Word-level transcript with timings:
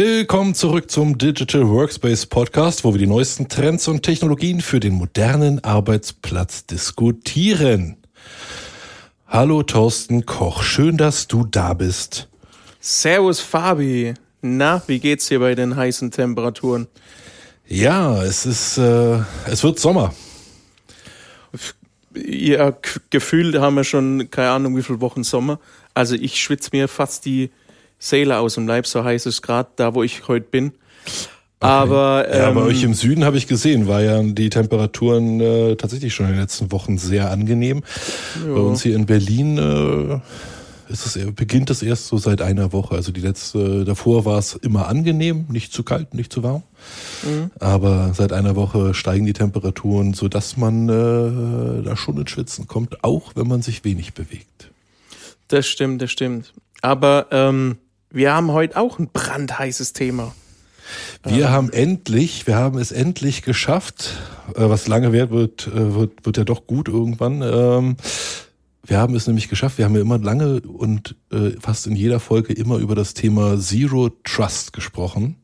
Willkommen 0.00 0.54
zurück 0.54 0.92
zum 0.92 1.18
Digital 1.18 1.68
Workspace 1.68 2.26
Podcast, 2.26 2.84
wo 2.84 2.94
wir 2.94 3.00
die 3.00 3.08
neuesten 3.08 3.48
Trends 3.48 3.88
und 3.88 4.04
Technologien 4.04 4.60
für 4.60 4.78
den 4.78 4.92
modernen 4.92 5.64
Arbeitsplatz 5.64 6.66
diskutieren. 6.66 7.96
Hallo 9.26 9.64
Thorsten 9.64 10.24
Koch, 10.24 10.62
schön, 10.62 10.98
dass 10.98 11.26
du 11.26 11.44
da 11.44 11.74
bist. 11.74 12.28
Servus 12.78 13.40
Fabi. 13.40 14.14
Na, 14.40 14.80
wie 14.86 15.00
geht's 15.00 15.26
dir 15.26 15.40
bei 15.40 15.56
den 15.56 15.74
heißen 15.74 16.12
Temperaturen? 16.12 16.86
Ja, 17.66 18.22
es 18.22 18.46
ist, 18.46 18.78
äh, 18.78 19.18
es 19.50 19.64
wird 19.64 19.80
Sommer. 19.80 20.14
Ja, 22.14 22.72
gefühlt 23.10 23.56
haben 23.56 23.74
wir 23.74 23.82
schon 23.82 24.30
keine 24.30 24.50
Ahnung 24.50 24.76
wie 24.76 24.82
viele 24.84 25.00
Wochen 25.00 25.24
Sommer. 25.24 25.58
Also 25.92 26.14
ich 26.14 26.40
schwitze 26.40 26.70
mir 26.72 26.86
fast 26.86 27.24
die 27.24 27.50
Seele 27.98 28.38
aus 28.38 28.54
dem 28.54 28.66
Leib, 28.66 28.86
so 28.86 29.04
heiß 29.04 29.26
es 29.26 29.42
gerade 29.42 29.70
da, 29.76 29.94
wo 29.94 30.02
ich 30.02 30.28
heute 30.28 30.46
bin. 30.48 30.72
Okay. 31.60 31.72
Aber 31.72 32.26
ähm, 32.30 32.38
ja, 32.38 32.50
bei 32.52 32.60
euch 32.62 32.84
im 32.84 32.94
Süden 32.94 33.24
habe 33.24 33.36
ich 33.36 33.48
gesehen, 33.48 33.88
war 33.88 34.00
ja 34.00 34.22
die 34.22 34.48
Temperaturen 34.48 35.40
äh, 35.40 35.74
tatsächlich 35.74 36.14
schon 36.14 36.26
in 36.26 36.32
den 36.32 36.40
letzten 36.40 36.70
Wochen 36.70 36.98
sehr 36.98 37.30
angenehm. 37.32 37.82
Jo. 38.46 38.54
Bei 38.54 38.60
uns 38.60 38.82
hier 38.82 38.94
in 38.94 39.06
Berlin 39.06 39.58
äh, 39.58 40.20
ist 40.92 41.04
es, 41.04 41.34
beginnt 41.34 41.70
es 41.70 41.82
erst 41.82 42.06
so 42.06 42.16
seit 42.16 42.42
einer 42.42 42.72
Woche. 42.72 42.94
Also 42.94 43.10
die 43.10 43.20
letzte, 43.20 43.84
davor 43.84 44.24
war 44.24 44.38
es 44.38 44.54
immer 44.54 44.86
angenehm, 44.86 45.46
nicht 45.48 45.72
zu 45.72 45.82
kalt, 45.82 46.14
nicht 46.14 46.32
zu 46.32 46.44
warm. 46.44 46.62
Mhm. 47.24 47.50
Aber 47.58 48.12
seit 48.14 48.32
einer 48.32 48.54
Woche 48.54 48.94
steigen 48.94 49.26
die 49.26 49.32
Temperaturen, 49.32 50.14
so 50.14 50.28
dass 50.28 50.56
man 50.56 50.88
äh, 50.88 51.82
da 51.82 51.96
schon 51.96 52.18
ins 52.18 52.30
Schwitzen 52.30 52.68
kommt, 52.68 53.02
auch 53.02 53.32
wenn 53.34 53.48
man 53.48 53.62
sich 53.62 53.84
wenig 53.84 54.14
bewegt. 54.14 54.70
Das 55.48 55.66
stimmt, 55.66 56.02
das 56.02 56.12
stimmt. 56.12 56.52
Aber 56.82 57.26
ähm, 57.32 57.78
wir 58.10 58.32
haben 58.32 58.52
heute 58.52 58.76
auch 58.76 58.98
ein 58.98 59.08
brandheißes 59.12 59.92
Thema. 59.92 60.34
Wir 61.24 61.46
ähm. 61.46 61.50
haben 61.50 61.72
endlich, 61.72 62.46
wir 62.46 62.56
haben 62.56 62.78
es 62.78 62.92
endlich 62.92 63.42
geschafft, 63.42 64.16
äh, 64.54 64.68
was 64.68 64.88
lange 64.88 65.12
wert 65.12 65.30
wird, 65.30 65.66
äh, 65.66 65.94
wird, 65.94 66.24
wird 66.24 66.36
ja 66.36 66.44
doch 66.44 66.66
gut 66.66 66.88
irgendwann. 66.88 67.42
Ähm, 67.42 67.96
wir 68.84 68.98
haben 68.98 69.14
es 69.14 69.26
nämlich 69.26 69.48
geschafft, 69.48 69.76
wir 69.76 69.84
haben 69.84 69.94
ja 69.94 70.00
immer 70.00 70.18
lange 70.18 70.60
und 70.60 71.14
äh, 71.30 71.50
fast 71.60 71.86
in 71.86 71.94
jeder 71.94 72.20
Folge 72.20 72.54
immer 72.54 72.78
über 72.78 72.94
das 72.94 73.12
Thema 73.12 73.58
Zero 73.58 74.10
Trust 74.24 74.72
gesprochen. 74.72 75.36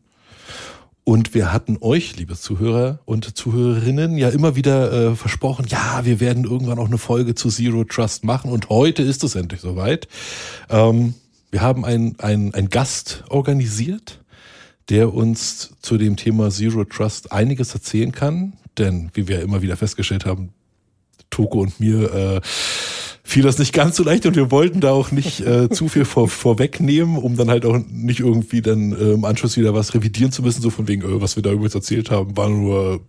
Und 1.07 1.35
wir 1.35 1.53
hatten 1.53 1.77
euch, 1.83 2.17
liebe 2.17 2.35
Zuhörer 2.35 3.01
und 3.05 3.37
Zuhörerinnen, 3.37 4.17
ja 4.17 4.31
immer 4.31 4.57
wieder 4.57 4.91
äh, 4.91 5.15
versprochen, 5.15 5.67
ja, 5.69 6.01
wir 6.05 6.19
werden 6.19 6.45
irgendwann 6.45 6.79
auch 6.79 6.87
eine 6.87 6.97
Folge 6.97 7.35
zu 7.35 7.51
Zero 7.51 7.85
Trust 7.85 8.25
machen. 8.25 8.51
Und 8.51 8.71
heute 8.71 9.03
ist 9.03 9.23
es 9.23 9.35
endlich 9.35 9.61
soweit. 9.61 10.09
Ähm, 10.71 11.13
wir 11.55 11.63
haben 11.63 11.85
einen 11.85 12.17
ein 12.19 12.69
Gast 12.69 13.23
organisiert, 13.29 14.25
der 14.89 15.15
uns 15.15 15.71
zu 15.83 15.99
dem 15.99 16.17
Thema 16.17 16.51
Zero 16.51 16.83
Trust 16.83 17.31
einiges 17.31 17.73
erzählen 17.73 18.11
kann. 18.11 18.55
Denn, 18.77 19.13
wie 19.15 19.29
wir 19.29 19.41
immer 19.41 19.63
wieder 19.63 19.77
festgestellt 19.77 20.27
haben, 20.27 20.49
Toko 21.31 21.61
und 21.61 21.79
mir 21.79 22.13
äh, 22.13 22.41
fiel 23.23 23.45
das 23.45 23.59
nicht 23.59 23.73
ganz 23.73 23.95
so 23.95 24.03
leicht 24.03 24.27
und 24.27 24.35
wir 24.35 24.51
wollten 24.51 24.81
da 24.81 24.91
auch 24.91 25.13
nicht 25.13 25.43
äh, 25.43 25.69
zu 25.71 25.87
viel 25.87 26.05
vor, 26.05 26.29
vorwegnehmen, 26.29 27.19
um 27.19 27.37
dann 27.37 27.49
halt 27.49 27.65
auch 27.67 27.79
nicht 27.89 28.19
irgendwie 28.19 28.61
dann 28.61 28.91
äh, 28.91 29.13
im 29.13 29.25
Anschluss 29.25 29.57
wieder 29.57 29.75
was 29.75 29.95
revidieren 29.95 30.33
zu 30.33 30.43
müssen, 30.43 30.61
so 30.61 30.71
von 30.71 30.89
wegen, 30.89 31.03
äh, 31.03 31.21
was 31.21 31.37
wir 31.37 31.45
da 31.45 31.53
übrigens 31.53 31.77
erzählt 31.77 32.11
haben, 32.11 32.37
war 32.37 32.49
nur, 32.49 33.01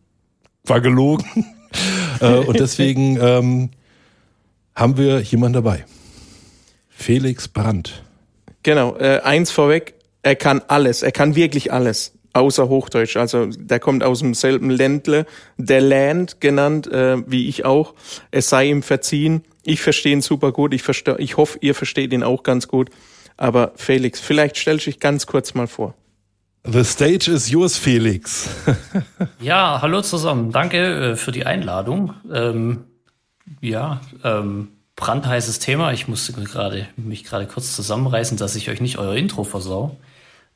war 0.65 0.81
gelogen. 0.81 1.47
äh, 2.19 2.35
und 2.35 2.59
deswegen 2.59 3.17
ähm, 3.19 3.69
haben 4.75 4.97
wir 4.97 5.21
jemanden 5.21 5.53
dabei. 5.53 5.83
Felix 6.89 7.47
Brandt. 7.47 8.04
Genau, 8.65 8.97
äh, 8.97 9.19
eins 9.23 9.51
vorweg, 9.51 9.93
er 10.23 10.35
kann 10.35 10.59
alles, 10.67 11.03
er 11.03 11.11
kann 11.11 11.35
wirklich 11.35 11.71
alles, 11.71 12.13
außer 12.33 12.67
Hochdeutsch. 12.67 13.15
Also 13.15 13.45
der 13.45 13.79
kommt 13.79 14.03
aus 14.03 14.21
demselben 14.21 14.71
Ländle, 14.71 15.27
der 15.57 15.81
Land 15.81 16.41
genannt, 16.41 16.87
äh, 16.87 17.17
wie 17.29 17.47
ich 17.47 17.63
auch. 17.63 17.93
Es 18.31 18.49
sei 18.49 18.69
ihm 18.69 18.81
verziehen. 18.81 19.43
Ich 19.61 19.81
verstehe 19.81 20.13
ihn 20.13 20.23
super 20.23 20.51
gut. 20.51 20.73
Ich, 20.73 20.81
verste 20.81 21.15
ich 21.19 21.37
hoffe, 21.37 21.59
ihr 21.61 21.75
versteht 21.75 22.11
ihn 22.11 22.23
auch 22.23 22.41
ganz 22.41 22.67
gut. 22.67 22.89
Aber 23.37 23.73
Felix, 23.75 24.19
vielleicht 24.19 24.57
stellst 24.57 24.87
du 24.87 24.89
dich 24.89 24.99
ganz 24.99 25.27
kurz 25.27 25.53
mal 25.53 25.67
vor. 25.67 25.93
The 26.63 26.83
stage 26.83 27.29
is 27.29 27.51
yours, 27.51 27.77
Felix. 27.77 28.49
ja, 29.39 29.77
hallo 29.83 30.01
zusammen. 30.01 30.51
Danke 30.51 31.11
äh, 31.11 31.15
für 31.15 31.31
die 31.31 31.45
Einladung. 31.45 32.15
Ähm, 32.33 32.85
ja, 33.61 34.01
ähm, 34.23 34.69
brandheißes 34.95 35.59
Thema. 35.59 35.91
Ich 35.91 36.07
musste 36.07 36.33
gerade, 36.33 36.87
mich 36.95 37.23
gerade 37.23 37.47
kurz 37.47 37.75
zusammenreißen, 37.75 38.37
dass 38.37 38.55
ich 38.55 38.69
euch 38.69 38.81
nicht 38.81 38.97
euer 38.97 39.15
Intro 39.15 39.43
versau. 39.43 39.97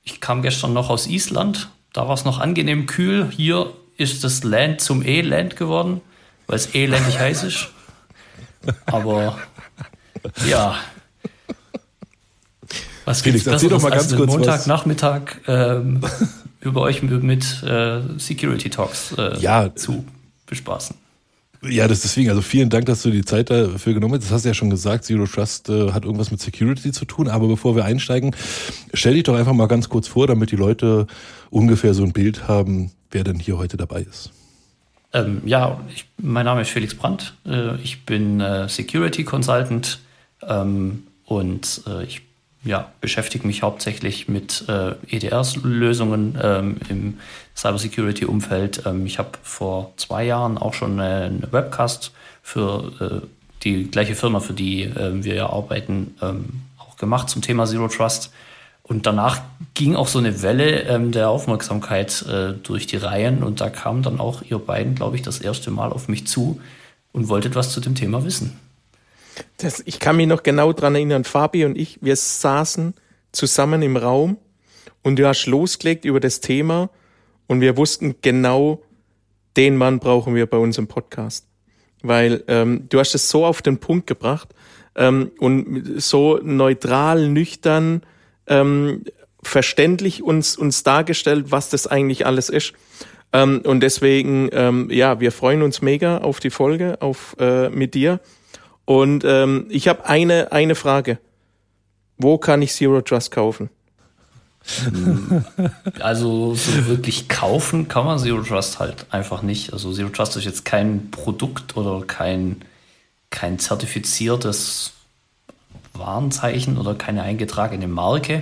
Ich 0.04 0.22
kam 0.22 0.42
gestern 0.42 0.74
noch 0.74 0.90
aus 0.90 1.08
Island. 1.08 1.70
Da 1.94 2.08
war 2.08 2.14
es 2.14 2.26
noch 2.26 2.40
angenehm 2.40 2.86
kühl. 2.86 3.30
Hier 3.30 3.74
ist 3.98 4.24
das 4.24 4.44
Land 4.44 4.82
zum 4.82 5.06
E-Land 5.06 5.56
geworden, 5.56 6.02
weil 6.48 6.56
es 6.56 6.74
elendig 6.74 7.20
heiß 7.20 7.44
ist. 7.44 7.70
Aber 8.86 9.38
ja. 10.48 10.76
Was 13.06 13.22
Felix, 13.22 13.48
erzähl 13.48 13.70
doch 13.70 13.82
mal 13.82 13.90
ganz 13.90 14.16
kurz 14.16 14.32
Montagnachmittag 14.32 15.22
ähm, 15.48 16.02
über 16.62 16.82
euch 16.82 17.02
mit, 17.02 17.24
mit 17.24 17.64
äh, 17.64 18.02
Security 18.18 18.70
Talks 18.70 19.14
äh, 19.18 19.40
ja. 19.40 19.74
zu 19.76 20.06
bespaßen. 20.46 20.96
Ja, 21.62 21.88
das 21.90 22.02
deswegen, 22.02 22.30
also 22.30 22.42
vielen 22.42 22.70
Dank, 22.70 22.86
dass 22.86 23.02
du 23.02 23.12
die 23.12 23.26
Zeit 23.26 23.50
dafür 23.50 23.94
genommen 23.94 24.14
hast. 24.14 24.26
Das 24.26 24.32
hast 24.32 24.46
du 24.46 24.50
ja 24.50 24.54
schon 24.54 24.70
gesagt, 24.70 25.04
Zero 25.04 25.26
Trust 25.26 25.70
äh, 25.70 25.92
hat 25.92 26.06
irgendwas 26.06 26.32
mit 26.32 26.40
Security 26.40 26.92
zu 26.92 27.04
tun. 27.06 27.28
Aber 27.28 27.48
bevor 27.48 27.76
wir 27.76 27.84
einsteigen, 27.84 28.34
stell 28.94 29.16
dich 29.16 29.24
doch 29.24 29.36
einfach 29.36 29.54
mal 29.54 29.68
ganz 29.68 29.90
kurz 29.90 30.08
vor, 30.08 30.26
damit 30.28 30.52
die 30.52 30.56
Leute 30.56 31.06
ungefähr 31.50 31.94
so 31.94 32.04
ein 32.04 32.14
Bild 32.14 32.48
haben, 32.48 32.92
wer 33.12 33.26
denn 33.26 33.40
hier 33.40 33.58
heute 33.58 33.76
dabei 33.76 34.02
ist. 34.02 34.32
Ähm, 35.12 35.42
ja, 35.46 35.82
ich, 35.94 36.06
mein 36.18 36.46
Name 36.46 36.62
ist 36.62 36.70
Felix 36.70 36.96
Brandt. 36.96 37.34
Äh, 37.46 37.76
ich 37.78 38.06
bin 38.06 38.40
äh, 38.40 38.70
Security 38.70 39.26
Consultant 39.26 40.00
ähm, 40.48 41.04
und 41.26 41.82
äh, 41.88 42.04
ich 42.04 42.22
ja, 42.64 42.92
beschäftige 43.00 43.48
mich 43.48 43.64
hauptsächlich 43.64 44.28
mit 44.28 44.66
äh, 44.68 44.96
EDR-Lösungen 45.10 46.38
ähm, 46.42 46.78
im 46.90 47.20
Cybersecurity-Umfeld. 47.56 48.84
Ähm, 48.86 49.06
ich 49.06 49.18
habe 49.18 49.32
vor 49.44 49.94
zwei 49.96 50.26
Jahren 50.26 50.58
auch 50.58 50.74
schon 50.74 51.00
einen 51.00 51.48
Webcast 51.52 52.12
für 52.44 53.22
äh, 53.24 53.28
die 53.64 53.90
gleiche 53.90 54.16
Firma, 54.16 54.40
für 54.40 54.54
die 54.54 54.84
äh, 54.84 55.24
wir 55.24 55.36
ja 55.36 55.50
arbeiten, 55.50 56.16
ähm, 56.22 56.62
auch 56.78 56.98
gemacht 56.98 57.30
zum 57.30 57.42
Thema 57.42 57.66
Zero 57.66 57.88
Trust. 57.88 58.32
Und 58.84 59.06
danach 59.06 59.42
ging 59.76 59.96
auch 59.96 60.08
so 60.08 60.20
eine 60.20 60.42
Welle 60.42 60.82
ähm, 60.82 61.12
der 61.12 61.30
Aufmerksamkeit 61.30 62.24
äh, 62.24 62.54
durch 62.54 62.88
die 62.88 62.98
Reihen 62.98 63.44
und 63.44 63.62
da 63.62 63.70
kam 63.70 64.02
dann 64.02 64.20
auch 64.20 64.42
ihr 64.42 64.58
beiden, 64.58 64.96
glaube 64.96 65.16
ich, 65.16 65.22
das 65.22 65.40
erste 65.40 65.70
Mal 65.70 65.92
auf 65.92 66.08
mich 66.08 66.26
zu 66.26 66.60
und 67.12 67.30
wolltet 67.30 67.56
was 67.56 67.72
zu 67.72 67.80
dem 67.80 67.96
Thema 67.96 68.26
wissen. 68.26 68.60
Das, 69.58 69.82
ich 69.86 70.00
kann 70.00 70.18
mich 70.18 70.28
noch 70.28 70.44
genau 70.44 70.74
dran 70.74 70.96
erinnern, 70.96 71.24
Fabi 71.24 71.66
und 71.66 71.78
ich, 71.78 72.00
wir 72.02 72.16
saßen 72.16 72.94
zusammen 73.32 73.82
im 73.82 73.98
Raum 73.98 74.38
und 75.04 75.18
du 75.18 75.28
hast 75.28 75.46
losgelegt 75.46 76.06
über 76.06 76.20
das 76.20 76.40
Thema 76.40 76.90
und 77.48 77.62
wir 77.62 77.78
wussten 77.78 78.16
genau, 78.22 78.82
den 79.58 79.76
Mann 79.78 80.00
brauchen 80.00 80.36
wir 80.36 80.46
bei 80.46 80.58
uns 80.58 80.78
im 80.78 80.88
Podcast. 80.88 81.48
Weil 82.02 82.44
ähm, 82.48 82.86
du 82.90 83.00
hast 83.00 83.16
es 83.16 83.30
so 83.30 83.46
auf 83.46 83.62
den 83.62 83.80
Punkt 83.80 84.08
gebracht 84.08 84.50
ähm, 84.96 85.32
und 85.40 86.00
so 86.02 86.40
neutral, 86.42 87.28
nüchtern, 87.28 88.04
ähm, 88.48 89.04
verständlich 89.44 90.24
uns, 90.24 90.58
uns 90.58 90.84
dargestellt, 90.84 91.48
was 91.50 91.70
das 91.70 91.88
eigentlich 91.88 92.26
alles 92.26 92.50
ist. 92.50 92.74
Ähm, 93.34 93.62
und 93.66 93.82
deswegen, 93.82 94.50
ähm, 94.52 94.90
ja, 94.92 95.20
wir 95.20 95.32
freuen 95.32 95.62
uns 95.62 95.82
mega 95.82 96.20
auf 96.20 96.40
die 96.40 96.50
Folge 96.50 97.02
auf, 97.02 97.36
äh, 97.40 97.70
mit 97.70 97.94
dir. 97.94 98.20
Und 98.90 99.24
ähm, 99.24 99.68
ich 99.70 99.88
habe 99.88 100.08
eine, 100.08 100.52
eine 100.52 100.74
Frage. 100.74 101.20
Wo 102.18 102.40
kann 102.40 102.64
ich 102.64 102.74
Zero 102.74 103.02
Trust 103.02 103.30
kaufen? 103.30 103.70
Also 106.00 106.56
so 106.56 106.88
wirklich 106.88 107.30
kaufen 107.30 107.88
kann 107.88 108.06
man 108.06 108.18
Zero 108.18 108.42
Trust 108.42 108.80
halt 108.80 109.06
einfach 109.12 109.44
nicht. 109.44 109.74
Also 109.74 109.94
Zero 109.94 110.10
Trust 110.10 110.38
ist 110.38 110.46
jetzt 110.46 110.66
kein 110.66 111.12
Produkt 111.12 111.78
oder 111.78 112.04
kein, 112.08 112.64
kein 113.30 113.60
zertifiziertes 113.60 114.94
Warenzeichen 115.94 116.80
oder 116.80 116.96
keine 116.96 117.22
eingetragene 117.22 117.88
Marke. 117.88 118.42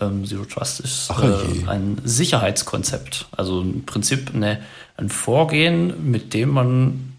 Ähm, 0.00 0.24
Zero 0.24 0.46
Trust 0.46 0.80
ist 0.80 1.10
Ach, 1.10 1.22
äh, 1.22 1.68
ein 1.68 2.00
Sicherheitskonzept. 2.02 3.26
Also 3.30 3.60
im 3.60 3.84
Prinzip 3.84 4.34
eine, 4.34 4.62
ein 4.96 5.10
Vorgehen, 5.10 6.10
mit 6.10 6.32
dem 6.32 6.48
man 6.48 7.15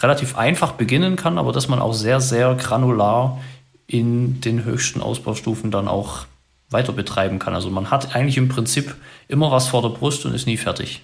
relativ 0.00 0.36
einfach 0.36 0.72
beginnen 0.72 1.16
kann, 1.16 1.38
aber 1.38 1.52
dass 1.52 1.68
man 1.68 1.80
auch 1.80 1.92
sehr, 1.92 2.20
sehr 2.20 2.54
granular 2.54 3.40
in 3.86 4.40
den 4.40 4.64
höchsten 4.64 5.00
Ausbaustufen 5.00 5.70
dann 5.70 5.88
auch 5.88 6.26
weiter 6.70 6.92
betreiben 6.92 7.38
kann. 7.38 7.54
Also 7.54 7.70
man 7.70 7.90
hat 7.90 8.14
eigentlich 8.14 8.36
im 8.36 8.48
Prinzip 8.48 8.94
immer 9.26 9.50
was 9.50 9.68
vor 9.68 9.82
der 9.82 9.88
Brust 9.88 10.26
und 10.26 10.34
ist 10.34 10.46
nie 10.46 10.56
fertig. 10.56 11.02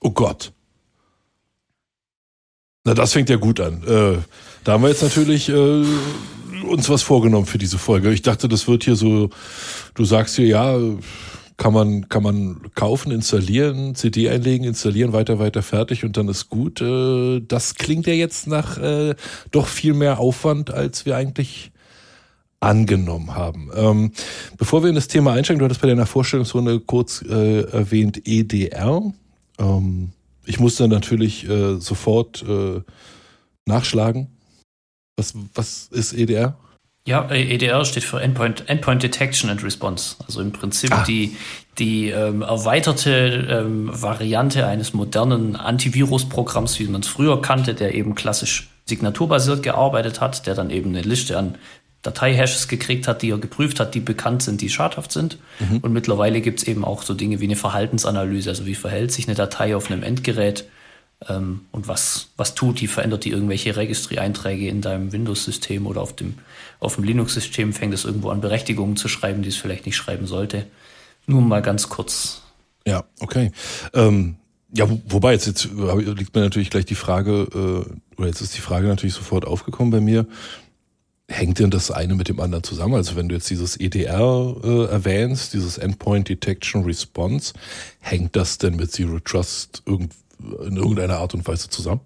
Oh 0.00 0.10
Gott. 0.10 0.52
Na, 2.84 2.94
das 2.94 3.12
fängt 3.12 3.30
ja 3.30 3.36
gut 3.36 3.60
an. 3.60 3.82
Äh, 3.84 4.18
da 4.64 4.72
haben 4.72 4.82
wir 4.82 4.88
jetzt 4.88 5.02
natürlich 5.02 5.48
äh, 5.48 5.84
uns 6.64 6.88
was 6.88 7.02
vorgenommen 7.02 7.46
für 7.46 7.58
diese 7.58 7.78
Folge. 7.78 8.12
Ich 8.12 8.22
dachte, 8.22 8.48
das 8.48 8.68
wird 8.68 8.84
hier 8.84 8.96
so, 8.96 9.30
du 9.94 10.04
sagst 10.04 10.36
hier, 10.36 10.46
ja, 10.46 10.76
kann 11.62 11.74
man, 11.74 12.08
kann 12.08 12.24
man 12.24 12.60
kaufen, 12.74 13.12
installieren, 13.12 13.94
CD 13.94 14.28
einlegen, 14.28 14.66
installieren, 14.66 15.12
weiter, 15.12 15.38
weiter, 15.38 15.62
fertig 15.62 16.04
und 16.04 16.16
dann 16.16 16.26
ist 16.26 16.48
gut. 16.48 16.80
Äh, 16.80 17.40
das 17.46 17.76
klingt 17.76 18.08
ja 18.08 18.12
jetzt 18.12 18.48
nach 18.48 18.78
äh, 18.78 19.14
doch 19.52 19.68
viel 19.68 19.94
mehr 19.94 20.18
Aufwand, 20.18 20.74
als 20.74 21.06
wir 21.06 21.16
eigentlich 21.16 21.70
angenommen 22.58 23.36
haben. 23.36 23.70
Ähm, 23.76 24.10
bevor 24.58 24.82
wir 24.82 24.88
in 24.88 24.96
das 24.96 25.06
Thema 25.06 25.34
einsteigen, 25.34 25.60
du 25.60 25.64
hattest 25.64 25.80
bei 25.80 25.86
deiner 25.86 26.04
Vorstellungsrunde 26.04 26.80
kurz 26.80 27.22
äh, 27.22 27.60
erwähnt 27.60 28.26
EDR. 28.26 29.12
Ähm, 29.60 30.10
ich 30.44 30.58
musste 30.58 30.88
natürlich 30.88 31.48
äh, 31.48 31.76
sofort 31.76 32.42
äh, 32.42 32.80
nachschlagen. 33.66 34.26
Was, 35.16 35.34
was 35.54 35.86
ist 35.92 36.12
EDR? 36.12 36.56
Ja, 37.04 37.28
EDR 37.30 37.84
steht 37.84 38.04
für 38.04 38.20
Endpoint, 38.20 38.68
Endpoint 38.68 39.02
Detection 39.02 39.50
and 39.50 39.64
Response. 39.64 40.16
Also 40.24 40.40
im 40.40 40.52
Prinzip 40.52 40.92
ah. 40.92 41.04
die, 41.04 41.36
die 41.78 42.10
ähm, 42.10 42.42
erweiterte 42.42 43.48
ähm, 43.50 43.90
Variante 43.92 44.66
eines 44.66 44.94
modernen 44.94 45.56
Antivirusprogramms, 45.56 46.78
wie 46.78 46.86
man 46.86 47.00
es 47.00 47.08
früher 47.08 47.42
kannte, 47.42 47.74
der 47.74 47.94
eben 47.94 48.14
klassisch 48.14 48.68
signaturbasiert 48.86 49.64
gearbeitet 49.64 50.20
hat, 50.20 50.46
der 50.46 50.54
dann 50.54 50.70
eben 50.70 50.90
eine 50.90 51.02
Liste 51.02 51.36
an 51.36 51.56
Dateihashes 52.02 52.68
gekriegt 52.68 53.08
hat, 53.08 53.22
die 53.22 53.30
er 53.30 53.38
geprüft 53.38 53.80
hat, 53.80 53.94
die 53.94 54.00
bekannt 54.00 54.42
sind, 54.42 54.60
die 54.60 54.70
schadhaft 54.70 55.12
sind. 55.12 55.38
Mhm. 55.58 55.78
Und 55.78 55.92
mittlerweile 55.92 56.40
gibt 56.40 56.60
es 56.60 56.68
eben 56.68 56.84
auch 56.84 57.02
so 57.02 57.14
Dinge 57.14 57.40
wie 57.40 57.44
eine 57.44 57.56
Verhaltensanalyse, 57.56 58.50
also 58.50 58.66
wie 58.66 58.74
verhält 58.74 59.12
sich 59.12 59.26
eine 59.26 59.36
Datei 59.36 59.74
auf 59.74 59.90
einem 59.90 60.02
Endgerät 60.02 60.68
ähm, 61.28 61.66
und 61.72 61.88
was, 61.88 62.28
was 62.36 62.54
tut 62.54 62.80
die, 62.80 62.86
verändert 62.86 63.24
die 63.24 63.30
irgendwelche 63.30 63.76
Registry-Einträge 63.76 64.68
in 64.68 64.80
deinem 64.80 65.12
Windows-System 65.12 65.86
oder 65.86 66.00
auf 66.00 66.14
dem, 66.14 66.34
auf 66.80 66.96
dem 66.96 67.04
Linux-System, 67.04 67.72
fängt 67.72 67.94
es 67.94 68.04
irgendwo 68.04 68.30
an 68.30 68.40
Berechtigungen 68.40 68.96
zu 68.96 69.08
schreiben, 69.08 69.42
die 69.42 69.48
es 69.48 69.56
vielleicht 69.56 69.86
nicht 69.86 69.96
schreiben 69.96 70.26
sollte. 70.26 70.66
Nur 71.26 71.42
mal 71.42 71.62
ganz 71.62 71.88
kurz. 71.88 72.42
Ja, 72.86 73.04
okay. 73.20 73.52
Ähm, 73.94 74.36
ja, 74.74 74.88
wo, 74.88 75.00
wobei 75.06 75.32
jetzt, 75.32 75.46
jetzt 75.46 75.64
liegt 75.64 76.34
mir 76.34 76.42
natürlich 76.42 76.70
gleich 76.70 76.86
die 76.86 76.94
Frage, 76.94 77.46
äh, 77.54 78.18
oder 78.18 78.28
jetzt 78.28 78.40
ist 78.40 78.56
die 78.56 78.60
Frage 78.60 78.88
natürlich 78.88 79.14
sofort 79.14 79.46
aufgekommen 79.46 79.90
bei 79.90 80.00
mir, 80.00 80.26
hängt 81.28 81.58
denn 81.58 81.70
das 81.70 81.90
eine 81.90 82.14
mit 82.14 82.28
dem 82.28 82.40
anderen 82.40 82.64
zusammen? 82.64 82.94
Also 82.94 83.16
wenn 83.16 83.28
du 83.28 83.34
jetzt 83.34 83.50
dieses 83.50 83.78
EDR 83.78 84.56
äh, 84.62 84.84
erwähnst, 84.86 85.54
dieses 85.54 85.78
Endpoint 85.78 86.28
Detection 86.28 86.84
Response, 86.84 87.54
hängt 88.00 88.36
das 88.36 88.58
denn 88.58 88.76
mit 88.76 88.92
Zero 88.92 89.18
Trust 89.20 89.82
irgend, 89.86 90.12
in 90.38 90.76
irgendeiner 90.76 91.18
Art 91.18 91.34
und 91.34 91.46
Weise 91.46 91.68
zusammen? 91.70 92.00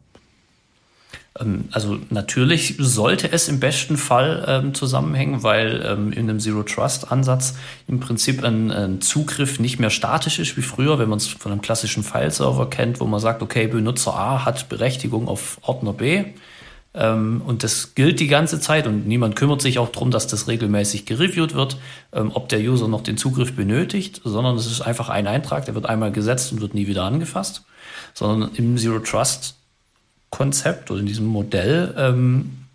Ähm, 1.38 1.68
also 1.70 1.98
natürlich 2.10 2.76
sollte 2.78 3.32
es 3.32 3.48
im 3.48 3.60
besten 3.60 3.96
Fall 3.96 4.44
ähm, 4.46 4.74
zusammenhängen, 4.74 5.42
weil 5.42 5.84
ähm, 5.86 6.12
in 6.12 6.28
einem 6.30 6.40
Zero 6.40 6.62
Trust 6.62 7.10
Ansatz 7.10 7.54
im 7.88 8.00
Prinzip 8.00 8.44
ein, 8.44 8.70
ein 8.70 9.00
Zugriff 9.00 9.58
nicht 9.58 9.78
mehr 9.78 9.90
statisch 9.90 10.38
ist 10.38 10.56
wie 10.56 10.62
früher, 10.62 10.98
wenn 10.98 11.08
man 11.08 11.18
es 11.18 11.26
von 11.26 11.52
einem 11.52 11.60
klassischen 11.60 12.02
File-Server 12.02 12.70
kennt, 12.70 13.00
wo 13.00 13.06
man 13.06 13.20
sagt, 13.20 13.42
okay, 13.42 13.66
Benutzer 13.66 14.14
A 14.14 14.44
hat 14.44 14.68
Berechtigung 14.68 15.28
auf 15.28 15.58
Ordner 15.62 15.92
B 15.92 16.24
und 17.44 17.62
das 17.62 17.94
gilt 17.94 18.20
die 18.20 18.26
ganze 18.26 18.58
Zeit 18.58 18.86
und 18.86 19.06
niemand 19.06 19.36
kümmert 19.36 19.60
sich 19.60 19.78
auch 19.78 19.90
darum, 19.90 20.10
dass 20.10 20.26
das 20.26 20.48
regelmäßig 20.48 21.04
gereviewt 21.04 21.54
wird, 21.54 21.76
ähm, 22.12 22.30
ob 22.32 22.48
der 22.48 22.60
User 22.60 22.88
noch 22.88 23.02
den 23.02 23.18
Zugriff 23.18 23.54
benötigt, 23.54 24.22
sondern 24.24 24.56
es 24.56 24.66
ist 24.66 24.80
einfach 24.80 25.10
ein 25.10 25.26
Eintrag, 25.26 25.66
der 25.66 25.74
wird 25.74 25.86
einmal 25.86 26.10
gesetzt 26.10 26.52
und 26.52 26.60
wird 26.60 26.74
nie 26.74 26.86
wieder 26.86 27.04
angefasst. 27.04 27.64
Sondern 28.14 28.54
im 28.54 28.78
Zero 28.78 28.98
Trust 29.00 29.56
Konzept 30.30 30.90
oder 30.90 31.00
in 31.00 31.06
diesem 31.06 31.26
Modell 31.26 31.94
ähm, 31.96 32.66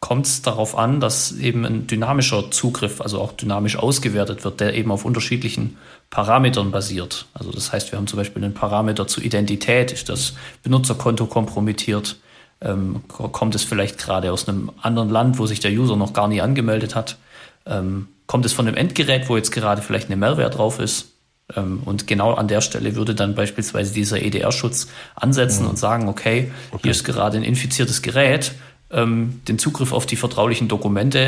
kommt 0.00 0.26
es 0.26 0.42
darauf 0.42 0.76
an, 0.76 1.00
dass 1.00 1.32
eben 1.32 1.64
ein 1.64 1.86
dynamischer 1.86 2.50
Zugriff, 2.50 3.00
also 3.00 3.20
auch 3.20 3.32
dynamisch 3.32 3.76
ausgewertet 3.76 4.44
wird, 4.44 4.60
der 4.60 4.74
eben 4.74 4.90
auf 4.90 5.04
unterschiedlichen 5.04 5.76
Parametern 6.10 6.72
basiert. 6.72 7.26
Also 7.34 7.52
das 7.52 7.72
heißt, 7.72 7.92
wir 7.92 7.98
haben 7.98 8.08
zum 8.08 8.16
Beispiel 8.16 8.42
einen 8.42 8.52
Parameter 8.52 9.06
zur 9.06 9.22
Identität, 9.22 9.92
ist 9.92 10.08
das 10.08 10.34
Benutzerkonto 10.64 11.26
kompromittiert, 11.26 12.16
ähm, 12.62 13.02
kommt 13.08 13.54
es 13.54 13.64
vielleicht 13.64 13.98
gerade 13.98 14.32
aus 14.32 14.48
einem 14.48 14.70
anderen 14.80 15.10
Land, 15.10 15.38
wo 15.38 15.46
sich 15.46 15.60
der 15.60 15.72
User 15.72 15.96
noch 15.96 16.12
gar 16.12 16.28
nie 16.28 16.40
angemeldet 16.40 16.94
hat? 16.94 17.18
Ähm, 17.66 18.08
kommt 18.26 18.46
es 18.46 18.52
von 18.52 18.66
einem 18.66 18.76
Endgerät, 18.76 19.28
wo 19.28 19.36
jetzt 19.36 19.50
gerade 19.50 19.82
vielleicht 19.82 20.06
eine 20.06 20.16
Malware 20.16 20.50
drauf 20.50 20.78
ist? 20.78 21.12
Ähm, 21.54 21.82
und 21.84 22.06
genau 22.06 22.34
an 22.34 22.48
der 22.48 22.60
Stelle 22.60 22.94
würde 22.94 23.14
dann 23.14 23.34
beispielsweise 23.34 23.92
dieser 23.92 24.22
EDR-Schutz 24.22 24.88
ansetzen 25.14 25.64
mhm. 25.64 25.70
und 25.70 25.78
sagen, 25.78 26.08
okay, 26.08 26.50
okay, 26.70 26.82
hier 26.82 26.90
ist 26.92 27.04
gerade 27.04 27.36
ein 27.36 27.42
infiziertes 27.42 28.02
Gerät, 28.02 28.52
ähm, 28.90 29.40
den 29.48 29.58
Zugriff 29.58 29.92
auf 29.92 30.06
die 30.06 30.16
vertraulichen 30.16 30.68
Dokumente 30.68 31.18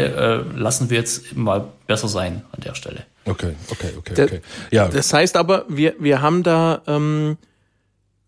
äh, 0.55 0.59
lassen 0.59 0.91
wir 0.91 0.99
jetzt 0.99 1.35
mal 1.35 1.69
besser 1.87 2.09
sein 2.09 2.43
an 2.53 2.61
der 2.61 2.75
Stelle. 2.75 3.05
Okay, 3.25 3.55
okay, 3.71 3.91
okay, 3.99 4.23
okay. 4.23 4.41
Ja. 4.71 4.89
Das 4.89 5.13
heißt 5.13 5.37
aber, 5.37 5.65
wir, 5.69 5.95
wir 5.99 6.21
haben 6.21 6.43
da 6.43 6.83
ähm, 6.87 7.39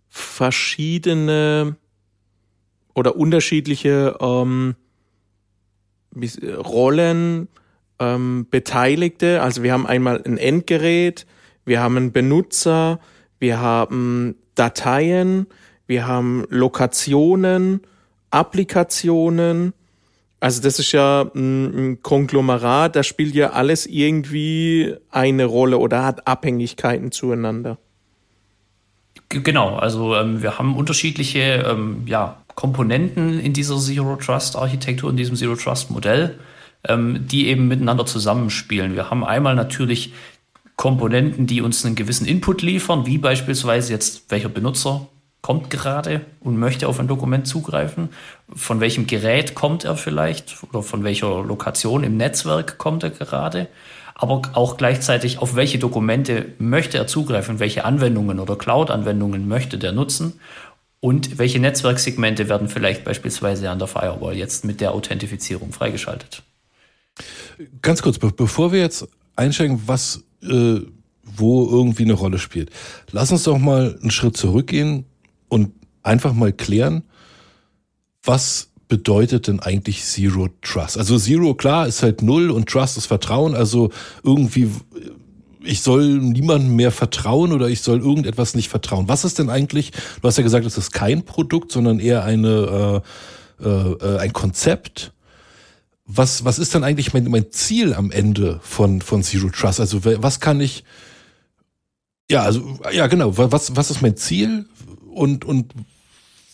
verschiedene 0.09 1.77
oder 2.97 3.17
unterschiedliche 3.17 4.17
ähm, 4.21 4.75
Rollen, 6.43 7.49
ähm, 8.01 8.47
Beteiligte. 8.51 9.43
Also 9.43 9.63
wir 9.63 9.75
haben 9.75 9.87
einmal 9.87 10.23
ein 10.25 10.39
Endgerät, 10.39 11.27
wir 11.67 11.81
haben 11.81 11.97
einen 11.99 12.13
Benutzer, 12.13 12.99
wir 13.39 13.61
haben 13.61 14.37
Dateien, 14.55 15.47
wir 15.87 16.07
haben 16.07 16.47
Lokationen, 16.49 17.83
Applikationen. 18.31 19.75
Also 20.41 20.63
das 20.63 20.79
ist 20.79 20.93
ja 20.93 21.31
ein 21.35 21.99
Konglomerat, 22.03 22.97
da 22.97 23.03
spielt 23.03 23.35
ja 23.35 23.51
alles 23.51 23.85
irgendwie 23.87 24.95
eine 25.11 25.45
Rolle 25.45 25.79
oder 25.79 26.03
hat 26.03 26.27
Abhängigkeiten 26.27 27.13
zueinander. 27.13 27.79
Genau, 29.29 29.77
also 29.77 30.15
ähm, 30.15 30.43
wir 30.43 30.59
haben 30.59 30.77
unterschiedliche 30.77 31.65
ähm, 31.67 32.03
ja, 32.07 32.43
Komponenten 32.55 33.41
in 33.41 33.53
dieser 33.53 33.77
Zero 33.79 34.17
Trust 34.17 34.57
Architektur, 34.57 35.11
in 35.11 35.17
diesem 35.17 35.37
Zero 35.37 35.57
Trust 35.57 35.91
Modell, 35.91 36.39
ähm, 36.87 37.27
die 37.27 37.49
eben 37.49 37.67
miteinander 37.67 38.07
zusammenspielen. 38.07 38.95
Wir 38.95 39.11
haben 39.11 39.25
einmal 39.25 39.57
natürlich 39.57 40.13
Komponenten, 40.77 41.47
die 41.47 41.61
uns 41.61 41.85
einen 41.85 41.97
gewissen 41.97 42.27
Input 42.27 42.63
liefern, 42.63 43.07
wie 43.07 43.19
beispielsweise 43.19 43.93
jetzt 43.93 44.31
welcher 44.31 44.49
Benutzer 44.49 45.09
kommt 45.41 45.71
gerade 45.71 46.23
und 46.41 46.59
möchte 46.59 46.89
auf 46.89 47.01
ein 47.01 47.09
Dokument 47.09 47.47
zugreifen, 47.47 48.11
von 48.55 48.81
welchem 48.81 49.07
Gerät 49.07 49.55
kommt 49.55 49.85
er 49.85 49.97
vielleicht 49.97 50.57
oder 50.65 50.83
von 50.83 51.05
welcher 51.05 51.43
Lokation 51.43 52.05
im 52.05 52.17
Netzwerk 52.17 52.79
kommt 52.79 53.05
er 53.05 53.11
gerade, 53.11 53.69
aber 54.19 54.43
auch 54.55 54.79
gleichzeitig 54.79 55.39
auf 55.39 55.57
welche 55.57 55.79
Dokumente 55.79 56.47
möchte 56.59 56.97
er 56.97 57.07
zugreifen, 57.07 57.59
welche 57.59 57.85
Anwendungen 57.85 58.41
oder 58.41 58.57
Cloud-Anwendungen 58.57 59.47
möchte 59.47 59.77
der 59.77 59.93
nutzen 59.93 60.41
und 61.01 61.39
welche 61.39 61.59
Netzwerksegmente 61.61 62.49
werden 62.49 62.69
vielleicht 62.69 63.05
beispielsweise 63.05 63.69
an 63.69 63.79
der 63.79 63.89
Firewall 63.89 64.35
jetzt 64.35 64.65
mit 64.65 64.81
der 64.81 64.93
Authentifizierung 64.93 65.73
freigeschaltet? 65.73 66.43
Ganz 67.83 68.01
kurz, 68.01 68.19
be 68.19 68.33
bevor 68.33 68.73
wir 68.73 68.81
jetzt 68.81 69.07
einsteigen, 69.37 69.83
was 69.87 70.25
äh, 70.43 70.81
wo 71.23 71.69
irgendwie 71.69 72.05
eine 72.05 72.15
Rolle 72.15 72.39
spielt, 72.39 72.71
lass 73.11 73.33
uns 73.33 73.43
doch 73.43 73.59
mal 73.59 73.99
einen 74.01 74.11
Schritt 74.11 74.37
zurückgehen 74.37 75.05
und 75.49 75.73
einfach 76.03 76.33
mal 76.33 76.53
klären, 76.53 77.03
was 78.23 78.71
bedeutet 78.89 79.49
denn 79.49 79.61
eigentlich 79.61 80.05
Zero 80.05 80.49
Trust? 80.63 80.99
Also 80.99 81.19
Zero, 81.19 81.55
klar, 81.55 81.87
ist 81.87 82.03
halt 82.03 82.23
Null 82.23 82.51
und 82.51 82.69
Trust 82.69 82.97
ist 82.97 83.07
Vertrauen. 83.07 83.55
Also 83.55 83.91
irgendwie 84.23 84.71
ich 85.67 85.83
soll 85.83 86.19
niemandem 86.19 86.77
mehr 86.77 86.93
vertrauen 86.93 87.53
oder 87.53 87.69
ich 87.69 87.83
soll 87.83 87.99
irgendetwas 87.99 88.55
nicht 88.55 88.69
vertrauen. 88.69 89.09
Was 89.09 89.25
ist 89.25 89.39
denn 89.39 89.51
eigentlich, 89.51 89.91
du 89.91 90.29
hast 90.29 90.37
ja 90.37 90.43
gesagt, 90.43 90.65
es 90.65 90.79
ist 90.79 90.93
kein 90.93 91.25
Produkt, 91.25 91.73
sondern 91.73 91.99
eher 91.99 92.25
eine, 92.25 93.03
äh, 93.61 93.65
äh, 93.65 94.19
ein 94.19 94.33
Konzept. 94.33 95.13
Was, 96.07 96.45
was 96.45 96.59
ist 96.59 96.75
denn 96.75 96.85
eigentlich 96.85 97.13
mein, 97.13 97.25
mein 97.25 97.51
Ziel 97.51 97.95
am 97.95 98.11
Ende 98.11 98.61
von, 98.63 99.03
von 99.03 99.23
Zero 99.23 99.51
Trust? 99.51 99.81
Also 99.81 100.05
was 100.05 100.41
kann 100.41 100.61
ich, 100.61 100.85
ja, 102.31 102.43
also, 102.43 102.79
ja, 102.93 103.07
genau, 103.09 103.37
was, 103.37 103.77
was 103.77 103.91
ist 103.91 104.03
mein 104.03 104.17
Ziel 104.17 104.67
und, 105.13 105.45
und 105.45 105.73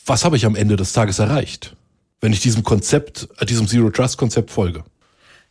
was 0.07 0.25
habe 0.25 0.37
ich 0.37 0.47
am 0.47 0.57
Ende 0.57 0.77
des 0.77 0.93
Tages 0.93 1.19
erreicht, 1.19 1.77
wenn 2.23 2.33
ich 2.33 2.41
diesem 2.41 2.63
Konzept, 2.63 3.29
diesem 3.47 3.69
Zero 3.69 3.91
Trust 3.91 4.17
Konzept 4.17 4.51
folge? 4.51 4.85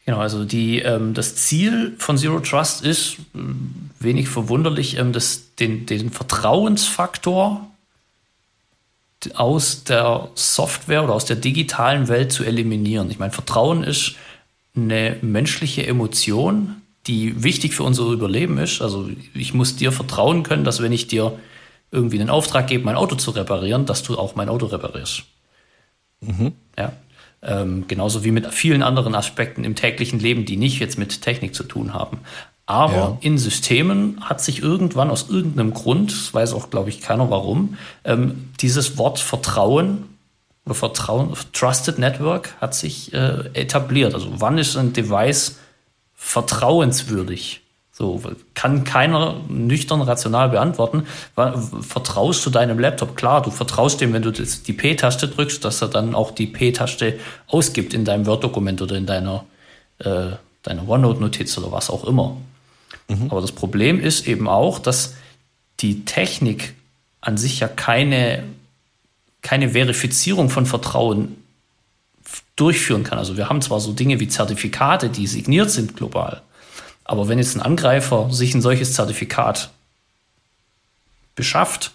Genau, 0.05 0.19
also 0.19 0.45
die, 0.45 0.79
ähm, 0.79 1.13
das 1.13 1.35
Ziel 1.35 1.93
von 1.99 2.17
Zero 2.17 2.39
Trust 2.39 2.83
ist, 2.83 3.17
äh, 3.35 3.39
wenig 3.99 4.29
verwunderlich, 4.29 4.97
ähm, 4.97 5.13
das, 5.13 5.53
den, 5.59 5.85
den 5.85 6.09
Vertrauensfaktor 6.09 7.67
aus 9.35 9.83
der 9.83 10.29
Software 10.33 11.03
oder 11.03 11.13
aus 11.13 11.25
der 11.25 11.35
digitalen 11.35 12.07
Welt 12.07 12.31
zu 12.31 12.43
eliminieren. 12.43 13.11
Ich 13.11 13.19
meine, 13.19 13.31
Vertrauen 13.31 13.83
ist 13.83 14.15
eine 14.75 15.17
menschliche 15.21 15.85
Emotion, 15.85 16.81
die 17.05 17.43
wichtig 17.43 17.75
für 17.75 17.83
unser 17.83 18.05
Überleben 18.05 18.57
ist. 18.57 18.81
Also 18.81 19.09
ich 19.35 19.53
muss 19.53 19.75
dir 19.75 19.91
vertrauen 19.91 20.41
können, 20.41 20.63
dass 20.63 20.81
wenn 20.81 20.91
ich 20.91 21.07
dir 21.07 21.37
irgendwie 21.91 22.19
einen 22.19 22.29
Auftrag 22.31 22.67
gebe, 22.67 22.85
mein 22.85 22.95
Auto 22.95 23.15
zu 23.15 23.31
reparieren, 23.31 23.85
dass 23.85 24.01
du 24.01 24.17
auch 24.17 24.35
mein 24.35 24.49
Auto 24.49 24.67
reparierst. 24.67 25.23
Mhm. 26.21 26.53
Ja. 26.77 26.93
Ähm, 27.43 27.85
genauso 27.87 28.23
wie 28.23 28.31
mit 28.31 28.53
vielen 28.53 28.83
anderen 28.83 29.15
Aspekten 29.15 29.63
im 29.63 29.75
täglichen 29.75 30.19
Leben, 30.19 30.45
die 30.45 30.57
nicht 30.57 30.79
jetzt 30.79 30.97
mit 30.97 31.21
Technik 31.21 31.55
zu 31.55 31.63
tun 31.63 31.93
haben. 31.93 32.19
Aber 32.67 32.93
ja. 32.93 33.17
in 33.21 33.37
Systemen 33.37 34.21
hat 34.21 34.39
sich 34.39 34.61
irgendwann 34.61 35.09
aus 35.09 35.29
irgendeinem 35.29 35.73
Grund, 35.73 36.33
weiß 36.33 36.53
auch, 36.53 36.69
glaube 36.69 36.89
ich, 36.89 37.01
keiner 37.01 37.29
warum, 37.29 37.77
ähm, 38.05 38.49
dieses 38.61 38.97
Wort 38.97 39.19
Vertrauen 39.19 40.05
oder 40.65 40.75
Vertrauen, 40.75 41.33
Trusted 41.53 41.97
Network 41.97 42.55
hat 42.61 42.75
sich 42.75 43.13
äh, 43.13 43.49
etabliert. 43.53 44.13
Also 44.13 44.29
wann 44.37 44.57
ist 44.57 44.77
ein 44.77 44.93
Device 44.93 45.57
vertrauenswürdig? 46.13 47.60
So 48.01 48.19
kann 48.55 48.83
keiner 48.83 49.35
nüchtern 49.47 50.01
rational 50.01 50.49
beantworten. 50.49 51.05
Vertraust 51.81 52.43
du 52.43 52.49
deinem 52.49 52.79
Laptop? 52.79 53.15
Klar, 53.15 53.43
du 53.43 53.51
vertraust 53.51 54.01
dem, 54.01 54.11
wenn 54.11 54.23
du 54.23 54.31
die 54.31 54.73
P-Taste 54.73 55.27
drückst, 55.27 55.63
dass 55.63 55.83
er 55.83 55.87
dann 55.87 56.15
auch 56.15 56.31
die 56.31 56.47
P-Taste 56.47 57.19
ausgibt 57.45 57.93
in 57.93 58.03
deinem 58.03 58.25
Word-Dokument 58.25 58.81
oder 58.81 58.95
in 58.95 59.05
deiner, 59.05 59.45
äh, 59.99 60.29
deiner 60.63 60.89
OneNote-Notiz 60.89 61.55
oder 61.59 61.71
was 61.71 61.91
auch 61.91 62.03
immer. 62.05 62.37
Mhm. 63.07 63.27
Aber 63.29 63.39
das 63.39 63.51
Problem 63.51 63.99
ist 63.99 64.27
eben 64.27 64.47
auch, 64.47 64.79
dass 64.79 65.13
die 65.79 66.03
Technik 66.03 66.73
an 67.21 67.37
sich 67.37 67.59
ja 67.59 67.67
keine, 67.67 68.41
keine 69.43 69.69
Verifizierung 69.69 70.49
von 70.49 70.65
Vertrauen 70.65 71.35
durchführen 72.55 73.03
kann. 73.03 73.19
Also 73.19 73.37
wir 73.37 73.47
haben 73.47 73.61
zwar 73.61 73.79
so 73.79 73.93
Dinge 73.93 74.19
wie 74.19 74.27
Zertifikate, 74.27 75.09
die 75.09 75.27
signiert 75.27 75.69
sind 75.69 75.95
global, 75.95 76.41
aber 77.11 77.27
wenn 77.27 77.39
jetzt 77.39 77.57
ein 77.57 77.61
Angreifer 77.61 78.29
sich 78.31 78.55
ein 78.55 78.61
solches 78.61 78.93
Zertifikat 78.93 79.69
beschafft, 81.35 81.91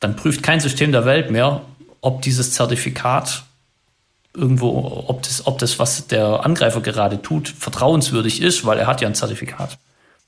dann 0.00 0.16
prüft 0.16 0.42
kein 0.42 0.58
System 0.58 0.90
der 0.90 1.04
Welt 1.04 1.30
mehr, 1.30 1.60
ob 2.00 2.22
dieses 2.22 2.52
Zertifikat 2.54 3.44
irgendwo, 4.32 5.04
ob 5.06 5.22
das, 5.22 5.46
ob 5.46 5.58
das, 5.58 5.78
was 5.78 6.06
der 6.06 6.46
Angreifer 6.46 6.80
gerade 6.80 7.20
tut, 7.20 7.48
vertrauenswürdig 7.48 8.40
ist, 8.40 8.64
weil 8.64 8.78
er 8.78 8.86
hat 8.86 9.02
ja 9.02 9.08
ein 9.08 9.14
Zertifikat. 9.14 9.76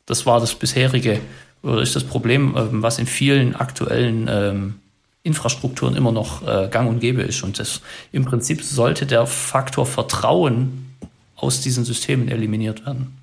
Das 0.05 0.27
war 0.27 0.39
das 0.39 0.55
bisherige 0.55 1.21
oder 1.63 1.81
ist 1.81 1.97
das 1.97 2.05
Problem, 2.05 2.55
ähm, 2.59 2.83
was 2.83 2.99
in 2.99 3.07
vielen 3.07 3.57
aktuellen 3.57 4.29
ähm, 4.29 4.81
Infrastrukturen 5.23 5.97
immer 5.97 6.13
noch 6.13 6.47
äh, 6.47 6.69
gang 6.69 6.91
und 6.91 7.01
gäbe 7.01 7.23
ist. 7.23 7.43
Und 7.43 7.59
das 7.59 7.81
im 8.13 8.27
Prinzip 8.27 8.63
sollte 8.63 9.07
der 9.07 9.27
Faktor 9.27 9.87
Vertrauen 9.87 10.95
aus 11.37 11.63
diesen 11.63 11.87
Systemen 11.87 12.29
eliminiert 12.29 12.85
werden. 12.85 13.20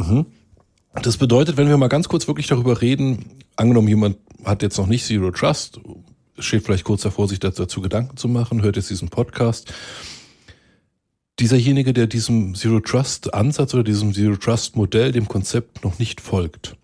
Mhm. 0.00 0.26
Das 1.02 1.16
bedeutet, 1.16 1.56
wenn 1.56 1.68
wir 1.68 1.76
mal 1.76 1.88
ganz 1.88 2.08
kurz 2.08 2.26
wirklich 2.26 2.48
darüber 2.48 2.80
reden, 2.80 3.42
angenommen 3.56 3.88
jemand 3.88 4.18
hat 4.44 4.62
jetzt 4.62 4.78
noch 4.78 4.86
nicht 4.86 5.04
Zero 5.04 5.30
Trust, 5.30 5.80
steht 6.38 6.64
vielleicht 6.64 6.84
kurz 6.84 7.02
davor, 7.02 7.28
sich 7.28 7.38
dazu 7.38 7.80
Gedanken 7.80 8.16
zu 8.16 8.28
machen, 8.28 8.62
hört 8.62 8.76
jetzt 8.76 8.90
diesen 8.90 9.08
Podcast. 9.08 9.72
Dieserjenige, 11.38 11.92
der 11.92 12.06
diesem 12.06 12.54
Zero 12.54 12.80
Trust 12.80 13.32
Ansatz 13.32 13.72
oder 13.72 13.84
diesem 13.84 14.12
Zero 14.12 14.36
Trust 14.36 14.76
Modell, 14.76 15.12
dem 15.12 15.28
Konzept 15.28 15.84
noch 15.84 15.98
nicht 15.98 16.20
folgt, 16.20 16.76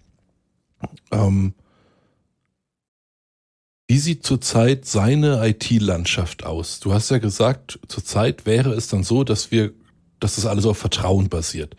ähm, 1.10 1.54
wie 3.88 3.98
sieht 3.98 4.26
zurzeit 4.26 4.84
seine 4.84 5.46
IT-Landschaft 5.46 6.44
aus? 6.44 6.80
Du 6.80 6.92
hast 6.92 7.10
ja 7.10 7.18
gesagt, 7.18 7.78
zurzeit 7.86 8.44
wäre 8.44 8.72
es 8.72 8.88
dann 8.88 9.04
so, 9.04 9.22
dass 9.22 9.52
wir, 9.52 9.72
dass 10.18 10.36
das 10.36 10.46
alles 10.46 10.66
auf 10.66 10.76
Vertrauen 10.76 11.28
basiert. 11.28 11.76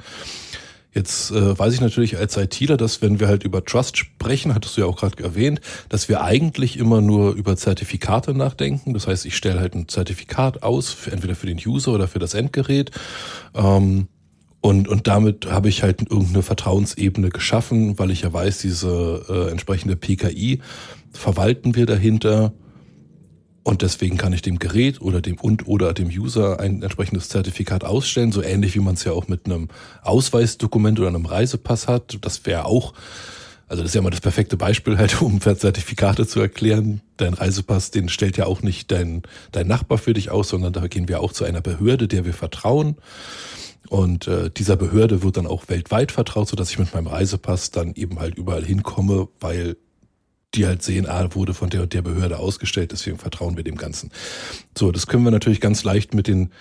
Jetzt 0.94 1.32
äh, 1.32 1.58
weiß 1.58 1.74
ich 1.74 1.82
natürlich 1.82 2.18
als 2.18 2.38
ITler, 2.38 2.78
dass 2.78 3.02
wenn 3.02 3.20
wir 3.20 3.28
halt 3.28 3.44
über 3.44 3.64
Trust 3.64 3.98
sprechen, 3.98 4.56
hattest 4.56 4.78
du 4.78 4.82
ja 4.82 4.88
auch 4.88 4.98
gerade 4.98 5.24
erwähnt, 5.24 5.62
dass 5.90 6.10
wir 6.10 6.24
eigentlich 6.24 6.78
immer 6.78 7.02
nur 7.02 7.34
über 7.34 7.56
Zertifikate 7.56 8.34
nachdenken. 8.34 8.94
Das 8.94 9.08
heißt, 9.08 9.26
ich 9.26 9.36
stelle 9.36 9.60
halt 9.60 9.76
ein 9.76 9.88
Zertifikat 9.88 10.64
aus, 10.64 10.92
für, 10.92 11.12
entweder 11.12 11.36
für 11.36 11.48
den 11.48 11.60
User 11.64 11.92
oder 11.94 12.08
für 12.08 12.20
das 12.20 12.34
Endgerät. 12.34 12.92
Ähm, 13.54 14.08
und, 14.62 14.88
und 14.88 15.08
damit 15.08 15.46
habe 15.52 15.70
ich 15.70 15.84
halt 15.84 16.02
irgendeine 16.02 16.42
Vertrauensebene 16.42 17.30
geschaffen, 17.30 18.00
weil 18.00 18.12
ich 18.12 18.22
ja 18.22 18.34
weiß, 18.34 18.58
diese 18.60 19.26
äh, 19.30 19.52
entsprechende 19.52 19.96
PKI 19.96 20.62
verwalten 21.12 21.76
wir 21.76 21.86
dahinter 21.86 22.54
und 23.68 23.82
deswegen 23.82 24.16
kann 24.16 24.32
ich 24.32 24.42
dem 24.42 24.60
Gerät 24.60 25.02
oder 25.02 25.20
dem 25.20 25.38
und 25.42 25.68
oder 25.68 25.94
dem 25.94 26.08
User 26.08 26.62
ein 26.62 26.84
entsprechendes 26.84 27.28
Zertifikat 27.28 27.84
ausstellen, 27.84 28.32
so 28.32 28.42
ähnlich 28.42 28.76
wie 28.76 28.80
man 28.80 28.94
es 28.94 29.04
ja 29.04 29.12
auch 29.12 29.28
mit 29.28 29.46
einem 29.46 29.68
Ausweisdokument 30.04 30.98
oder 31.00 31.10
einem 31.10 31.26
Reisepass 31.26 31.90
hat. 31.90 32.18
Das 32.22 32.46
wäre 32.46 32.64
auch, 32.64 32.94
also 33.68 33.84
das 33.84 33.92
ist 33.92 33.96
ja 33.96 34.02
mal 34.02 34.10
das 34.10 34.22
perfekte 34.22 34.56
Beispiel 34.56 34.98
halt, 34.98 35.22
um 35.22 35.42
Zertifikate 35.42 36.26
zu 36.26 36.40
erklären. 36.40 37.02
Dein 37.18 37.34
Reisepass, 37.34 37.92
den 37.92 38.08
stellt 38.08 38.38
ja 38.38 38.46
auch 38.46 38.62
nicht 38.62 38.90
dein, 38.90 39.24
dein 39.52 39.68
Nachbar 39.68 39.98
für 39.98 40.14
dich 40.14 40.32
aus, 40.32 40.48
sondern 40.48 40.72
da 40.72 40.88
gehen 40.88 41.10
wir 41.10 41.20
auch 41.20 41.34
zu 41.34 41.44
einer 41.44 41.60
Behörde, 41.60 42.08
der 42.08 42.24
wir 42.24 42.34
vertrauen. 42.34 42.96
Und 43.90 44.30
äh, 44.30 44.50
dieser 44.50 44.78
Behörde 44.78 45.24
wird 45.24 45.36
dann 45.36 45.46
auch 45.46 45.68
weltweit 45.68 46.14
vertraut, 46.14 46.48
so 46.48 46.56
dass 46.56 46.70
ich 46.70 46.80
mit 46.80 46.94
meinem 46.94 47.08
Reisepass 47.08 47.72
dann 47.72 47.96
eben 47.96 48.20
halt 48.20 48.36
überall 48.36 48.64
hinkomme, 48.64 49.28
weil 49.42 49.76
die 50.56 50.66
halt 50.66 50.82
sehen, 50.82 51.08
ah, 51.08 51.28
wurde 51.36 51.54
von 51.54 51.70
der 51.70 51.84
und 51.84 51.94
der 51.94 52.02
Behörde 52.02 52.40
ausgestellt, 52.40 52.92
deswegen 52.92 53.18
vertrauen 53.18 53.58
wir 53.58 53.64
dem 53.64 53.76
Ganzen. 53.76 54.12
So, 54.78 54.92
das 54.92 55.08
können 55.08 55.24
wir 55.24 55.32
natürlich 55.32 55.62
ganz 55.62 55.84
leicht 55.84 56.14
mit 56.14 56.28
den 56.28 56.52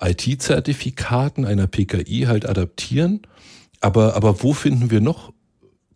IT-Zertifikaten 0.00 1.44
einer 1.44 1.66
PKI 1.66 2.24
halt 2.26 2.46
adaptieren. 2.46 3.22
Aber, 3.80 4.14
aber 4.14 4.42
wo 4.42 4.52
finden 4.52 4.90
wir 4.90 5.00
noch 5.00 5.32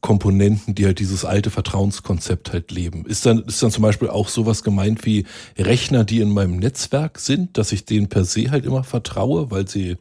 Komponenten, 0.00 0.74
die 0.74 0.84
halt 0.84 0.98
dieses 0.98 1.24
alte 1.24 1.50
Vertrauenskonzept 1.50 2.52
halt 2.52 2.70
leben? 2.70 3.06
Ist 3.06 3.24
dann, 3.24 3.44
ist 3.44 3.62
dann 3.62 3.70
zum 3.70 3.82
Beispiel 3.82 4.08
auch 4.08 4.28
sowas 4.28 4.62
gemeint 4.62 5.06
wie 5.06 5.24
Rechner, 5.56 6.04
die 6.04 6.20
in 6.20 6.30
meinem 6.30 6.56
Netzwerk 6.56 7.18
sind, 7.18 7.56
dass 7.56 7.72
ich 7.72 7.84
denen 7.84 8.08
per 8.08 8.24
se 8.24 8.50
halt 8.50 8.66
immer 8.66 8.84
vertraue, 8.84 9.50
weil 9.50 9.68
sie 9.68 9.96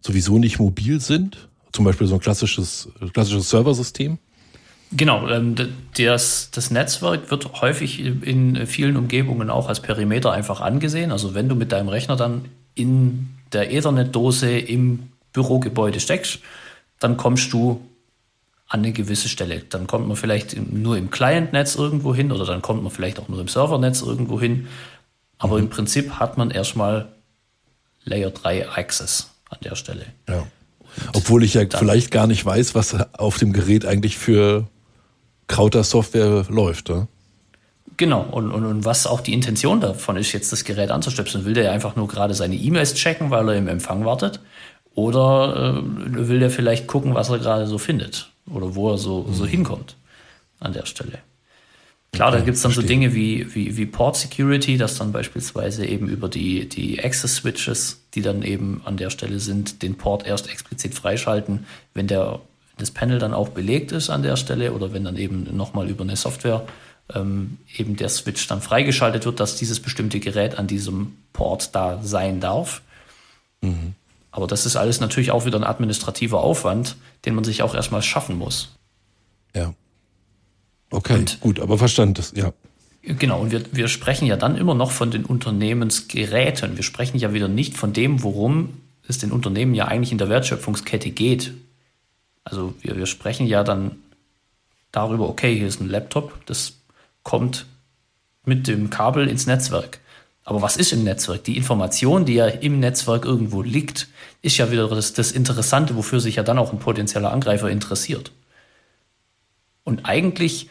sowieso 0.00 0.38
nicht 0.38 0.58
mobil 0.58 1.00
sind? 1.00 1.48
Zum 1.72 1.84
Beispiel 1.84 2.06
so 2.06 2.14
ein 2.14 2.20
klassisches, 2.20 2.90
klassisches 3.12 3.50
Serversystem? 3.50 4.18
Genau, 4.90 5.28
ähm, 5.28 5.54
das, 5.96 6.50
das 6.50 6.70
Netzwerk 6.70 7.30
wird 7.30 7.60
häufig 7.60 8.00
in 8.00 8.66
vielen 8.66 8.96
Umgebungen 8.96 9.50
auch 9.50 9.68
als 9.68 9.80
Perimeter 9.80 10.32
einfach 10.32 10.60
angesehen. 10.60 11.12
Also 11.12 11.34
wenn 11.34 11.48
du 11.48 11.54
mit 11.54 11.72
deinem 11.72 11.88
Rechner 11.88 12.16
dann 12.16 12.46
in 12.74 13.28
der 13.52 13.72
Ethernet-Dose 13.72 14.58
im 14.58 15.10
Bürogebäude 15.32 16.00
steckst, 16.00 16.40
dann 17.00 17.16
kommst 17.16 17.52
du 17.52 17.82
an 18.66 18.80
eine 18.80 18.92
gewisse 18.92 19.28
Stelle. 19.28 19.60
Dann 19.60 19.86
kommt 19.86 20.08
man 20.08 20.16
vielleicht 20.16 20.56
nur 20.56 20.96
im 20.96 21.10
Client-Netz 21.10 21.74
irgendwo 21.74 22.14
hin 22.14 22.32
oder 22.32 22.44
dann 22.44 22.62
kommt 22.62 22.82
man 22.82 22.92
vielleicht 22.92 23.18
auch 23.18 23.28
nur 23.28 23.40
im 23.40 23.48
Servernetz 23.48 24.02
irgendwo 24.02 24.40
hin. 24.40 24.68
Aber 25.38 25.56
mhm. 25.56 25.64
im 25.64 25.70
Prinzip 25.70 26.12
hat 26.12 26.38
man 26.38 26.50
erstmal 26.50 27.08
Layer 28.04 28.30
3 28.30 28.70
Access 28.70 29.30
an 29.50 29.58
der 29.62 29.74
Stelle. 29.74 30.06
Ja. 30.28 30.46
Obwohl 31.14 31.44
ich 31.44 31.54
ja 31.54 31.64
vielleicht 31.70 32.10
gar 32.10 32.26
nicht 32.26 32.44
weiß, 32.44 32.74
was 32.74 32.94
auf 33.14 33.38
dem 33.38 33.52
Gerät 33.52 33.86
eigentlich 33.86 34.18
für 34.18 34.66
Krauter 35.48 35.82
Software 35.82 36.44
läuft. 36.48 36.88
Ja? 36.88 37.08
Genau, 37.96 38.22
und, 38.30 38.52
und, 38.52 38.64
und 38.64 38.84
was 38.84 39.06
auch 39.06 39.20
die 39.20 39.32
Intention 39.32 39.80
davon 39.80 40.16
ist, 40.16 40.32
jetzt 40.32 40.52
das 40.52 40.64
Gerät 40.64 40.90
anzustöpseln. 40.90 41.44
Will 41.44 41.54
der 41.54 41.72
einfach 41.72 41.96
nur 41.96 42.06
gerade 42.06 42.34
seine 42.34 42.54
E-Mails 42.54 42.94
checken, 42.94 43.30
weil 43.30 43.48
er 43.48 43.56
im 43.56 43.66
Empfang 43.66 44.04
wartet? 44.04 44.40
Oder 44.94 45.82
äh, 45.82 46.28
will 46.28 46.38
der 46.38 46.50
vielleicht 46.50 46.86
gucken, 46.86 47.14
was 47.14 47.28
er 47.28 47.38
gerade 47.38 47.66
so 47.66 47.78
findet? 47.78 48.30
Oder 48.52 48.74
wo 48.74 48.92
er 48.92 48.98
so, 48.98 49.24
mhm. 49.24 49.34
so 49.34 49.46
hinkommt 49.46 49.96
an 50.60 50.72
der 50.72 50.86
Stelle? 50.86 51.18
Klar, 52.12 52.28
okay, 52.28 52.38
da 52.38 52.44
gibt's 52.44 52.62
dann 52.62 52.72
verstehe. 52.72 52.88
so 52.88 52.88
Dinge 52.88 53.14
wie, 53.14 53.54
wie, 53.54 53.76
wie 53.76 53.86
Port 53.86 54.16
Security, 54.16 54.78
dass 54.78 54.96
dann 54.96 55.12
beispielsweise 55.12 55.84
eben 55.84 56.08
über 56.08 56.28
die, 56.28 56.68
die 56.68 57.02
Access 57.02 57.36
Switches, 57.36 58.02
die 58.14 58.22
dann 58.22 58.42
eben 58.42 58.80
an 58.84 58.96
der 58.96 59.10
Stelle 59.10 59.40
sind, 59.40 59.82
den 59.82 59.96
Port 59.96 60.26
erst 60.26 60.48
explizit 60.48 60.94
freischalten, 60.94 61.66
wenn 61.94 62.06
der 62.06 62.40
das 62.78 62.90
Panel 62.90 63.18
dann 63.18 63.34
auch 63.34 63.50
belegt 63.50 63.92
ist 63.92 64.10
an 64.10 64.22
der 64.22 64.36
Stelle 64.36 64.72
oder 64.72 64.92
wenn 64.92 65.04
dann 65.04 65.16
eben 65.16 65.54
nochmal 65.56 65.88
über 65.88 66.04
eine 66.04 66.16
Software 66.16 66.66
ähm, 67.14 67.58
eben 67.76 67.96
der 67.96 68.08
Switch 68.08 68.46
dann 68.46 68.60
freigeschaltet 68.60 69.24
wird, 69.24 69.40
dass 69.40 69.56
dieses 69.56 69.80
bestimmte 69.80 70.20
Gerät 70.20 70.58
an 70.58 70.66
diesem 70.66 71.16
Port 71.32 71.74
da 71.74 72.00
sein 72.02 72.40
darf. 72.40 72.82
Mhm. 73.60 73.94
Aber 74.30 74.46
das 74.46 74.66
ist 74.66 74.76
alles 74.76 75.00
natürlich 75.00 75.30
auch 75.30 75.46
wieder 75.46 75.58
ein 75.58 75.64
administrativer 75.64 76.40
Aufwand, 76.40 76.96
den 77.24 77.34
man 77.34 77.44
sich 77.44 77.62
auch 77.62 77.74
erstmal 77.74 78.02
schaffen 78.02 78.36
muss. 78.36 78.76
Ja. 79.54 79.74
Okay, 80.90 81.14
und, 81.14 81.40
gut, 81.40 81.60
aber 81.60 81.78
verstanden 81.78 82.14
das, 82.14 82.32
ja. 82.36 82.52
Genau, 83.02 83.40
und 83.40 83.52
wir, 83.52 83.62
wir 83.72 83.88
sprechen 83.88 84.26
ja 84.26 84.36
dann 84.36 84.56
immer 84.56 84.74
noch 84.74 84.90
von 84.90 85.10
den 85.10 85.24
Unternehmensgeräten. 85.24 86.76
Wir 86.76 86.82
sprechen 86.82 87.18
ja 87.18 87.32
wieder 87.32 87.48
nicht 87.48 87.76
von 87.76 87.92
dem, 87.92 88.22
worum 88.22 88.80
es 89.06 89.18
den 89.18 89.32
Unternehmen 89.32 89.74
ja 89.74 89.86
eigentlich 89.86 90.12
in 90.12 90.18
der 90.18 90.28
Wertschöpfungskette 90.28 91.10
geht. 91.10 91.54
Also 92.50 92.74
wir, 92.80 92.96
wir 92.96 93.06
sprechen 93.06 93.46
ja 93.46 93.62
dann 93.62 93.96
darüber, 94.92 95.28
okay, 95.28 95.54
hier 95.56 95.68
ist 95.68 95.80
ein 95.80 95.88
Laptop, 95.88 96.44
das 96.46 96.74
kommt 97.22 97.66
mit 98.44 98.66
dem 98.66 98.90
Kabel 98.90 99.28
ins 99.28 99.46
Netzwerk. 99.46 100.00
Aber 100.44 100.62
was 100.62 100.78
ist 100.78 100.92
im 100.92 101.04
Netzwerk? 101.04 101.44
Die 101.44 101.58
Information, 101.58 102.24
die 102.24 102.34
ja 102.34 102.46
im 102.46 102.80
Netzwerk 102.80 103.26
irgendwo 103.26 103.60
liegt, 103.60 104.08
ist 104.40 104.56
ja 104.56 104.70
wieder 104.70 104.88
das, 104.88 105.12
das 105.12 105.30
Interessante, 105.30 105.94
wofür 105.94 106.20
sich 106.20 106.36
ja 106.36 106.42
dann 106.42 106.58
auch 106.58 106.72
ein 106.72 106.78
potenzieller 106.78 107.32
Angreifer 107.32 107.68
interessiert. 107.68 108.32
Und 109.84 110.06
eigentlich 110.06 110.70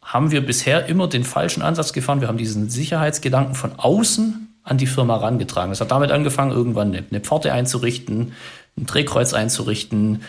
haben 0.00 0.30
wir 0.30 0.44
bisher 0.44 0.86
immer 0.86 1.08
den 1.08 1.24
falschen 1.24 1.62
Ansatz 1.62 1.92
gefahren. 1.92 2.22
Wir 2.22 2.28
haben 2.28 2.38
diesen 2.38 2.70
Sicherheitsgedanken 2.70 3.54
von 3.54 3.78
außen 3.78 4.48
an 4.62 4.78
die 4.78 4.86
Firma 4.86 5.18
herangetragen. 5.18 5.72
Es 5.72 5.80
hat 5.80 5.90
damit 5.90 6.10
angefangen, 6.10 6.52
irgendwann 6.52 6.88
eine, 6.88 7.04
eine 7.08 7.20
Pforte 7.20 7.52
einzurichten, 7.52 8.32
ein 8.78 8.86
Drehkreuz 8.86 9.34
einzurichten, 9.34 10.22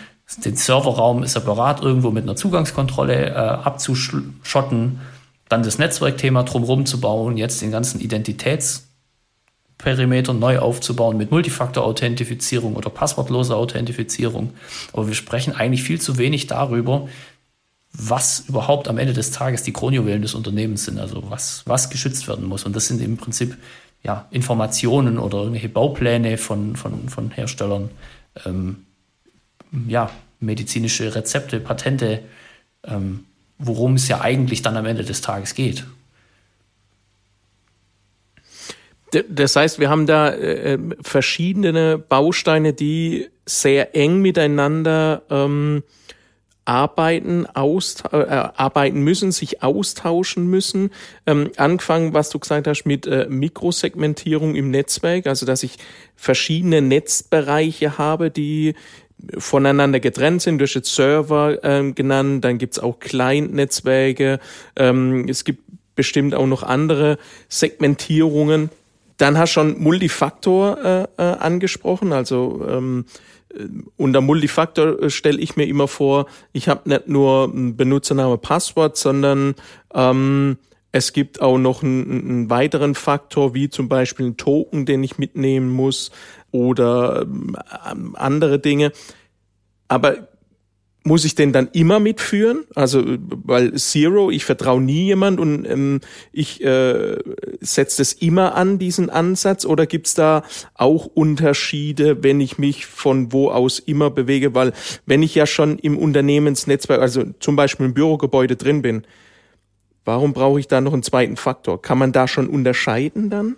den 0.46 0.56
Serverraum 0.56 1.26
separat 1.26 1.82
irgendwo 1.82 2.12
mit 2.12 2.22
einer 2.24 2.36
Zugangskontrolle 2.36 3.30
äh, 3.30 3.34
abzuschotten, 3.34 5.00
dann 5.50 5.64
das 5.64 5.78
Netzwerkthema 5.78 6.44
drumherum 6.44 6.86
zu 6.86 7.00
bauen, 7.00 7.38
jetzt 7.38 7.62
den 7.62 7.72
ganzen 7.72 8.02
Identitätsperimeter 8.02 10.34
neu 10.34 10.60
aufzubauen 10.60 11.18
mit 11.18 11.32
Multifaktor-Authentifizierung 11.32 12.76
oder 12.76 12.90
passwortloser 12.90 13.56
Authentifizierung. 13.58 14.54
Aber 14.94 15.08
wir 15.08 15.16
sprechen 15.16 15.54
eigentlich 15.54 15.84
viel 15.84 16.02
zu 16.02 16.18
wenig 16.18 16.48
darüber, 16.48 17.08
was 17.92 18.46
überhaupt 18.48 18.88
am 18.88 18.98
Ende 18.98 19.14
des 19.14 19.30
Tages 19.32 19.62
die 19.62 19.74
Kronjuwelen 19.74 20.24
des 20.24 20.34
Unternehmens 20.34 20.86
sind, 20.86 21.00
also 21.00 21.30
was, 21.30 21.62
was 21.66 21.92
geschützt 21.92 22.28
werden 22.28 22.46
muss. 22.46 22.66
Und 22.66 22.76
das 22.76 22.88
sind 22.88 23.00
im 23.02 23.18
Prinzip 23.18 23.56
ja, 24.02 24.26
Informationen 24.32 25.20
oder 25.20 25.38
irgendwelche 25.40 25.70
Baupläne 25.70 26.38
von, 26.38 26.76
von, 26.76 27.10
von 27.10 27.32
Herstellern, 27.32 27.90
ähm, 28.46 28.86
ja, 29.88 30.10
medizinische 30.40 31.16
Rezepte, 31.16 31.60
Patente, 31.60 32.20
ähm, 32.86 33.26
worum 33.58 33.96
es 33.96 34.08
ja 34.08 34.22
eigentlich 34.22 34.62
dann 34.62 34.78
am 34.78 34.86
Ende 34.86 35.04
des 35.04 35.22
Tages 35.22 35.56
geht. 35.56 35.86
Das 39.30 39.56
heißt, 39.56 39.80
wir 39.80 39.90
haben 39.90 40.08
da 40.08 40.30
äh, 40.30 40.80
verschiedene 41.02 42.00
Bausteine, 42.00 42.74
die 42.74 43.30
sehr 43.46 43.96
eng 43.96 44.22
miteinander 44.22 45.22
ähm, 45.30 45.84
arbeiten, 46.66 47.46
aus, 47.46 47.98
äh, 48.12 48.16
arbeiten 48.16 49.02
müssen, 49.02 49.32
sich 49.32 49.62
austauschen 49.62 50.48
müssen. 50.48 50.92
Ähm, 51.26 51.52
angefangen, 51.58 52.14
was 52.14 52.30
du 52.30 52.40
gesagt 52.40 52.68
hast, 52.68 52.86
mit 52.86 53.06
äh, 53.06 53.28
Mikrosegmentierung 53.30 54.56
im 54.56 54.72
Netzwerk, 54.72 55.28
also 55.28 55.46
dass 55.46 55.64
ich 55.64 55.78
verschiedene 56.16 56.82
Netzbereiche 56.82 57.98
habe, 57.98 58.32
die 58.32 58.76
voneinander 59.38 60.00
getrennt 60.00 60.42
sind. 60.42 60.58
Du 60.58 60.64
hast 60.64 60.74
jetzt 60.74 60.94
Server 60.94 61.58
ähm, 61.64 61.96
genannt, 61.96 62.44
dann 62.44 62.58
gibt's 62.58 62.80
auch 62.80 63.00
Client-Netzwerke, 63.00 64.40
ähm, 64.76 65.28
es 65.30 65.44
gibt 65.44 65.64
bestimmt 65.96 66.36
auch 66.36 66.48
noch 66.48 66.64
andere 66.64 67.18
Segmentierungen. 67.50 68.70
Dann 69.18 69.38
hast 69.38 69.52
du 69.52 69.54
schon 69.54 69.80
Multifaktor 69.80 71.08
äh, 71.18 71.22
äh, 71.22 71.22
angesprochen, 71.22 72.14
also 72.14 72.66
ähm, 72.68 73.06
äh, 73.54 73.66
unter 73.96 74.22
Multifaktor 74.22 75.02
äh, 75.02 75.10
stelle 75.10 75.40
ich 75.40 75.56
mir 75.56 75.68
immer 75.68 75.88
vor, 75.88 76.26
ich 76.52 76.68
habe 76.68 76.90
nicht 76.90 77.08
nur 77.08 77.52
Benutzername, 77.54 78.38
Passwort, 78.38 78.98
sondern 78.98 79.56
ähm, 79.94 80.58
es 80.92 81.14
gibt 81.14 81.42
auch 81.42 81.58
noch 81.58 81.84
einen, 81.84 82.30
einen 82.30 82.50
weiteren 82.50 82.96
Faktor, 82.96 83.54
wie 83.54 83.70
zum 83.70 83.88
Beispiel 83.90 84.28
ein 84.28 84.38
Token, 84.38 84.86
den 84.86 85.04
ich 85.04 85.18
mitnehmen 85.18 85.70
muss 85.70 86.12
oder 86.54 87.24
ähm, 87.24 88.16
andere 88.16 88.60
Dinge. 88.60 88.94
Aber 89.90 90.16
muss 91.04 91.26
ich 91.26 91.36
den 91.36 91.52
dann 91.52 91.68
immer 91.74 92.00
mitführen? 92.00 92.64
Also, 92.76 93.04
weil 93.06 93.74
Zero, 93.74 94.32
ich 94.32 94.46
vertraue 94.46 94.82
nie 94.82 95.04
jemand 95.04 95.40
und 95.40 95.66
ähm, 95.66 96.00
ich 96.32 96.64
äh, 96.64 97.18
setze 97.60 97.98
das 97.98 98.14
immer 98.14 98.56
an, 98.56 98.80
diesen 98.80 99.10
Ansatz, 99.10 99.66
oder 99.66 99.86
gibt's 99.86 100.14
da 100.14 100.44
auch 100.76 101.06
Unterschiede, 101.06 102.24
wenn 102.24 102.40
ich 102.40 102.58
mich 102.58 102.86
von 102.86 103.34
wo 103.34 103.50
aus 103.50 103.80
immer 103.80 104.12
bewege? 104.12 104.56
Weil 104.56 104.72
wenn 105.06 105.24
ich 105.24 105.36
ja 105.36 105.46
schon 105.46 105.78
im 105.78 105.98
Unternehmensnetzwerk, 105.98 107.02
also 107.02 107.24
zum 107.40 107.58
Beispiel 107.58 107.88
im 107.88 107.94
Bürogebäude 107.94 108.56
drin 108.56 108.82
bin, 108.82 109.04
warum 110.06 110.32
brauche 110.32 110.60
ich 110.60 110.68
da 110.70 110.80
noch 110.80 110.94
einen 110.94 111.04
zweiten 111.04 111.36
Faktor? 111.36 111.82
Kann 111.82 111.98
man 111.98 112.14
da 112.14 112.30
schon 112.30 112.48
unterscheiden 112.48 113.30
dann? 113.30 113.58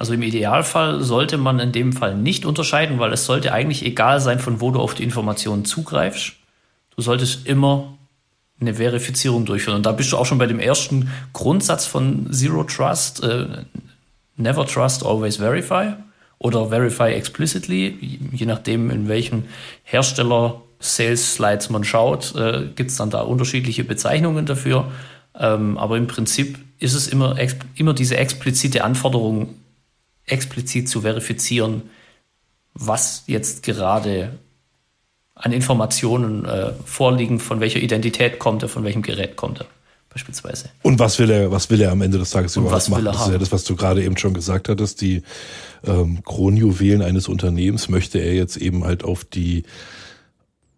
Also 0.00 0.14
im 0.14 0.22
Idealfall 0.22 1.02
sollte 1.02 1.36
man 1.36 1.58
in 1.58 1.72
dem 1.72 1.92
Fall 1.92 2.16
nicht 2.16 2.46
unterscheiden, 2.46 2.98
weil 2.98 3.12
es 3.12 3.26
sollte 3.26 3.52
eigentlich 3.52 3.84
egal 3.84 4.18
sein, 4.18 4.38
von 4.38 4.62
wo 4.62 4.70
du 4.70 4.80
auf 4.80 4.94
die 4.94 5.02
Informationen 5.02 5.66
zugreifst. 5.66 6.32
Du 6.96 7.02
solltest 7.02 7.46
immer 7.46 7.98
eine 8.58 8.72
Verifizierung 8.72 9.44
durchführen. 9.44 9.76
Und 9.76 9.84
da 9.84 9.92
bist 9.92 10.10
du 10.10 10.16
auch 10.16 10.24
schon 10.24 10.38
bei 10.38 10.46
dem 10.46 10.58
ersten 10.58 11.10
Grundsatz 11.34 11.84
von 11.84 12.32
Zero 12.32 12.64
Trust. 12.64 13.22
Äh, 13.22 13.46
never 14.36 14.64
trust, 14.64 15.04
always 15.04 15.36
verify. 15.36 15.92
Oder 16.38 16.70
verify 16.70 17.12
explicitly. 17.12 18.20
Je 18.32 18.46
nachdem, 18.46 18.88
in 18.88 19.06
welchem 19.06 19.44
Hersteller 19.82 20.62
Sales 20.78 21.34
Slides 21.34 21.68
man 21.68 21.84
schaut, 21.84 22.34
äh, 22.36 22.68
gibt 22.74 22.90
es 22.90 22.96
dann 22.96 23.10
da 23.10 23.20
unterschiedliche 23.20 23.84
Bezeichnungen 23.84 24.46
dafür. 24.46 24.90
Ähm, 25.38 25.76
aber 25.76 25.98
im 25.98 26.06
Prinzip 26.06 26.58
ist 26.78 26.94
es 26.94 27.06
immer, 27.06 27.36
immer 27.74 27.92
diese 27.92 28.16
explizite 28.16 28.82
Anforderung, 28.82 29.56
explizit 30.30 30.88
zu 30.88 31.02
verifizieren, 31.02 31.82
was 32.74 33.24
jetzt 33.26 33.62
gerade 33.62 34.38
an 35.34 35.52
Informationen 35.52 36.44
äh, 36.44 36.72
vorliegen, 36.84 37.40
von 37.40 37.60
welcher 37.60 37.80
Identität 37.80 38.38
kommt 38.38 38.62
er, 38.62 38.68
von 38.68 38.84
welchem 38.84 39.02
Gerät 39.02 39.36
kommt 39.36 39.60
er, 39.60 39.66
beispielsweise. 40.12 40.70
Und 40.82 40.98
was 40.98 41.18
will 41.18 41.30
er, 41.30 41.50
was 41.50 41.70
will 41.70 41.80
er 41.80 41.92
am 41.92 42.02
Ende 42.02 42.18
des 42.18 42.30
Tages 42.30 42.56
Und 42.56 42.64
überhaupt 42.64 42.88
machen? 42.90 43.04
Das 43.06 43.22
ist 43.22 43.32
ja 43.32 43.38
das, 43.38 43.50
was 43.50 43.64
du 43.64 43.74
gerade 43.74 44.04
eben 44.04 44.18
schon 44.18 44.34
gesagt 44.34 44.68
hattest. 44.68 45.00
Die 45.00 45.22
ähm, 45.84 46.22
Kronjuwelen 46.24 47.02
eines 47.02 47.26
Unternehmens 47.26 47.88
möchte 47.88 48.18
er 48.18 48.34
jetzt 48.34 48.58
eben 48.58 48.84
halt 48.84 49.02
auf 49.02 49.24
die, 49.24 49.64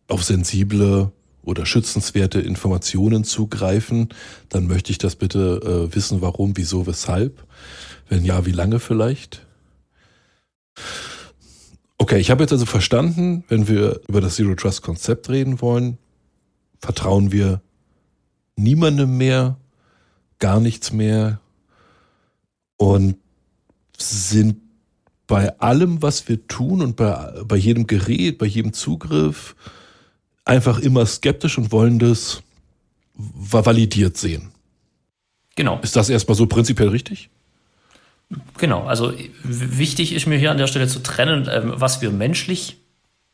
auf 0.07 0.23
sensible 0.23 1.11
oder 1.43 1.67
schützenswerte 1.67 2.41
Informationen 2.41 3.25
zugreifen. 3.25 4.11
Dann 4.49 4.69
möchte 4.69 4.93
ich 4.93 4.99
das 4.99 5.17
bitte 5.17 5.89
äh, 5.91 5.95
wissen, 5.95 6.23
warum, 6.23 6.57
wieso, 6.57 6.87
weshalb. 6.87 7.45
Wenn 8.09 8.25
ja, 8.25 8.47
wie 8.47 8.53
lange 8.53 8.81
vielleicht? 8.81 9.47
Okay, 11.99 12.19
ich 12.19 12.31
habe 12.31 12.43
jetzt 12.43 12.53
also 12.53 12.67
verstanden, 12.67 13.45
wenn 13.49 13.69
wir 13.69 14.01
über 14.09 14.21
das 14.21 14.37
Zero 14.37 14.55
Trust 14.55 14.83
Konzept 14.83 15.29
reden 15.29 15.61
wollen, 15.61 15.99
vertrauen 16.81 17.31
wir 17.31 17.63
niemandem 18.57 19.17
mehr, 19.17 19.57
gar 20.39 20.59
nichts 20.61 20.93
mehr 20.93 21.41
und 22.77 23.17
sind 23.97 24.57
bei 25.29 25.59
allem, 25.61 26.03
was 26.03 26.29
wir 26.29 26.47
tun 26.49 26.83
und 26.83 26.97
bei, 26.97 27.33
bei 27.45 27.57
jedem 27.57 27.87
Gerät, 27.87 28.39
bei 28.39 28.47
jedem 28.47 28.73
Zugriff 28.73 29.55
einfach 30.45 30.81
immer 30.81 31.07
skeptisch 31.07 31.57
und 31.57 31.73
wollen 31.73 31.99
das 31.99 32.43
validiert 33.15 34.17
sehen. 34.17 34.51
Genau. 35.55 35.79
Ist 35.83 35.97
das 35.97 36.09
erstmal 36.09 36.35
so 36.35 36.47
prinzipiell 36.47 36.89
richtig? 36.89 37.31
Genau, 38.59 38.85
also 38.85 39.13
wichtig 39.43 40.13
ist 40.13 40.27
mir 40.27 40.39
hier 40.39 40.51
an 40.51 40.59
der 40.59 40.67
Stelle 40.67 40.89
zu 40.89 41.01
trennen, 41.01 41.49
ähm, 41.51 41.73
was 41.77 42.01
wir 42.01 42.11
menschlich 42.11 42.77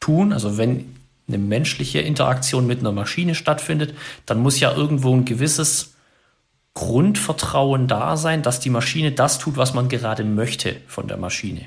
tun. 0.00 0.32
Also 0.32 0.58
wenn 0.58 0.96
eine 1.28 1.38
menschliche 1.38 2.00
Interaktion 2.00 2.66
mit 2.66 2.80
einer 2.80 2.92
Maschine 2.92 3.34
stattfindet, 3.34 3.94
dann 4.26 4.38
muss 4.38 4.60
ja 4.60 4.74
irgendwo 4.74 5.14
ein 5.14 5.24
gewisses 5.24 5.94
Grundvertrauen 6.74 7.88
da 7.88 8.16
sein, 8.16 8.42
dass 8.42 8.60
die 8.60 8.70
Maschine 8.70 9.12
das 9.12 9.38
tut, 9.38 9.56
was 9.56 9.74
man 9.74 9.88
gerade 9.88 10.24
möchte 10.24 10.76
von 10.86 11.08
der 11.08 11.16
Maschine. 11.16 11.66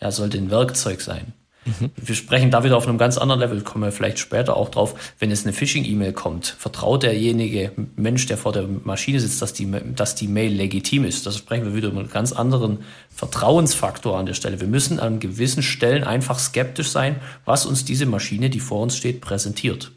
Ja, 0.00 0.10
sollte 0.10 0.36
ein 0.36 0.50
Werkzeug 0.50 1.00
sein. 1.00 1.32
Mhm. 1.66 1.90
Wir 1.96 2.14
sprechen 2.14 2.50
da 2.50 2.64
wieder 2.64 2.76
auf 2.76 2.86
einem 2.86 2.96
ganz 2.96 3.18
anderen 3.18 3.40
Level, 3.40 3.60
kommen 3.62 3.84
wir 3.84 3.92
vielleicht 3.92 4.18
später 4.18 4.56
auch 4.56 4.70
drauf. 4.70 4.94
Wenn 5.18 5.30
es 5.30 5.44
eine 5.44 5.52
Phishing-E-Mail 5.52 6.12
kommt, 6.12 6.46
vertraut 6.58 7.02
derjenige 7.02 7.72
Mensch, 7.96 8.26
der 8.26 8.38
vor 8.38 8.52
der 8.52 8.66
Maschine 8.84 9.20
sitzt, 9.20 9.42
dass 9.42 9.52
die, 9.52 9.70
dass 9.94 10.14
die 10.14 10.28
Mail 10.28 10.52
legitim 10.52 11.04
ist. 11.04 11.26
Das 11.26 11.36
sprechen 11.36 11.66
wir 11.66 11.74
wieder 11.74 11.88
über 11.88 12.00
einen 12.00 12.10
ganz 12.10 12.32
anderen 12.32 12.78
Vertrauensfaktor 13.10 14.16
an 14.16 14.26
der 14.26 14.34
Stelle. 14.34 14.60
Wir 14.60 14.68
müssen 14.68 15.00
an 15.00 15.20
gewissen 15.20 15.62
Stellen 15.62 16.04
einfach 16.04 16.38
skeptisch 16.38 16.88
sein, 16.88 17.16
was 17.44 17.66
uns 17.66 17.84
diese 17.84 18.06
Maschine, 18.06 18.48
die 18.48 18.60
vor 18.60 18.80
uns 18.80 18.96
steht, 18.96 19.20
präsentiert. 19.20 19.90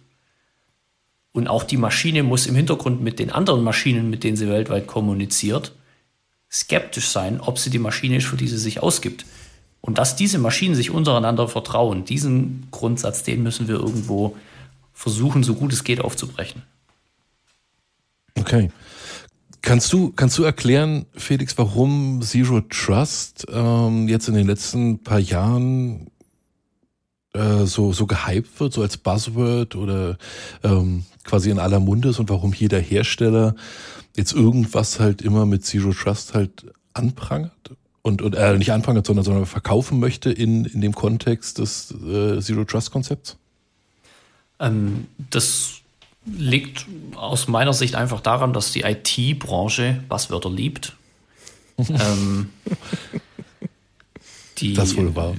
Und 1.32 1.48
auch 1.48 1.64
die 1.64 1.78
Maschine 1.78 2.24
muss 2.24 2.48
im 2.48 2.56
Hintergrund 2.56 3.02
mit 3.02 3.20
den 3.20 3.32
anderen 3.32 3.64
Maschinen, 3.64 4.10
mit 4.10 4.24
denen 4.24 4.36
sie 4.36 4.50
weltweit 4.50 4.88
kommuniziert, 4.88 5.74
skeptisch 6.52 7.10
sein, 7.10 7.40
ob 7.40 7.60
sie 7.60 7.70
die 7.70 7.80
Maschine 7.80 8.18
ist, 8.18 8.26
für 8.26 8.38
die 8.38 8.48
sie 8.48 8.58
sich 8.58 8.82
ausgibt. 8.82 9.26
Und 9.82 9.98
dass 9.98 10.16
diese 10.16 10.40
Maschinen 10.40 10.76
sich 10.76 10.92
untereinander 10.92 11.48
vertrauen, 11.48 12.06
diesen 12.06 12.68
Grundsatz, 12.72 13.24
den 13.24 13.44
müssen 13.44 13.68
wir 13.68 13.76
irgendwo 13.76 14.36
versuchen, 14.94 15.44
so 15.44 15.56
gut 15.56 15.72
es 15.72 15.84
geht, 15.84 16.02
aufzubrechen. 16.02 16.64
Okay. 18.36 18.72
Kannst 19.62 19.92
du, 19.92 20.12
kannst 20.12 20.38
du 20.38 20.44
erklären, 20.44 21.06
Felix, 21.16 21.58
warum 21.58 22.22
Zero 22.22 22.62
Trust 22.62 23.46
ähm, 23.52 24.08
jetzt 24.08 24.28
in 24.28 24.34
den 24.34 24.48
letzten 24.48 25.04
paar 25.04 25.20
Jahren 25.20 26.08
äh, 27.34 27.66
so, 27.66 27.92
so 27.92 28.06
gehypt 28.08 28.60
wird, 28.60 28.74
so 28.74 28.82
als 28.82 28.98
Buzzword 28.98 29.76
oder 29.76 30.18
ähm, 30.64 31.04
quasi 31.24 31.50
in 31.50 31.60
aller 31.60 31.80
Munde 31.80 32.10
ist 32.10 32.20
und 32.20 32.30
warum 32.30 32.54
jeder 32.54 32.80
Hersteller 32.80 33.56
jetzt 34.16 34.34
irgendwas 34.34 35.00
halt 35.00 35.22
immer 35.22 35.46
mit 35.46 35.66
Zero 35.66 35.94
Trust 35.94 36.34
halt 36.34 36.66
anprangert? 36.94 37.52
Und, 38.02 38.22
und 38.22 38.36
äh, 38.36 38.58
nicht 38.58 38.72
anfangen, 38.72 39.04
sondern, 39.04 39.26
sondern 39.26 39.46
verkaufen 39.46 40.00
möchte 40.00 40.32
in, 40.32 40.66
in 40.66 40.82
dem 40.82 40.94
Kontext 40.94 41.58
des 41.58 41.92
äh, 41.92 42.40
Zero 42.40 42.64
Trust 42.66 42.92
Konzepts? 42.92 43.38
Ähm, 44.60 45.08
das 45.30 45.76
liegt 46.26 46.86
aus 47.16 47.48
meiner 47.48 47.74
Sicht 47.74 47.96
einfach 47.96 48.22
daran, 48.22 48.54
dass 48.54 48.72
die 48.72 48.82
IT-Branche 48.82 50.04
Buzzwörter 50.08 50.50
liebt. 50.50 50.96
ähm, 51.78 52.50
die, 54.58 54.74
das 54.74 54.96
wohl 54.98 55.16
wahr. 55.16 55.36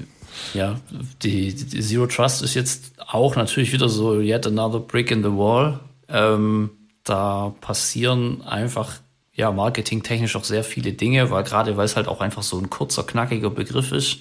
Ja, 0.54 0.80
die, 1.22 1.54
die, 1.54 1.80
Zero 1.80 2.06
Trust 2.06 2.42
ist 2.42 2.54
jetzt 2.54 2.92
auch 3.06 3.36
natürlich 3.36 3.72
wieder 3.72 3.88
so 3.88 4.20
yet 4.20 4.46
another 4.46 4.80
brick 4.80 5.10
in 5.10 5.22
the 5.22 5.30
wall. 5.30 5.80
Ähm, 6.08 6.70
da 7.04 7.54
passieren 7.60 8.42
einfach 8.42 9.00
ja 9.40 9.50
marketingtechnisch 9.50 10.36
auch 10.36 10.44
sehr 10.44 10.62
viele 10.62 10.92
Dinge, 10.92 11.30
weil 11.30 11.42
gerade 11.42 11.76
weil 11.76 11.86
es 11.86 11.96
halt 11.96 12.08
auch 12.08 12.20
einfach 12.20 12.42
so 12.42 12.58
ein 12.58 12.70
kurzer, 12.70 13.02
knackiger 13.02 13.50
Begriff 13.50 13.90
ist. 13.90 14.18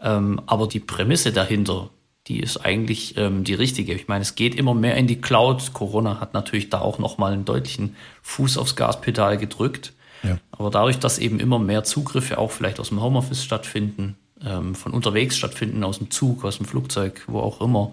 Ähm, 0.00 0.40
aber 0.46 0.66
die 0.66 0.80
Prämisse 0.80 1.32
dahinter, 1.32 1.90
die 2.28 2.40
ist 2.40 2.58
eigentlich 2.58 3.16
ähm, 3.16 3.44
die 3.44 3.54
richtige. 3.54 3.92
Ich 3.92 4.08
meine, 4.08 4.22
es 4.22 4.34
geht 4.34 4.54
immer 4.54 4.74
mehr 4.74 4.96
in 4.96 5.06
die 5.06 5.20
Cloud. 5.20 5.72
Corona 5.72 6.20
hat 6.20 6.34
natürlich 6.34 6.70
da 6.70 6.80
auch 6.80 6.98
nochmal 6.98 7.32
einen 7.32 7.44
deutlichen 7.44 7.96
Fuß 8.22 8.58
aufs 8.58 8.76
Gaspedal 8.76 9.36
gedrückt. 9.36 9.92
Ja. 10.22 10.38
Aber 10.52 10.70
dadurch, 10.70 10.98
dass 11.00 11.18
eben 11.18 11.40
immer 11.40 11.58
mehr 11.58 11.82
Zugriffe 11.82 12.38
auch 12.38 12.52
vielleicht 12.52 12.78
aus 12.78 12.90
dem 12.90 13.02
Homeoffice 13.02 13.42
stattfinden, 13.42 14.16
ähm, 14.44 14.76
von 14.76 14.92
unterwegs 14.92 15.36
stattfinden, 15.36 15.82
aus 15.82 15.98
dem 15.98 16.10
Zug, 16.10 16.44
aus 16.44 16.58
dem 16.58 16.66
Flugzeug, 16.66 17.22
wo 17.26 17.40
auch 17.40 17.60
immer, 17.60 17.92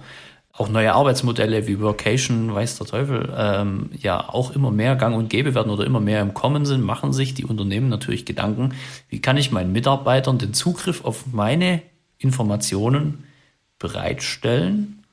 auch 0.60 0.68
neue 0.68 0.94
Arbeitsmodelle 0.94 1.68
wie 1.68 1.80
Workation, 1.80 2.54
weiß 2.54 2.78
der 2.78 2.88
Teufel, 2.88 3.34
ähm, 3.36 3.92
ja 3.98 4.28
auch 4.28 4.52
immer 4.52 4.72
mehr 4.72 4.98
gang 4.98 5.16
und 5.16 5.30
gäbe 5.30 5.56
werden 5.56 5.72
oder 5.72 5.86
immer 5.86 6.02
mehr 6.02 6.22
im 6.22 6.34
Kommen 6.34 6.66
sind, 6.66 6.84
machen 6.84 7.14
sich 7.14 7.34
die 7.34 7.46
Unternehmen 7.46 7.88
natürlich 7.88 8.26
Gedanken, 8.26 8.74
wie 9.08 9.22
kann 9.22 9.38
ich 9.38 9.52
meinen 9.52 9.72
Mitarbeitern 9.72 10.38
den 10.38 10.54
Zugriff 10.54 11.06
auf 11.06 11.28
meine 11.32 11.82
Informationen 12.18 13.24
bereitstellen, 13.80 15.06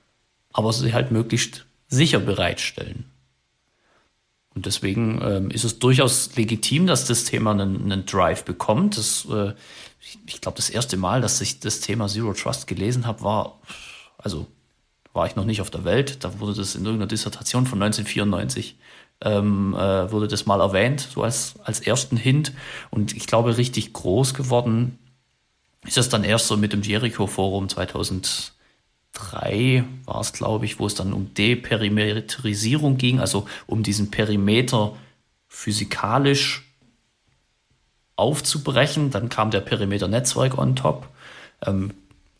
aber 0.52 0.72
sie 0.72 0.92
halt 0.92 1.12
möglichst 1.12 1.64
sicher 1.86 2.18
bereitstellen. 2.18 3.04
Und 4.52 4.66
deswegen 4.66 5.20
ähm, 5.22 5.50
ist 5.52 5.62
es 5.62 5.78
durchaus 5.78 6.34
legitim, 6.34 6.88
dass 6.88 7.06
das 7.06 7.22
Thema 7.22 7.52
einen, 7.52 7.84
einen 7.84 8.04
Drive 8.04 8.44
bekommt. 8.44 8.98
Das, 8.98 9.28
äh, 9.30 9.52
ich, 10.00 10.18
ich 10.26 10.40
glaube, 10.40 10.56
das 10.56 10.70
erste 10.70 10.96
Mal, 10.96 11.20
dass 11.20 11.40
ich 11.40 11.60
das 11.60 11.78
Thema 11.78 12.08
Zero 12.08 12.32
Trust 12.32 12.66
gelesen 12.66 13.06
habe, 13.06 13.22
war, 13.22 13.60
also 14.18 14.48
war 15.16 15.26
ich 15.26 15.34
noch 15.34 15.44
nicht 15.44 15.60
auf 15.60 15.70
der 15.70 15.84
Welt. 15.84 16.22
Da 16.22 16.38
wurde 16.38 16.54
das 16.54 16.74
in 16.74 16.84
irgendeiner 16.84 17.08
Dissertation 17.08 17.66
von 17.66 17.82
1994 17.82 18.76
ähm, 19.22 19.74
äh, 19.74 20.12
wurde 20.12 20.28
das 20.28 20.46
mal 20.46 20.60
erwähnt, 20.60 21.00
so 21.00 21.22
als, 21.22 21.54
als 21.64 21.80
ersten 21.80 22.16
Hint. 22.16 22.52
Und 22.90 23.16
ich 23.16 23.26
glaube, 23.26 23.56
richtig 23.56 23.92
groß 23.92 24.34
geworden 24.34 24.98
ist 25.84 25.98
es 25.98 26.08
dann 26.08 26.22
erst 26.22 26.48
so 26.48 26.56
mit 26.56 26.72
dem 26.72 26.82
Jericho-Forum 26.82 27.68
2000 27.68 28.52
3 29.16 29.84
war 30.04 30.20
es, 30.20 30.34
glaube 30.34 30.66
ich, 30.66 30.78
wo 30.78 30.86
es 30.86 30.94
dann 30.94 31.14
um 31.14 31.32
Deperimetrisierung 31.32 32.98
ging, 32.98 33.18
also 33.18 33.46
um 33.66 33.82
diesen 33.82 34.10
Perimeter 34.10 34.94
physikalisch 35.48 36.64
aufzubrechen. 38.16 39.10
Dann 39.10 39.30
kam 39.30 39.50
der 39.50 39.60
Perimeter-Netzwerk 39.60 40.58
on 40.58 40.76
top. 40.76 41.08
Ähm, 41.64 41.94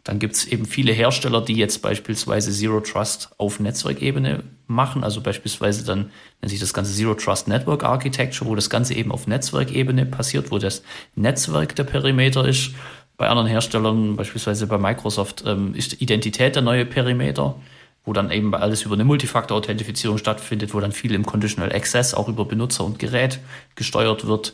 dann 0.06 0.20
gibt 0.20 0.36
es 0.36 0.46
eben 0.46 0.66
viele 0.66 0.92
Hersteller, 0.92 1.40
die 1.40 1.54
jetzt 1.54 1.82
beispielsweise 1.82 2.52
Zero 2.52 2.78
Trust 2.78 3.30
auf 3.38 3.58
Netzwerkebene 3.58 4.44
machen. 4.68 5.02
Also 5.02 5.20
beispielsweise 5.20 5.84
dann 5.84 6.12
nennt 6.40 6.50
sich 6.50 6.60
das 6.60 6.72
Ganze 6.72 6.92
Zero 6.94 7.14
Trust 7.14 7.48
Network 7.48 7.82
Architecture, 7.82 8.48
wo 8.48 8.54
das 8.54 8.70
Ganze 8.70 8.94
eben 8.94 9.10
auf 9.10 9.26
Netzwerkebene 9.26 10.06
passiert, 10.06 10.52
wo 10.52 10.58
das 10.58 10.84
Netzwerk 11.16 11.74
der 11.74 11.82
Perimeter 11.82 12.46
ist. 12.46 12.70
Bei 13.16 13.28
anderen 13.28 13.48
Herstellern, 13.48 14.14
beispielsweise 14.14 14.68
bei 14.68 14.78
Microsoft, 14.78 15.42
ähm, 15.44 15.74
ist 15.74 16.00
Identität 16.00 16.54
der 16.54 16.62
neue 16.62 16.86
Perimeter, 16.86 17.56
wo 18.04 18.12
dann 18.12 18.30
eben 18.30 18.54
alles 18.54 18.84
über 18.84 18.94
eine 18.94 19.04
Multifaktor-Authentifizierung 19.04 20.18
stattfindet, 20.18 20.72
wo 20.72 20.78
dann 20.78 20.92
viel 20.92 21.14
im 21.14 21.26
Conditional 21.26 21.72
Access 21.74 22.14
auch 22.14 22.28
über 22.28 22.44
Benutzer 22.44 22.84
und 22.84 23.00
Gerät 23.00 23.40
gesteuert 23.74 24.28
wird. 24.28 24.52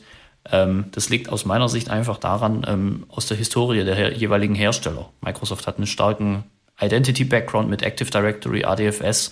Ähm, 0.50 0.86
das 0.92 1.08
liegt 1.08 1.28
aus 1.28 1.44
meiner 1.44 1.68
Sicht 1.68 1.90
einfach 1.90 2.18
daran, 2.18 2.64
ähm, 2.66 3.06
aus 3.08 3.26
der 3.26 3.36
Historie 3.36 3.84
der 3.84 4.12
jeweiligen 4.12 4.54
Hersteller. 4.54 5.10
Microsoft 5.20 5.66
hat 5.66 5.76
einen 5.76 5.86
starken 5.86 6.44
Identity-Background 6.80 7.70
mit 7.70 7.82
Active 7.82 8.10
Directory, 8.10 8.64
ADFS. 8.64 9.30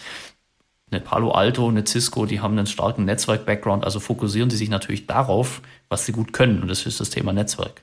Eine 0.90 1.01
Palo 1.01 1.31
Alto, 1.31 1.68
eine 1.68 1.87
Cisco, 1.87 2.27
die 2.27 2.40
haben 2.40 2.57
einen 2.59 2.66
starken 2.66 3.05
Netzwerk-Background, 3.05 3.85
also 3.85 4.01
fokussieren 4.01 4.51
sie 4.51 4.57
sich 4.57 4.68
natürlich 4.68 5.07
darauf, 5.07 5.62
was 5.88 6.05
sie 6.07 6.12
gut 6.12 6.33
können. 6.33 6.62
Und 6.62 6.68
das 6.68 6.87
ist 6.87 7.01
das 7.01 7.11
Thema 7.11 7.33
Netzwerk. 7.33 7.83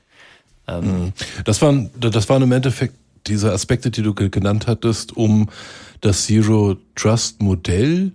Ähm, 0.66 0.84
mhm. 0.84 1.12
das, 1.44 1.62
waren, 1.62 1.90
das 1.98 2.28
waren 2.28 2.42
im 2.42 2.52
Endeffekt 2.52 2.94
diese 3.26 3.52
Aspekte, 3.52 3.90
die 3.90 4.02
du 4.02 4.14
genannt 4.14 4.66
hattest, 4.66 5.16
um 5.16 5.48
das 6.00 6.24
Zero 6.26 6.76
Trust 6.94 7.42
Modell 7.42 8.12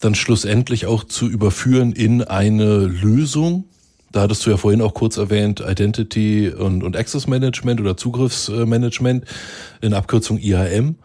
dann 0.00 0.14
schlussendlich 0.14 0.86
auch 0.86 1.04
zu 1.04 1.28
überführen 1.28 1.92
in 1.92 2.22
eine 2.22 2.86
Lösung. 2.86 3.64
Da 4.12 4.20
hattest 4.20 4.44
du 4.44 4.50
ja 4.50 4.58
vorhin 4.58 4.82
auch 4.82 4.92
kurz 4.92 5.16
erwähnt, 5.16 5.60
Identity 5.66 6.50
und, 6.50 6.82
und 6.82 6.96
Access 6.96 7.26
Management 7.26 7.80
oder 7.80 7.96
Zugriffsmanagement 7.96 9.24
in 9.80 9.94
Abkürzung 9.94 10.38
IAM. 10.38 10.96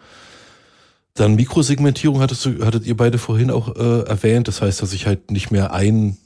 Dann 1.13 1.35
Mikrosegmentierung 1.35 2.19
hattest 2.19 2.45
du, 2.45 2.65
hattet 2.65 2.85
ihr 2.85 2.97
beide 2.97 3.17
vorhin 3.17 3.49
auch 3.49 3.75
äh, 3.75 4.01
erwähnt. 4.01 4.49
Das 4.49 4.61
heißt, 4.61 4.81
dass 4.81 4.93
ich 4.93 5.07
halt 5.07 5.31
nicht 5.31 5.51
mehr 5.51 5.73
ein 5.73 6.17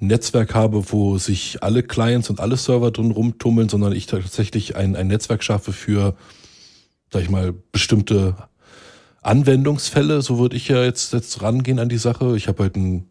Netzwerk 0.00 0.54
habe, 0.54 0.90
wo 0.90 1.18
sich 1.18 1.62
alle 1.62 1.82
Clients 1.82 2.30
und 2.30 2.40
alle 2.40 2.56
Server 2.56 2.90
drin 2.90 3.10
rumtummeln, 3.10 3.68
sondern 3.68 3.92
ich 3.92 4.06
tatsächlich 4.06 4.76
ein, 4.76 4.96
ein 4.96 5.08
Netzwerk 5.08 5.44
schaffe 5.44 5.72
für, 5.72 6.16
sag 7.12 7.22
ich 7.22 7.28
mal, 7.28 7.52
bestimmte 7.70 8.34
Anwendungsfälle. 9.20 10.22
So 10.22 10.38
würde 10.38 10.56
ich 10.56 10.68
ja 10.68 10.82
jetzt, 10.82 11.12
jetzt 11.12 11.42
rangehen 11.42 11.78
an 11.78 11.90
die 11.90 11.98
Sache. 11.98 12.34
Ich 12.36 12.48
habe 12.48 12.62
halt 12.62 12.76
ein, 12.76 13.09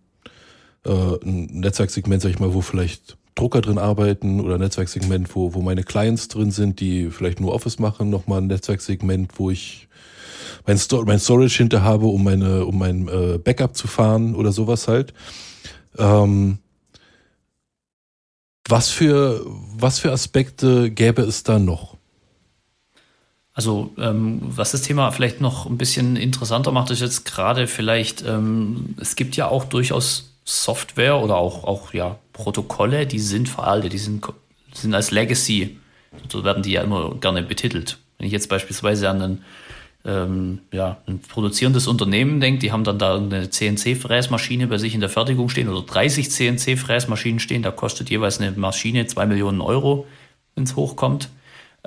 äh, 0.86 0.92
ein 1.24 1.46
Netzwerksegment, 1.60 2.22
sag 2.22 2.32
ich 2.32 2.40
mal, 2.40 2.54
wo 2.54 2.62
vielleicht 2.62 3.18
Drucker 3.36 3.62
drin 3.62 3.78
arbeiten 3.78 4.42
oder 4.42 4.58
Netzwerksegment, 4.58 5.34
wo, 5.36 5.54
wo 5.54 5.62
meine 5.62 5.84
Clients 5.84 6.28
drin 6.28 6.52
sind, 6.52 6.80
die 6.80 7.10
vielleicht 7.10 7.40
nur 7.40 7.54
Office 7.54 7.80
machen, 7.80 8.10
nochmal 8.10 8.42
ein 8.42 8.48
Netzwerksegment, 8.48 9.40
wo 9.40 9.50
ich 9.50 9.88
mein, 10.66 10.78
Sto 10.78 11.04
mein 11.06 11.20
Storage 11.20 11.58
hinter 11.58 11.84
habe, 11.84 12.08
um 12.08 12.24
meine, 12.24 12.66
um 12.66 12.78
mein 12.78 13.08
äh, 13.08 13.38
Backup 13.38 13.76
zu 13.76 13.88
fahren 13.88 14.36
oder 14.36 14.52
sowas 14.52 14.88
halt. 14.88 15.14
Ähm, 15.98 16.60
was 18.68 18.90
für, 18.90 19.46
was 19.46 20.00
für 20.00 20.12
Aspekte 20.12 20.92
gäbe 20.92 21.24
es 21.24 21.44
da 21.44 21.60
noch? 21.60 21.98
Also 23.54 23.92
ähm, 23.98 24.40
was 24.42 24.72
das 24.72 24.84
Thema 24.84 25.12
vielleicht 25.12 25.42
noch 25.42 25.66
ein 25.66 25.78
bisschen 25.78 26.16
interessanter 26.16 26.72
macht, 26.72 26.92
ist 26.92 27.02
jetzt 27.02 27.26
gerade 27.26 27.68
vielleicht, 27.68 28.24
ähm, 28.26 28.96
es 29.00 29.16
gibt 29.16 29.36
ja 29.36 29.48
auch 29.48 29.66
durchaus 29.66 30.29
Software 30.50 31.20
oder 31.20 31.38
auch, 31.38 31.64
auch 31.64 31.94
ja, 31.94 32.18
Protokolle, 32.34 33.06
die 33.06 33.20
sind 33.20 33.48
veraltet, 33.48 33.94
die 33.94 34.00
sind, 34.00 34.26
sind 34.74 34.96
als 34.96 35.12
Legacy, 35.12 35.78
so 36.28 36.44
werden 36.44 36.64
die 36.64 36.72
ja 36.72 36.82
immer 36.82 37.14
gerne 37.16 37.44
betitelt. 37.44 38.00
Wenn 38.18 38.26
ich 38.26 38.34
jetzt 38.34 38.50
beispielsweise 38.50 39.10
an 39.10 39.22
einen 39.22 39.46
ähm, 40.06 40.60
ja, 40.72 40.98
ein 41.06 41.20
produzierendes 41.20 41.86
Unternehmen 41.86 42.40
denkt, 42.40 42.64
die 42.64 42.72
haben 42.72 42.84
dann 42.84 42.98
da 42.98 43.18
eine 43.18 43.50
CNC-Fräsmaschine 43.50 44.66
bei 44.66 44.80
sich 44.80 44.96
in 44.96 45.02
der 45.02 45.10
Fertigung 45.10 45.50
stehen 45.50 45.70
oder 45.70 45.86
30 45.86 46.32
CNC-Fräsmaschinen 46.32 47.40
stehen, 47.40 47.62
da 47.62 47.70
kostet 47.70 48.10
jeweils 48.10 48.40
eine 48.40 48.52
Maschine 48.54 49.06
zwei 49.06 49.28
Millionen 49.28 49.62
Euro, 49.62 50.08
wenn 50.56 50.64
es 50.64 50.76
hochkommt. 50.76 51.30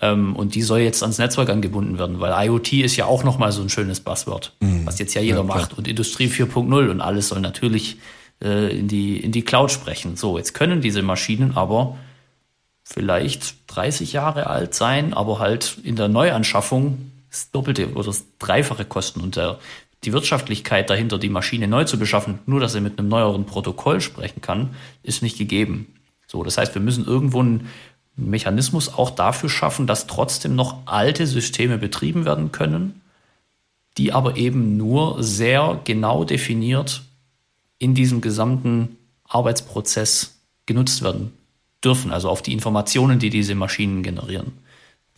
Ähm, 0.00 0.36
und 0.36 0.54
die 0.54 0.62
soll 0.62 0.80
jetzt 0.80 1.02
ans 1.02 1.18
Netzwerk 1.18 1.50
angebunden 1.50 1.98
werden, 1.98 2.20
weil 2.20 2.46
IoT 2.46 2.74
ist 2.74 2.96
ja 2.96 3.06
auch 3.06 3.24
nochmal 3.24 3.50
so 3.50 3.60
ein 3.60 3.68
schönes 3.68 4.00
Buzzword, 4.00 4.52
mhm. 4.60 4.86
was 4.86 4.98
jetzt 4.98 5.14
ja 5.14 5.20
jeder 5.20 5.38
ja, 5.38 5.42
macht. 5.42 5.76
Und 5.76 5.88
Industrie 5.88 6.28
4.0 6.28 6.90
und 6.90 7.00
alles 7.00 7.28
soll 7.28 7.40
natürlich 7.40 7.96
äh, 8.42 8.76
in, 8.76 8.88
die, 8.88 9.18
in 9.18 9.32
die 9.32 9.42
Cloud 9.42 9.70
sprechen. 9.70 10.16
So, 10.16 10.36
jetzt 10.36 10.54
können 10.54 10.80
diese 10.80 11.02
Maschinen 11.02 11.56
aber 11.56 11.96
vielleicht 12.82 13.54
30 13.68 14.12
Jahre 14.12 14.48
alt 14.48 14.74
sein, 14.74 15.14
aber 15.14 15.38
halt 15.38 15.78
in 15.84 15.96
der 15.96 16.08
Neuanschaffung 16.08 17.12
das 17.30 17.50
Doppelte 17.50 17.92
oder 17.92 18.06
das 18.06 18.24
Dreifache 18.38 18.84
kosten 18.84 19.20
und 19.20 19.36
der, 19.36 19.58
die 20.04 20.12
Wirtschaftlichkeit 20.12 20.90
dahinter, 20.90 21.18
die 21.18 21.28
Maschine 21.28 21.68
neu 21.68 21.84
zu 21.84 21.98
beschaffen, 21.98 22.40
nur 22.46 22.60
dass 22.60 22.74
er 22.74 22.80
mit 22.80 22.98
einem 22.98 23.08
neueren 23.08 23.46
Protokoll 23.46 24.00
sprechen 24.00 24.40
kann, 24.42 24.74
ist 25.02 25.22
nicht 25.22 25.38
gegeben. 25.38 25.94
So, 26.26 26.42
das 26.42 26.58
heißt, 26.58 26.74
wir 26.74 26.82
müssen 26.82 27.06
irgendwo 27.06 27.40
einen 27.40 27.68
Mechanismus 28.16 28.92
auch 28.92 29.10
dafür 29.10 29.48
schaffen, 29.48 29.86
dass 29.86 30.06
trotzdem 30.06 30.54
noch 30.54 30.78
alte 30.86 31.26
Systeme 31.26 31.78
betrieben 31.78 32.24
werden 32.24 32.52
können, 32.52 33.00
die 33.96 34.12
aber 34.12 34.36
eben 34.36 34.76
nur 34.76 35.22
sehr 35.22 35.80
genau 35.84 36.24
definiert 36.24 37.02
in 37.82 37.94
diesem 37.94 38.20
gesamten 38.20 38.96
Arbeitsprozess 39.24 40.40
genutzt 40.66 41.02
werden 41.02 41.32
dürfen, 41.84 42.12
also 42.12 42.28
auf 42.28 42.42
die 42.42 42.52
Informationen, 42.52 43.18
die 43.18 43.30
diese 43.30 43.54
Maschinen 43.54 44.02
generieren, 44.02 44.52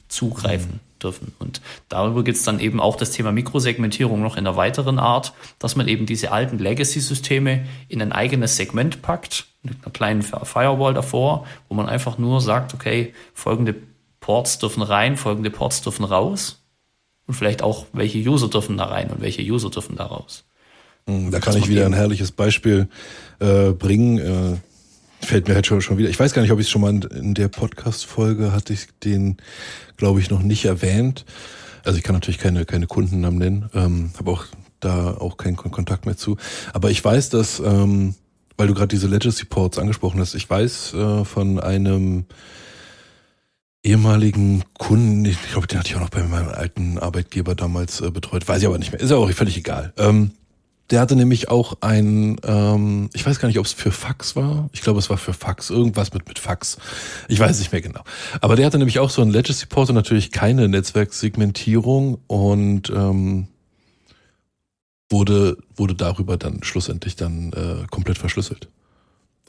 zugreifen. 0.09 0.73
Mhm 0.73 0.95
dürfen. 1.05 1.33
Und 1.39 1.61
darüber 1.89 2.25
gibt 2.25 2.39
es 2.39 2.45
dann 2.45 2.59
eben 2.59 2.81
auch 2.81 2.97
das 2.97 3.13
Thema 3.13 3.31
Mikrosegmentierung 3.31 4.21
noch 4.21 4.37
in 4.37 4.47
einer 4.47 4.57
weiteren 4.57 4.99
Art, 4.99 5.33
dass 5.59 5.77
man 5.77 5.87
eben 5.87 6.07
diese 6.07 6.33
alten 6.33 6.59
Legacy-Systeme 6.59 7.67
in 7.89 8.03
ein 8.03 8.13
eigenes 8.13 8.57
Segment 8.57 9.03
packt, 9.03 9.47
mit 9.63 9.77
einer 9.83 9.93
kleinen 9.93 10.23
Firewall 10.23 10.95
davor, 10.95 11.47
wo 11.69 11.75
man 11.75 11.89
einfach 11.89 12.19
nur 12.19 12.41
sagt, 12.41 12.75
okay, 12.75 13.15
folgende 13.35 13.75
Ports 14.21 14.59
dürfen 14.59 14.83
rein, 14.83 15.17
folgende 15.17 15.51
Ports 15.51 15.83
dürfen 15.83 16.05
raus. 16.05 16.63
Und 17.27 17.35
vielleicht 17.35 17.63
auch, 17.63 17.87
welche 17.93 18.19
User 18.19 18.49
dürfen 18.49 18.77
da 18.77 18.87
rein 18.87 19.11
und 19.11 19.21
welche 19.21 19.43
User 19.43 19.71
dürfen 19.71 19.97
da 19.97 20.07
raus. 20.07 20.45
Hm, 21.09 21.31
da 21.31 21.41
kann 21.41 21.57
ich 21.57 21.69
wieder 21.69 21.87
ein 21.87 21.93
herrliches 21.93 22.33
Beispiel 22.33 22.89
äh, 23.41 23.71
bringen. 23.71 24.19
Äh 24.19 24.57
fällt 25.25 25.49
mir 25.49 25.55
halt 25.55 25.67
schon, 25.67 25.81
schon 25.81 25.99
wieder. 25.99 26.11
Ich 26.11 26.19
weiß 26.19 26.33
gar 26.35 26.43
nicht, 26.43 26.53
ob 26.53 26.61
ich 26.61 26.67
es 26.67 26.71
schon 26.71 26.83
mal 26.83 27.03
in 27.05 27.35
der 27.35 27.49
Podcast-Folge 27.49 28.53
hatte 28.53 28.73
ich 28.73 28.89
den, 29.03 29.37
glaube 29.97 30.21
ich, 30.21 30.31
noch 30.31 30.43
nicht 30.43 30.65
erwähnt. 30.65 31.25
Also 31.85 31.99
ich 31.99 32.05
kann 32.05 32.15
natürlich 32.15 32.39
keine, 32.39 32.65
keine 32.65 32.87
Kundennamen 32.87 33.39
nennen, 33.39 33.71
ähm, 33.75 34.11
habe 34.19 34.31
auch 34.31 34.47
da 34.81 35.13
auch 35.13 35.37
keinen 35.37 35.57
Kontakt 35.57 36.07
mehr 36.07 36.17
zu. 36.17 36.37
Aber 36.73 36.91
ich 36.91 37.05
weiß, 37.05 37.31
dass, 37.31 37.61
ähm, 37.61 38.15
weil 38.57 38.69
du 38.69 38.75
gerade 38.75 38.89
diese 38.89 39.07
Legacy 39.07 39.45
Ports 39.45 39.79
angesprochen 39.79 40.21
hast, 40.21 40.35
ich 40.35 40.49
weiß 40.49 40.95
äh, 40.95 41.25
von 41.25 41.61
einem 41.61 42.25
ehemaligen 43.83 44.65
Kunden, 44.79 45.25
ich 45.27 45.37
glaube, 45.51 45.67
den 45.67 45.79
hatte 45.79 45.91
ich 45.91 45.97
auch 45.97 46.01
noch 46.01 46.11
bei 46.11 46.23
meinem 46.23 46.49
alten 46.49 46.99
Arbeitgeber 46.99 47.55
damals 47.55 48.01
äh, 48.01 48.11
betreut, 48.11 48.47
weiß 48.49 48.63
ich 48.63 48.67
aber 48.67 48.79
nicht 48.79 48.93
mehr, 48.93 49.01
ist 49.01 49.11
ja 49.11 49.17
auch 49.17 49.31
völlig 49.33 49.59
egal. 49.59 49.93
Ähm, 49.99 50.31
der 50.91 51.01
hatte 51.01 51.17
nämlich 51.17 51.49
auch 51.49 51.79
ein, 51.81 52.37
ähm, 52.45 53.09
ich 53.15 53.25
weiß 53.25 53.39
gar 53.39 53.49
nicht, 53.49 53.59
ob 53.59 53.65
es 53.65 53.73
für 53.73 53.91
Fax 53.91 54.37
war. 54.37 54.69
Ich 54.73 54.83
glaube, 54.83 54.99
es 54.99 55.09
war 55.09 55.17
für 55.17 55.33
Fax, 55.33 55.71
irgendwas 55.71 56.13
mit, 56.13 56.29
mit 56.29 56.39
Fax. 56.39 56.77
Ich 57.29 57.41
weiß 57.41 57.59
nicht 57.59 57.73
mehr 57.73 57.81
genau. 57.81 58.03
Aber 58.41 58.55
der 58.57 58.67
hatte 58.67 58.79
nämlich 58.79 58.99
auch 58.99 59.11
so 59.11 59.23
ein 59.23 59.31
Legacy 59.31 59.67
Port 59.67 59.89
und 59.89 59.95
natürlich 59.95 60.31
keine 60.31 60.69
Netzwerksegmentierung 60.69 62.19
und 62.27 62.91
ähm, 62.91 63.49
wurde, 65.11 65.57
wurde 65.75 65.95
darüber 65.95 66.37
dann 66.37 66.63
schlussendlich 66.63 67.17
dann 67.17 67.53
äh, 67.53 67.87
komplett 67.91 68.19
verschlüsselt. 68.19 68.69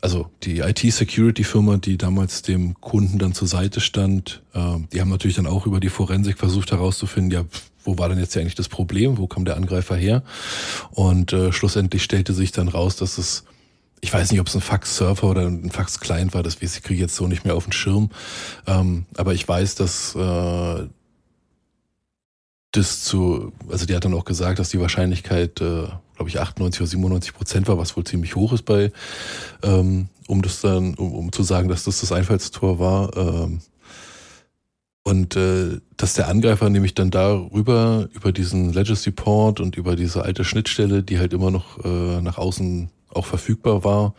Also 0.02 0.30
die 0.44 0.60
IT-Security-Firma, 0.60 1.78
die 1.78 1.98
damals 1.98 2.42
dem 2.42 2.80
Kunden 2.80 3.18
dann 3.18 3.34
zur 3.34 3.48
Seite 3.48 3.80
stand, 3.80 4.44
äh, 4.54 4.78
die 4.94 5.02
haben 5.02 5.10
natürlich 5.10 5.36
dann 5.36 5.48
auch 5.48 5.66
über 5.66 5.80
die 5.80 5.90
Forensik 5.90 6.38
versucht 6.38 6.72
herauszufinden, 6.72 7.32
ja, 7.32 7.46
wo 7.84 7.98
war 7.98 8.10
denn 8.10 8.20
jetzt 8.20 8.36
eigentlich 8.38 8.56
das 8.56 8.70
Problem, 8.70 9.18
wo 9.18 9.28
kam 9.28 9.46
der 9.46 9.56
Angreifer 9.56 9.96
her? 9.96 10.24
Und 10.92 11.34
äh, 11.34 11.52
schlussendlich 11.52 12.04
stellte 12.04 12.34
sich 12.34 12.52
dann 12.52 12.68
raus, 12.68 12.98
dass 12.98 13.18
es, 13.18 13.46
ich 14.02 14.12
weiß 14.12 14.32
nicht, 14.32 14.42
ob 14.42 14.48
es 14.48 14.56
ein 14.56 14.62
Fax-Server 14.62 15.30
oder 15.30 15.48
ein 15.48 15.72
Fax-Client 15.72 16.34
war, 16.34 16.44
das 16.44 16.62
weiß 16.62 16.76
ich 16.76 16.84
kriege 16.84 17.02
jetzt 17.02 17.16
so 17.16 17.28
nicht 17.28 17.46
mehr 17.46 17.56
auf 17.56 17.66
den 17.66 17.74
Schirm. 17.74 18.10
Ähm, 18.68 19.06
aber 19.18 19.34
ich 19.34 19.48
weiß, 19.48 19.76
dass 19.76 20.16
äh, 20.16 20.88
das 22.72 23.04
zu, 23.04 23.54
also 23.70 23.86
die 23.86 23.96
hat 23.96 24.06
dann 24.06 24.14
auch 24.14 24.26
gesagt, 24.26 24.60
dass 24.60 24.70
die 24.70 24.80
Wahrscheinlichkeit, 24.80 25.62
äh, 25.62 25.88
glaube 26.16 26.30
ich, 26.30 26.40
98 26.40 26.82
oder 26.82 26.88
97 26.88 27.34
Prozent 27.34 27.68
war, 27.68 27.78
was 27.78 27.96
wohl 27.96 28.04
ziemlich 28.04 28.36
hoch 28.36 28.54
ist 28.54 28.64
bei, 28.64 28.92
ähm, 29.64 30.10
um 30.28 30.42
das 30.42 30.62
dann, 30.62 30.96
um, 30.96 31.14
um 31.14 31.32
zu 31.32 31.44
sagen, 31.44 31.70
dass 31.70 31.84
das 31.84 32.02
das 32.02 32.12
Einfallstor 32.12 32.80
war. 32.80 33.16
Ähm, 33.18 33.62
und 35.04 35.36
äh, 35.36 35.80
dass 35.98 36.16
der 36.16 36.30
Angreifer 36.30 36.70
nämlich 36.70 36.96
dann 36.96 37.12
darüber, 37.12 38.10
über 38.14 38.32
diesen 38.32 38.74
Legacy 38.74 39.12
Port 39.12 39.60
und 39.60 39.78
über 39.78 39.96
diese 39.96 40.24
alte 40.24 40.44
Schnittstelle, 40.44 41.04
die 41.04 41.20
halt 41.20 41.32
immer 41.32 41.52
noch 41.52 41.86
äh, 41.86 42.22
nach 42.22 42.40
außen 42.40 42.90
auch 43.10 43.26
verfügbar 43.28 43.84
war, 43.84 44.16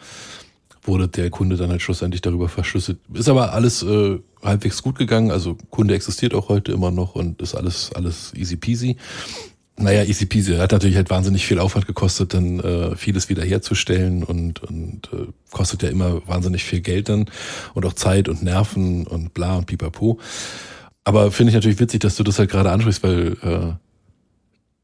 wurde 0.83 1.09
der 1.09 1.31
Kunde 1.31 1.57
dann 1.57 1.71
halt 1.71 1.83
schlussendlich 1.83 2.23
darüber 2.23 2.49
verschlüsselt. 2.49 2.99
Ist 3.13 3.29
aber 3.29 3.53
alles 3.53 3.83
äh, 3.83 4.21
halbwegs 4.43 4.83
gut 4.83 4.97
gegangen. 4.97 5.33
Also 5.33 5.57
Kunde 5.71 5.95
existiert 5.95 6.35
auch 6.35 6.49
heute 6.49 6.71
immer 6.71 6.93
noch 6.93 7.17
und 7.17 7.43
ist 7.43 7.57
alles, 7.57 7.91
alles 7.95 8.33
easy 8.35 8.57
peasy. 8.57 8.97
Naja, 9.79 10.05
easy 10.05 10.25
peasy. 10.25 10.57
Hat 10.57 10.73
natürlich 10.73 10.97
halt 10.97 11.11
wahnsinnig 11.11 11.45
viel 11.47 11.59
Aufwand 11.59 11.87
gekostet, 11.87 12.33
dann 12.33 12.61
äh, 12.61 12.97
vieles 12.97 13.29
wiederherzustellen 13.29 14.23
und, 14.23 14.63
und 14.63 15.11
äh, 15.13 15.27
kostet 15.51 15.83
ja 15.83 15.91
immer 15.91 16.27
wahnsinnig 16.27 16.65
viel 16.65 16.81
Geld 16.81 17.11
dann 17.11 17.27
und 17.75 17.85
auch 17.85 17.93
Zeit 17.93 18.29
und 18.29 18.43
Nerven 18.43 19.07
und 19.07 19.35
bla 19.35 19.57
und 19.57 19.67
pipapo. 19.67 20.19
Aber 21.05 21.31
finde 21.31 21.51
ich 21.51 21.55
natürlich 21.55 21.79
witzig, 21.79 22.01
dass 22.01 22.17
du 22.17 22.23
das 22.23 22.39
halt 22.39 22.51
gerade 22.51 22.71
ansprichst, 22.71 23.03
weil 23.03 23.37
äh, 23.43 23.75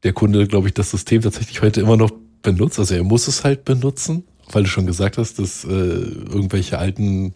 der 0.03 0.13
Kunde, 0.13 0.47
glaube 0.47 0.67
ich, 0.67 0.73
das 0.75 0.91
System 0.91 1.21
tatsächlich 1.21 1.61
heute 1.61 1.81
immer 1.81 1.97
noch 1.97 2.11
benutzt. 2.43 2.77
Also 2.77 2.93
er 2.93 3.03
muss 3.03 3.27
es 3.27 3.43
halt 3.43 3.65
benutzen, 3.65 4.25
weil 4.51 4.63
du 4.63 4.69
schon 4.69 4.85
gesagt 4.85 5.17
hast, 5.17 5.39
dass 5.39 5.63
äh, 5.63 5.69
irgendwelche 5.69 6.77
alten 6.77 7.33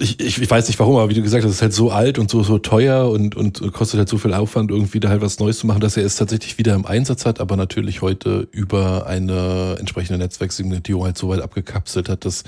ich, 0.00 0.18
ich, 0.18 0.40
ich 0.40 0.50
weiß 0.50 0.66
nicht 0.68 0.78
warum, 0.78 0.96
aber 0.96 1.10
wie 1.10 1.14
du 1.14 1.22
gesagt 1.22 1.44
hast, 1.44 1.50
es 1.50 1.56
ist 1.56 1.62
halt 1.62 1.74
so 1.74 1.90
alt 1.90 2.18
und 2.18 2.30
so, 2.30 2.42
so 2.42 2.58
teuer 2.58 3.10
und, 3.10 3.36
und 3.36 3.60
kostet 3.72 3.98
halt 3.98 4.08
so 4.08 4.16
viel 4.16 4.32
Aufwand, 4.32 4.70
irgendwie 4.70 4.98
da 4.98 5.10
halt 5.10 5.20
was 5.20 5.38
Neues 5.38 5.58
zu 5.58 5.66
machen, 5.66 5.80
dass 5.80 5.96
er 5.96 6.04
es 6.04 6.16
tatsächlich 6.16 6.56
wieder 6.56 6.74
im 6.74 6.86
Einsatz 6.86 7.26
hat, 7.26 7.38
aber 7.38 7.56
natürlich 7.56 8.00
heute 8.00 8.48
über 8.50 9.06
eine 9.06 9.76
entsprechende 9.78 10.18
Netzwerksegmentierung 10.18 11.04
halt 11.04 11.18
so 11.18 11.28
weit 11.28 11.42
abgekapselt 11.42 12.08
hat, 12.08 12.24
dass 12.24 12.44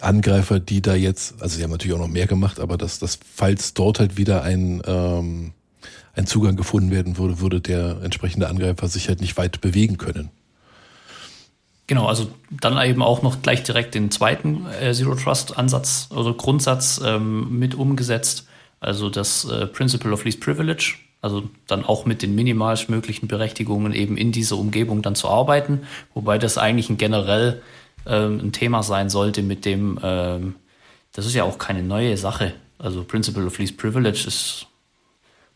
Angreifer, 0.00 0.60
die 0.60 0.82
da 0.82 0.94
jetzt, 0.94 1.40
also 1.40 1.56
sie 1.56 1.64
haben 1.64 1.70
natürlich 1.70 1.96
auch 1.96 2.00
noch 2.00 2.08
mehr 2.08 2.26
gemacht, 2.26 2.60
aber 2.60 2.76
dass, 2.76 2.98
dass 2.98 3.18
falls 3.34 3.72
dort 3.72 3.98
halt 3.98 4.18
wieder 4.18 4.42
ein, 4.42 4.82
ähm, 4.86 5.52
ein 6.14 6.26
Zugang 6.26 6.56
gefunden 6.56 6.90
werden 6.90 7.16
würde, 7.16 7.40
würde 7.40 7.62
der 7.62 8.02
entsprechende 8.02 8.48
Angreifer 8.48 8.88
sich 8.88 9.08
halt 9.08 9.22
nicht 9.22 9.38
weit 9.38 9.62
bewegen 9.62 9.96
können. 9.96 10.28
Genau, 11.86 12.06
also 12.06 12.28
dann 12.50 12.80
eben 12.84 13.02
auch 13.02 13.22
noch 13.22 13.42
gleich 13.42 13.62
direkt 13.62 13.94
den 13.94 14.10
zweiten 14.10 14.66
äh, 14.80 14.92
Zero 14.92 15.14
Trust 15.14 15.56
Ansatz 15.56 16.08
oder 16.10 16.32
Grundsatz 16.34 17.00
ähm, 17.04 17.58
mit 17.58 17.74
umgesetzt, 17.74 18.46
also 18.80 19.08
das 19.08 19.44
äh, 19.44 19.66
Principle 19.66 20.12
of 20.12 20.24
Least 20.24 20.40
Privilege, 20.40 20.94
also 21.22 21.44
dann 21.68 21.84
auch 21.84 22.04
mit 22.04 22.22
den 22.22 22.34
minimalst 22.34 22.88
möglichen 22.88 23.28
Berechtigungen 23.28 23.92
eben 23.92 24.16
in 24.16 24.32
dieser 24.32 24.56
Umgebung 24.56 25.02
dann 25.02 25.14
zu 25.14 25.28
arbeiten, 25.28 25.82
wobei 26.12 26.38
das 26.38 26.58
eigentlich 26.58 26.90
ein 26.90 26.96
generell 26.96 27.62
ähm, 28.04 28.40
ein 28.42 28.52
Thema 28.52 28.82
sein 28.82 29.08
sollte, 29.08 29.42
mit 29.42 29.64
dem, 29.64 29.98
ähm, 30.02 30.56
das 31.12 31.24
ist 31.26 31.34
ja 31.34 31.44
auch 31.44 31.58
keine 31.58 31.84
neue 31.84 32.16
Sache. 32.16 32.54
Also 32.78 33.04
Principle 33.04 33.46
of 33.46 33.58
Least 33.58 33.76
Privilege 33.76 34.24
ist, 34.26 34.66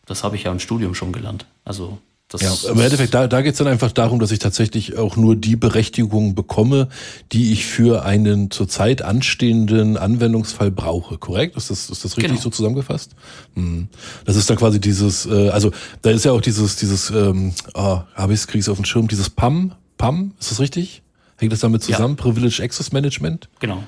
das 0.06 0.22
habe 0.22 0.36
ich 0.36 0.44
ja 0.44 0.52
im 0.52 0.60
Studium 0.60 0.94
schon 0.94 1.12
gelernt. 1.12 1.44
Also 1.64 1.98
das 2.30 2.42
ja, 2.42 2.70
im 2.70 2.78
Endeffekt, 2.78 3.12
da, 3.12 3.26
da 3.26 3.42
geht 3.42 3.52
es 3.52 3.58
dann 3.58 3.66
einfach 3.66 3.90
darum, 3.90 4.20
dass 4.20 4.30
ich 4.30 4.38
tatsächlich 4.38 4.96
auch 4.96 5.16
nur 5.16 5.34
die 5.34 5.56
Berechtigung 5.56 6.36
bekomme, 6.36 6.88
die 7.32 7.52
ich 7.52 7.66
für 7.66 8.04
einen 8.04 8.52
zurzeit 8.52 9.02
anstehenden 9.02 9.96
Anwendungsfall 9.96 10.70
brauche, 10.70 11.18
korrekt? 11.18 11.56
Ist 11.56 11.70
das, 11.70 11.90
ist 11.90 12.04
das 12.04 12.16
richtig 12.16 12.30
genau. 12.30 12.40
so 12.40 12.50
zusammengefasst? 12.50 13.16
Hm. 13.56 13.88
Das 14.26 14.36
ist 14.36 14.48
dann 14.48 14.56
quasi 14.58 14.80
dieses, 14.80 15.26
äh, 15.26 15.48
also 15.48 15.72
da 16.02 16.10
ist 16.10 16.24
ja 16.24 16.30
auch 16.30 16.40
dieses, 16.40 16.76
dieses, 16.76 17.10
ähm, 17.10 17.52
oh, 17.74 17.98
habe 18.14 18.32
ich 18.32 18.38
es, 18.38 18.46
kriege 18.46 18.60
ich 18.60 18.70
auf 18.70 18.78
den 18.78 18.84
Schirm, 18.84 19.08
dieses 19.08 19.28
PAM, 19.28 19.72
PAM, 19.98 20.32
ist 20.38 20.52
das 20.52 20.60
richtig? 20.60 21.02
Hängt 21.36 21.52
das 21.52 21.60
damit 21.60 21.82
zusammen? 21.82 22.16
Ja. 22.16 22.22
Privilege 22.22 22.62
Access 22.62 22.92
Management? 22.92 23.48
Genau. 23.58 23.82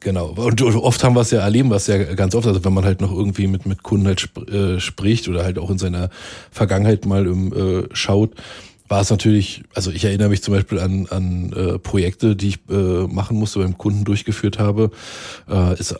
Genau. 0.00 0.26
Und 0.36 0.60
oft 0.62 1.02
haben 1.02 1.14
wir 1.14 1.22
es 1.22 1.30
ja, 1.30 1.40
erleben 1.40 1.72
es 1.72 1.86
ja 1.86 1.96
ganz 2.14 2.34
oft, 2.34 2.46
also 2.46 2.64
wenn 2.64 2.74
man 2.74 2.84
halt 2.84 3.00
noch 3.00 3.12
irgendwie 3.12 3.46
mit, 3.46 3.64
mit 3.64 3.82
Kunden 3.82 4.06
halt 4.06 4.20
sp 4.20 4.44
äh, 4.50 4.78
spricht 4.78 5.26
oder 5.28 5.42
halt 5.42 5.58
auch 5.58 5.70
in 5.70 5.78
seiner 5.78 6.10
Vergangenheit 6.50 7.06
mal 7.06 7.26
im, 7.26 7.52
äh, 7.52 7.88
schaut, 7.92 8.34
war 8.88 9.00
es 9.00 9.10
natürlich, 9.10 9.64
also 9.74 9.90
ich 9.90 10.04
erinnere 10.04 10.28
mich 10.28 10.42
zum 10.42 10.54
Beispiel 10.54 10.78
an, 10.78 11.06
an 11.08 11.52
äh, 11.52 11.78
Projekte, 11.78 12.36
die 12.36 12.48
ich 12.48 12.58
äh, 12.68 13.06
machen 13.06 13.38
musste, 13.38 13.58
beim 13.58 13.78
Kunden 13.78 14.04
durchgeführt 14.04 14.58
habe, 14.58 14.90
äh, 15.48 15.78
ist 15.78 15.98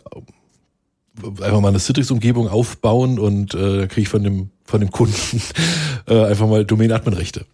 einfach 1.23 1.61
mal 1.61 1.69
eine 1.69 1.79
Citrix-Umgebung 1.79 2.47
aufbauen 2.47 3.19
und 3.19 3.55
äh, 3.55 3.79
da 3.79 3.87
kriege 3.87 4.01
ich 4.01 4.09
von 4.09 4.23
dem, 4.23 4.51
von 4.63 4.79
dem 4.79 4.91
Kunden 4.91 5.41
äh, 6.07 6.25
einfach 6.25 6.47
mal 6.47 6.65
Domain-Admin-Rechte. 6.65 7.45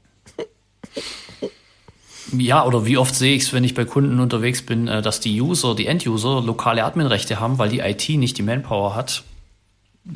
Ja, 2.38 2.65
oder 2.65 2.86
wie 2.86 2.98
oft 2.98 3.15
sehe 3.15 3.36
ich 3.36 3.43
es, 3.43 3.54
wenn 3.54 3.63
ich 3.63 3.74
bei 3.74 3.86
Kunden 3.86 4.19
unterwegs 4.19 4.62
bin, 4.62 4.88
äh, 4.88 5.02
dass 5.02 5.19
die 5.19 5.41
User, 5.41 5.76
die 5.76 5.88
End-User 5.88 6.41
lokale 6.41 6.84
Adminrechte 6.84 7.39
haben, 7.39 7.58
weil 7.58 7.69
die 7.69 7.80
IT 7.80 8.10
nicht 8.10 8.38
die 8.38 8.43
Manpower 8.43 8.96
hat, 8.96 9.24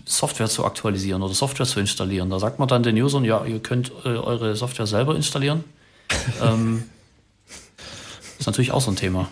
Software 0.05 0.49
zu 0.49 0.65
aktualisieren 0.65 1.21
oder 1.21 1.33
Software 1.33 1.65
zu 1.65 1.79
installieren. 1.79 2.29
Da 2.29 2.39
sagt 2.39 2.59
man 2.59 2.67
dann 2.67 2.83
den 2.83 3.01
Usern, 3.01 3.23
ja, 3.23 3.45
ihr 3.45 3.59
könnt 3.59 3.91
äh, 4.03 4.09
eure 4.09 4.55
Software 4.55 4.87
selber 4.87 5.15
installieren. 5.15 5.63
ähm, 6.43 6.83
ist 8.39 8.47
natürlich 8.47 8.71
auch 8.71 8.81
so 8.81 8.91
ein 8.91 8.95
Thema. 8.95 9.29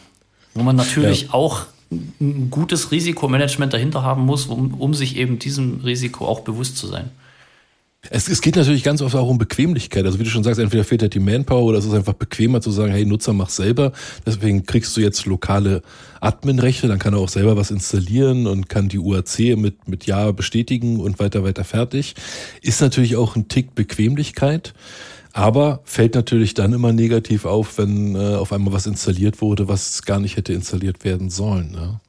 Wo 0.53 0.63
man 0.63 0.75
natürlich 0.75 1.23
ja. 1.23 1.33
auch 1.33 1.65
ein 1.91 2.49
gutes 2.49 2.91
Risikomanagement 2.91 3.73
dahinter 3.73 4.03
haben 4.03 4.25
muss, 4.25 4.45
um, 4.47 4.73
um 4.75 4.93
sich 4.93 5.17
eben 5.17 5.39
diesem 5.39 5.81
Risiko 5.81 6.27
auch 6.27 6.41
bewusst 6.41 6.77
zu 6.77 6.87
sein. 6.87 7.11
Es, 8.09 8.27
es 8.27 8.41
geht 8.41 8.55
natürlich 8.55 8.83
ganz 8.83 9.01
oft 9.01 9.15
auch 9.15 9.27
um 9.27 9.37
Bequemlichkeit. 9.37 10.05
Also 10.05 10.19
wie 10.19 10.23
du 10.23 10.29
schon 10.29 10.43
sagst, 10.43 10.59
entweder 10.59 10.83
fehlt 10.83 11.01
halt 11.01 11.13
die 11.13 11.19
Manpower 11.19 11.63
oder 11.63 11.79
es 11.79 11.85
ist 11.85 11.93
einfach 11.93 12.13
bequemer 12.13 12.61
zu 12.61 12.71
sagen, 12.71 12.91
hey, 12.91 13.05
Nutzer, 13.05 13.33
mach 13.33 13.49
selber. 13.49 13.91
Deswegen 14.25 14.65
kriegst 14.65 14.95
du 14.95 15.01
jetzt 15.01 15.25
lokale 15.25 15.81
Adminrechte, 16.21 16.87
dann 16.87 16.99
kann 16.99 17.13
er 17.13 17.19
auch 17.19 17.29
selber 17.29 17.57
was 17.57 17.71
installieren 17.71 18.47
und 18.47 18.69
kann 18.69 18.89
die 18.89 18.99
UAC 18.99 19.57
mit, 19.57 19.87
mit 19.87 20.05
Ja 20.05 20.31
bestätigen 20.31 20.99
und 20.99 21.19
weiter, 21.19 21.43
weiter 21.43 21.63
fertig. 21.63 22.15
Ist 22.61 22.81
natürlich 22.81 23.15
auch 23.15 23.35
ein 23.35 23.47
Tick 23.47 23.75
Bequemlichkeit. 23.75 24.73
Aber 25.33 25.81
fällt 25.83 26.15
natürlich 26.15 26.53
dann 26.53 26.71
immer 26.71 26.93
negativ 26.93 27.43
auf, 27.43 27.77
wenn 27.77 28.15
äh, 28.15 28.35
auf 28.35 28.53
einmal 28.53 28.73
was 28.73 28.87
installiert 28.87 29.41
wurde, 29.41 29.67
was 29.67 30.03
gar 30.03 30.21
nicht 30.21 30.37
hätte 30.37 30.53
installiert 30.53 31.03
werden 31.03 31.29
sollen. 31.29 31.71
Ne? 31.71 31.99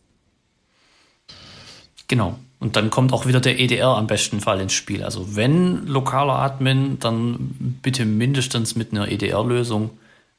Genau. 2.07 2.39
Und 2.59 2.77
dann 2.77 2.91
kommt 2.91 3.13
auch 3.13 3.27
wieder 3.27 3.41
der 3.41 3.61
EDR 3.61 3.89
am 3.89 4.07
besten 4.07 4.41
Fall 4.41 4.61
ins 4.61 4.73
Spiel. 4.73 5.03
Also 5.03 5.37
wenn 5.37 5.87
lokaler 5.87 6.39
Admin, 6.39 6.99
dann 6.99 7.79
bitte 7.83 8.07
mindestens 8.07 8.77
mit 8.77 8.93
einer 8.93 9.09
EDR-Lösung, 9.09 9.91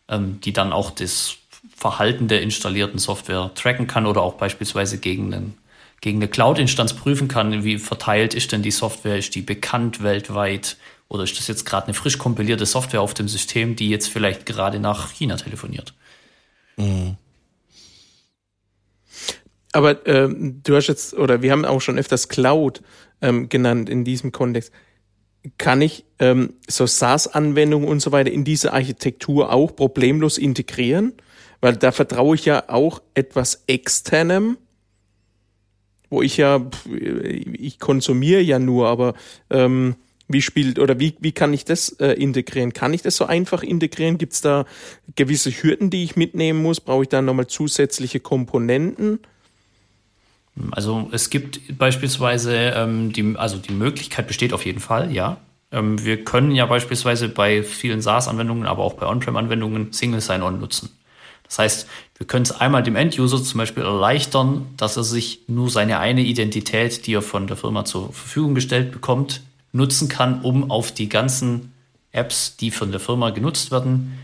ähm, 0.09 0.39
die 0.41 0.53
dann 0.53 0.73
auch 0.73 0.89
das 0.91 1.37
Verhalten 1.75 2.27
der 2.27 2.41
installierten 2.41 2.97
Software 2.97 3.51
tracken 3.53 3.85
kann 3.85 4.07
oder 4.07 4.21
auch 4.21 4.33
beispielsweise 4.33 4.97
gegen, 4.97 5.31
einen, 5.31 5.57
gegen 6.01 6.17
eine 6.17 6.27
Cloud-Instanz 6.27 6.93
prüfen 6.93 7.27
kann, 7.27 7.63
wie 7.63 7.77
verteilt 7.77 8.33
ist 8.33 8.51
denn 8.51 8.63
die 8.63 8.71
Software, 8.71 9.17
ist 9.17 9.35
die 9.35 9.41
bekannt 9.41 10.01
weltweit 10.01 10.77
oder 11.09 11.23
ist 11.23 11.37
das 11.37 11.47
jetzt 11.47 11.65
gerade 11.65 11.85
eine 11.85 11.93
frisch 11.93 12.17
kompilierte 12.17 12.65
Software 12.65 13.01
auf 13.01 13.13
dem 13.13 13.27
System, 13.27 13.75
die 13.75 13.89
jetzt 13.89 14.09
vielleicht 14.09 14.47
gerade 14.47 14.79
nach 14.79 15.11
China 15.11 15.35
telefoniert. 15.35 15.93
Mhm. 16.77 17.17
Aber 19.71 20.05
ähm, 20.07 20.61
du 20.63 20.75
hast 20.75 20.87
jetzt, 20.87 21.13
oder 21.13 21.41
wir 21.41 21.51
haben 21.51 21.65
auch 21.65 21.81
schon 21.81 21.97
öfters 21.97 22.29
Cloud 22.29 22.81
ähm, 23.21 23.49
genannt 23.49 23.89
in 23.89 24.03
diesem 24.03 24.31
Kontext. 24.31 24.71
Kann 25.57 25.81
ich 25.81 26.05
ähm, 26.19 26.53
so 26.67 26.85
SaaS-Anwendungen 26.85 27.87
und 27.87 28.01
so 28.01 28.11
weiter 28.11 28.31
in 28.31 28.43
diese 28.43 28.73
Architektur 28.73 29.51
auch 29.51 29.75
problemlos 29.75 30.37
integrieren? 30.37 31.13
Weil 31.61 31.75
da 31.75 31.91
vertraue 31.91 32.35
ich 32.35 32.45
ja 32.45 32.65
auch 32.67 33.01
etwas 33.13 33.63
externem, 33.67 34.57
wo 36.09 36.21
ich 36.21 36.37
ja, 36.37 36.65
ich 37.53 37.79
konsumiere 37.79 38.41
ja 38.41 38.59
nur, 38.59 38.87
aber 38.87 39.15
ähm, 39.49 39.95
wie 40.27 40.41
spielt 40.41 40.79
oder 40.79 40.99
wie, 40.99 41.15
wie 41.19 41.31
kann 41.31 41.53
ich 41.53 41.65
das 41.65 41.89
äh, 41.99 42.11
integrieren? 42.11 42.73
Kann 42.73 42.93
ich 42.93 43.01
das 43.01 43.15
so 43.15 43.25
einfach 43.25 43.63
integrieren? 43.63 44.17
Gibt 44.17 44.33
es 44.33 44.41
da 44.41 44.65
gewisse 45.15 45.51
Hürden, 45.51 45.89
die 45.89 46.03
ich 46.03 46.15
mitnehmen 46.15 46.61
muss? 46.61 46.81
Brauche 46.81 47.03
ich 47.03 47.09
da 47.09 47.21
nochmal 47.21 47.47
zusätzliche 47.47 48.19
Komponenten? 48.19 49.19
Also 50.71 51.09
es 51.11 51.29
gibt 51.29 51.77
beispielsweise 51.77 52.55
ähm, 52.55 53.13
die, 53.13 53.35
also 53.37 53.57
die 53.57 53.73
Möglichkeit 53.73 54.27
besteht 54.27 54.53
auf 54.53 54.65
jeden 54.65 54.79
Fall, 54.79 55.11
ja. 55.11 55.37
Ähm, 55.71 56.03
wir 56.03 56.23
können 56.23 56.51
ja 56.51 56.65
beispielsweise 56.65 57.29
bei 57.29 57.63
vielen 57.63 58.01
SaaS-Anwendungen, 58.01 58.65
aber 58.65 58.83
auch 58.83 58.93
bei 58.93 59.05
On-Prem-Anwendungen 59.05 59.93
Single 59.93 60.21
Sign-On 60.21 60.59
nutzen. 60.59 60.89
Das 61.43 61.59
heißt, 61.59 61.87
wir 62.17 62.27
können 62.27 62.43
es 62.43 62.51
einmal 62.51 62.83
dem 62.83 62.95
End-User 62.95 63.41
zum 63.41 63.57
Beispiel 63.57 63.83
erleichtern, 63.83 64.65
dass 64.75 64.97
er 64.97 65.03
sich 65.03 65.41
nur 65.47 65.69
seine 65.69 65.99
eine 65.99 66.21
Identität, 66.21 67.07
die 67.07 67.13
er 67.13 67.21
von 67.21 67.47
der 67.47 67.57
Firma 67.57 67.85
zur 67.85 68.11
Verfügung 68.11 68.55
gestellt 68.55 68.91
bekommt, 68.91 69.41
nutzen 69.71 70.09
kann, 70.09 70.41
um 70.41 70.71
auf 70.71 70.91
die 70.91 71.09
ganzen 71.09 71.73
Apps, 72.11 72.57
die 72.57 72.71
von 72.71 72.91
der 72.91 72.99
Firma 72.99 73.29
genutzt 73.29 73.71
werden, 73.71 74.17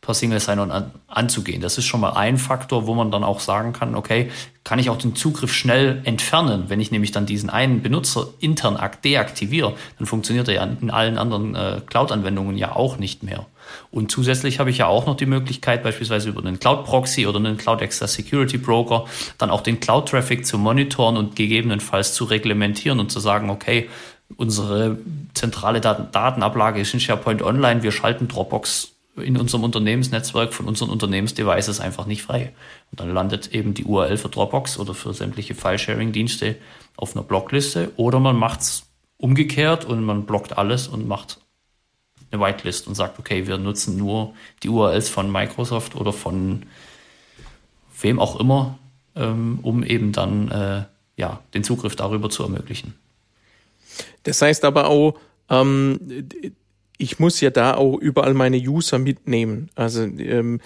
per 0.00 0.14
Single 0.14 0.40
Sign-On 0.40 0.70
an, 0.70 0.90
anzugehen. 1.08 1.60
Das 1.60 1.76
ist 1.76 1.84
schon 1.84 2.00
mal 2.00 2.12
ein 2.12 2.38
Faktor, 2.38 2.86
wo 2.86 2.94
man 2.94 3.10
dann 3.10 3.22
auch 3.22 3.40
sagen 3.40 3.72
kann, 3.72 3.94
okay, 3.94 4.30
kann 4.64 4.78
ich 4.78 4.88
auch 4.88 4.96
den 4.96 5.14
Zugriff 5.14 5.52
schnell 5.52 6.00
entfernen. 6.04 6.64
Wenn 6.68 6.80
ich 6.80 6.90
nämlich 6.90 7.12
dann 7.12 7.26
diesen 7.26 7.50
einen 7.50 7.82
Benutzer 7.82 8.28
intern 8.40 8.78
deaktiviere, 9.04 9.74
dann 9.98 10.06
funktioniert 10.06 10.48
er 10.48 10.54
ja 10.54 10.64
in 10.64 10.90
allen 10.90 11.18
anderen 11.18 11.54
äh, 11.54 11.80
Cloud-Anwendungen 11.84 12.56
ja 12.56 12.74
auch 12.74 12.96
nicht 12.96 13.22
mehr. 13.22 13.46
Und 13.90 14.10
zusätzlich 14.10 14.58
habe 14.58 14.70
ich 14.70 14.78
ja 14.78 14.86
auch 14.86 15.06
noch 15.06 15.16
die 15.16 15.26
Möglichkeit, 15.26 15.82
beispielsweise 15.82 16.30
über 16.30 16.40
einen 16.40 16.58
Cloud-Proxy 16.58 17.26
oder 17.26 17.38
einen 17.38 17.56
Cloud 17.56 17.82
Access 17.82 18.14
Security 18.14 18.58
Broker, 18.58 19.04
dann 19.38 19.50
auch 19.50 19.60
den 19.60 19.80
Cloud-Traffic 19.80 20.46
zu 20.46 20.58
monitoren 20.58 21.16
und 21.16 21.36
gegebenenfalls 21.36 22.14
zu 22.14 22.24
reglementieren 22.24 23.00
und 23.00 23.12
zu 23.12 23.20
sagen, 23.20 23.50
okay, 23.50 23.88
unsere 24.36 24.98
zentrale 25.34 25.80
Daten 25.80 26.10
Datenablage 26.12 26.80
ist 26.80 26.94
in 26.94 27.00
SharePoint 27.00 27.42
Online, 27.42 27.82
wir 27.82 27.92
schalten 27.92 28.28
Dropbox 28.28 28.92
in 29.22 29.36
unserem 29.36 29.64
Unternehmensnetzwerk 29.64 30.52
von 30.52 30.66
unseren 30.66 30.90
Unternehmensdevices 30.90 31.80
einfach 31.80 32.06
nicht 32.06 32.22
frei. 32.22 32.52
Und 32.90 33.00
dann 33.00 33.12
landet 33.12 33.54
eben 33.54 33.74
die 33.74 33.84
URL 33.84 34.16
für 34.16 34.28
Dropbox 34.28 34.78
oder 34.78 34.94
für 34.94 35.14
sämtliche 35.14 35.54
File-Sharing-Dienste 35.54 36.56
auf 36.96 37.14
einer 37.14 37.24
Blockliste 37.24 37.92
oder 37.96 38.20
man 38.20 38.36
macht 38.36 38.60
es 38.60 38.82
umgekehrt 39.16 39.84
und 39.84 40.02
man 40.04 40.26
blockt 40.26 40.56
alles 40.58 40.88
und 40.88 41.06
macht 41.06 41.38
eine 42.30 42.40
Whitelist 42.40 42.86
und 42.86 42.94
sagt, 42.94 43.18
okay, 43.18 43.46
wir 43.46 43.58
nutzen 43.58 43.96
nur 43.96 44.34
die 44.62 44.68
URLs 44.68 45.08
von 45.08 45.30
Microsoft 45.30 45.96
oder 45.96 46.12
von 46.12 46.64
wem 48.00 48.18
auch 48.18 48.38
immer, 48.38 48.78
ähm, 49.16 49.58
um 49.62 49.82
eben 49.82 50.12
dann 50.12 50.50
äh, 50.50 50.84
ja, 51.16 51.40
den 51.54 51.64
Zugriff 51.64 51.96
darüber 51.96 52.30
zu 52.30 52.42
ermöglichen. 52.42 52.94
Das 54.22 54.40
heißt 54.40 54.64
aber 54.64 54.86
auch, 54.88 55.18
ähm, 55.48 55.98
ich 57.00 57.18
muss 57.18 57.40
ja 57.40 57.50
da 57.50 57.74
auch 57.74 57.98
überall 57.98 58.34
meine 58.34 58.58
User 58.58 58.98
mitnehmen. 58.98 59.70
Also 59.74 60.02
ähm, 60.02 60.60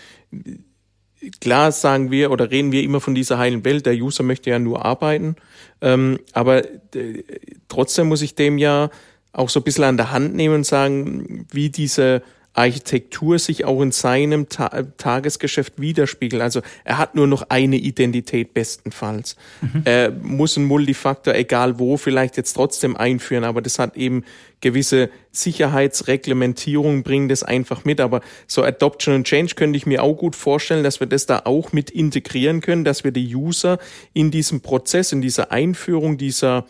klar 1.40 1.72
sagen 1.72 2.10
wir 2.10 2.30
oder 2.30 2.50
reden 2.50 2.72
wir 2.72 2.82
immer 2.82 3.00
von 3.00 3.14
dieser 3.14 3.38
heilen 3.38 3.64
Welt, 3.64 3.86
der 3.86 3.94
User 3.94 4.24
möchte 4.24 4.50
ja 4.50 4.58
nur 4.58 4.84
arbeiten, 4.84 5.36
ähm, 5.80 6.18
aber 6.32 6.64
äh, 6.94 7.22
trotzdem 7.68 8.08
muss 8.08 8.22
ich 8.22 8.34
dem 8.34 8.58
ja 8.58 8.90
auch 9.32 9.48
so 9.48 9.60
ein 9.60 9.62
bisschen 9.62 9.84
an 9.84 9.96
der 9.96 10.10
Hand 10.10 10.34
nehmen 10.34 10.56
und 10.56 10.66
sagen, 10.66 11.46
wie 11.50 11.70
diese 11.70 12.22
Architektur 12.54 13.38
sich 13.38 13.64
auch 13.64 13.82
in 13.82 13.92
seinem 13.92 14.48
Ta 14.48 14.84
Tagesgeschäft 14.96 15.80
widerspiegelt. 15.80 16.40
Also 16.40 16.62
er 16.84 16.98
hat 16.98 17.14
nur 17.16 17.26
noch 17.26 17.46
eine 17.48 17.76
Identität 17.76 18.54
bestenfalls. 18.54 19.36
Mhm. 19.60 19.82
Er 19.84 20.10
muss 20.10 20.56
einen 20.56 20.66
Multifaktor, 20.66 21.34
egal 21.34 21.78
wo, 21.78 21.96
vielleicht 21.96 22.36
jetzt 22.36 22.54
trotzdem 22.54 22.96
einführen, 22.96 23.44
aber 23.44 23.60
das 23.60 23.78
hat 23.78 23.96
eben 23.96 24.24
gewisse 24.60 25.10
Sicherheitsreglementierung, 25.32 27.02
bringen 27.02 27.28
das 27.28 27.42
einfach 27.42 27.84
mit. 27.84 28.00
Aber 28.00 28.20
so 28.46 28.62
Adoption 28.62 29.16
and 29.16 29.26
Change 29.26 29.56
könnte 29.56 29.76
ich 29.76 29.84
mir 29.84 30.02
auch 30.02 30.14
gut 30.14 30.36
vorstellen, 30.36 30.84
dass 30.84 31.00
wir 31.00 31.08
das 31.08 31.26
da 31.26 31.42
auch 31.44 31.72
mit 31.72 31.90
integrieren 31.90 32.60
können, 32.60 32.84
dass 32.84 33.02
wir 33.02 33.10
die 33.10 33.34
User 33.34 33.78
in 34.12 34.30
diesem 34.30 34.60
Prozess, 34.60 35.12
in 35.12 35.20
dieser 35.20 35.50
Einführung 35.50 36.18
dieser 36.18 36.66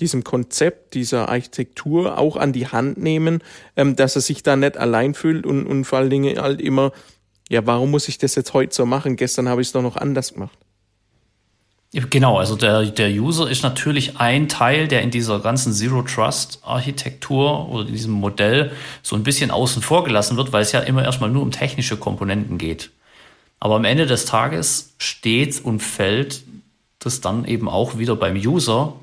diesem 0.00 0.24
Konzept, 0.24 0.94
dieser 0.94 1.28
Architektur 1.28 2.18
auch 2.18 2.36
an 2.36 2.52
die 2.52 2.68
Hand 2.68 2.98
nehmen, 2.98 3.42
ähm, 3.76 3.96
dass 3.96 4.16
er 4.16 4.22
sich 4.22 4.42
da 4.42 4.56
nicht 4.56 4.76
allein 4.76 5.14
fühlt 5.14 5.46
und, 5.46 5.66
und 5.66 5.84
vor 5.84 5.98
allen 5.98 6.10
Dingen 6.10 6.38
halt 6.40 6.60
immer, 6.60 6.92
ja, 7.48 7.66
warum 7.66 7.90
muss 7.90 8.08
ich 8.08 8.18
das 8.18 8.34
jetzt 8.34 8.54
heute 8.54 8.74
so 8.74 8.86
machen? 8.86 9.16
Gestern 9.16 9.48
habe 9.48 9.60
ich 9.60 9.68
es 9.68 9.72
doch 9.72 9.82
noch 9.82 9.96
anders 9.96 10.34
gemacht. 10.34 10.58
Genau, 12.10 12.38
also 12.38 12.56
der, 12.56 12.86
der 12.86 13.08
User 13.08 13.48
ist 13.48 13.62
natürlich 13.62 14.18
ein 14.18 14.48
Teil, 14.48 14.88
der 14.88 15.02
in 15.02 15.12
dieser 15.12 15.38
ganzen 15.38 15.72
Zero 15.72 16.02
Trust 16.02 16.58
Architektur 16.64 17.68
oder 17.68 17.86
in 17.86 17.92
diesem 17.92 18.14
Modell 18.14 18.72
so 19.02 19.14
ein 19.14 19.22
bisschen 19.22 19.52
außen 19.52 19.80
vor 19.80 20.02
gelassen 20.02 20.36
wird, 20.36 20.52
weil 20.52 20.62
es 20.62 20.72
ja 20.72 20.80
immer 20.80 21.04
erstmal 21.04 21.30
nur 21.30 21.42
um 21.42 21.52
technische 21.52 21.96
Komponenten 21.96 22.58
geht. 22.58 22.90
Aber 23.60 23.76
am 23.76 23.84
Ende 23.84 24.06
des 24.06 24.24
Tages 24.24 24.94
steht 24.98 25.64
und 25.64 25.80
fällt 25.80 26.42
das 26.98 27.20
dann 27.20 27.44
eben 27.44 27.68
auch 27.68 27.96
wieder 27.96 28.16
beim 28.16 28.34
User, 28.36 28.94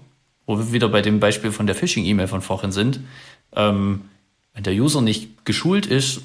wo 0.46 0.58
wir 0.58 0.72
wieder 0.72 0.90
bei 0.90 1.02
dem 1.02 1.20
Beispiel 1.20 1.52
von 1.52 1.68
der 1.68 1.76
Phishing-E-Mail 1.76 2.28
von 2.28 2.42
vorhin 2.42 2.72
sind, 2.72 3.00
ähm, 3.56 4.02
wenn 4.54 4.64
der 4.64 4.74
User 4.74 5.02
nicht 5.02 5.46
geschult 5.46 5.86
ist, 5.86 6.22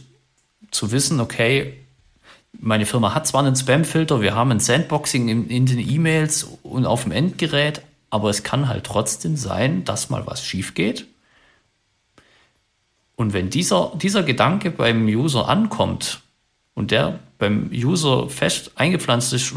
zu 0.70 0.90
wissen, 0.90 1.20
okay, 1.20 1.74
meine 2.59 2.87
Firma 2.87 3.14
hat 3.14 3.26
zwar 3.26 3.44
einen 3.44 3.55
Spam-Filter, 3.55 4.20
wir 4.20 4.35
haben 4.35 4.50
ein 4.50 4.61
Sandboxing 4.61 5.29
in, 5.29 5.48
in 5.48 5.66
den 5.66 5.79
E-Mails 5.79 6.48
und 6.62 6.87
auf 6.87 7.02
dem 7.05 7.12
Endgerät, 7.12 7.83
aber 8.11 8.31
es 8.31 8.42
kann 8.42 8.68
halt 8.68 8.85
trotzdem 8.85 9.37
sein, 9.37 9.85
dass 9.85 10.11
mal 10.11 10.26
was 10.26 10.44
schief 10.44 10.74
geht. 10.74 11.07
Und 13.16 13.33
wenn 13.33 13.50
dieser, 13.50 13.92
dieser 13.96 14.22
Gedanke 14.22 14.70
beim 14.70 15.07
User 15.07 15.48
ankommt 15.48 16.20
und 16.74 16.90
der 16.90 17.18
beim 17.38 17.70
User 17.72 18.29
fest 18.29 18.72
eingepflanzt 18.76 19.33
ist, 19.33 19.55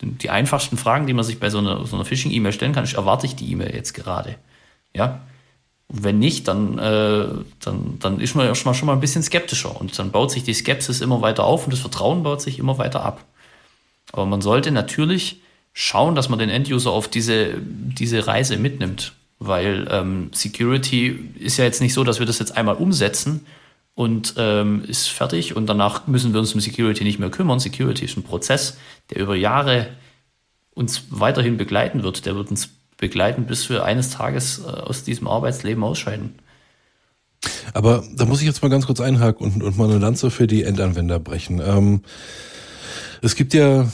die 0.00 0.30
einfachsten 0.30 0.76
Fragen, 0.76 1.06
die 1.06 1.14
man 1.14 1.24
sich 1.24 1.40
bei 1.40 1.50
so 1.50 1.58
einer, 1.58 1.86
so 1.86 1.96
einer 1.96 2.04
Phishing-E-Mail 2.04 2.52
stellen 2.52 2.72
kann, 2.72 2.84
ist, 2.84 2.94
erwarte 2.94 3.26
ich 3.26 3.36
die 3.36 3.50
E-Mail 3.50 3.74
jetzt 3.74 3.94
gerade? 3.94 4.36
Ja. 4.94 5.20
Und 5.88 6.04
wenn 6.04 6.18
nicht, 6.18 6.48
dann, 6.48 6.78
äh, 6.78 7.26
dann, 7.60 7.98
dann 8.00 8.20
ist 8.20 8.34
man 8.34 8.46
erstmal 8.46 8.74
schon 8.74 8.86
mal 8.86 8.92
ein 8.92 9.00
bisschen 9.00 9.22
skeptischer 9.22 9.80
und 9.80 9.98
dann 9.98 10.10
baut 10.10 10.30
sich 10.30 10.42
die 10.42 10.54
Skepsis 10.54 11.00
immer 11.00 11.22
weiter 11.22 11.44
auf 11.44 11.64
und 11.64 11.72
das 11.72 11.80
Vertrauen 11.80 12.22
baut 12.22 12.42
sich 12.42 12.58
immer 12.58 12.78
weiter 12.78 13.04
ab. 13.04 13.24
Aber 14.12 14.26
man 14.26 14.40
sollte 14.40 14.70
natürlich 14.72 15.40
schauen, 15.72 16.14
dass 16.14 16.28
man 16.28 16.38
den 16.38 16.50
Enduser 16.50 16.90
auf 16.90 17.08
diese, 17.08 17.54
diese 17.60 18.26
Reise 18.26 18.56
mitnimmt, 18.56 19.12
weil 19.38 19.86
ähm, 19.90 20.30
Security 20.32 21.30
ist 21.38 21.56
ja 21.58 21.64
jetzt 21.64 21.80
nicht 21.80 21.94
so, 21.94 22.02
dass 22.02 22.18
wir 22.18 22.26
das 22.26 22.38
jetzt 22.38 22.56
einmal 22.56 22.76
umsetzen 22.76 23.46
und 23.96 24.34
ähm, 24.36 24.84
ist 24.86 25.08
fertig 25.08 25.56
und 25.56 25.66
danach 25.66 26.06
müssen 26.06 26.34
wir 26.34 26.40
uns 26.40 26.54
um 26.54 26.60
Security 26.60 27.02
nicht 27.02 27.18
mehr 27.18 27.30
kümmern. 27.30 27.58
Security 27.58 28.04
ist 28.04 28.16
ein 28.18 28.22
Prozess, 28.22 28.76
der 29.10 29.22
über 29.22 29.34
Jahre 29.34 29.88
uns 30.74 31.04
weiterhin 31.08 31.56
begleiten 31.56 32.02
wird. 32.02 32.26
Der 32.26 32.36
wird 32.36 32.50
uns 32.50 32.68
begleiten, 32.98 33.46
bis 33.46 33.70
wir 33.70 33.84
eines 33.84 34.10
Tages 34.10 34.58
äh, 34.58 34.68
aus 34.68 35.02
diesem 35.02 35.26
Arbeitsleben 35.26 35.82
ausscheiden. 35.82 36.34
Aber 37.72 38.04
da 38.14 38.26
muss 38.26 38.40
ich 38.40 38.46
jetzt 38.46 38.62
mal 38.62 38.68
ganz 38.68 38.84
kurz 38.84 39.00
einhaken 39.00 39.46
und, 39.46 39.62
und 39.62 39.78
mal 39.78 39.88
eine 39.88 39.98
Lanze 39.98 40.30
für 40.30 40.46
die 40.46 40.62
Endanwender 40.62 41.18
brechen. 41.18 41.62
Ähm, 41.64 42.02
es 43.22 43.34
gibt 43.34 43.54
ja 43.54 43.90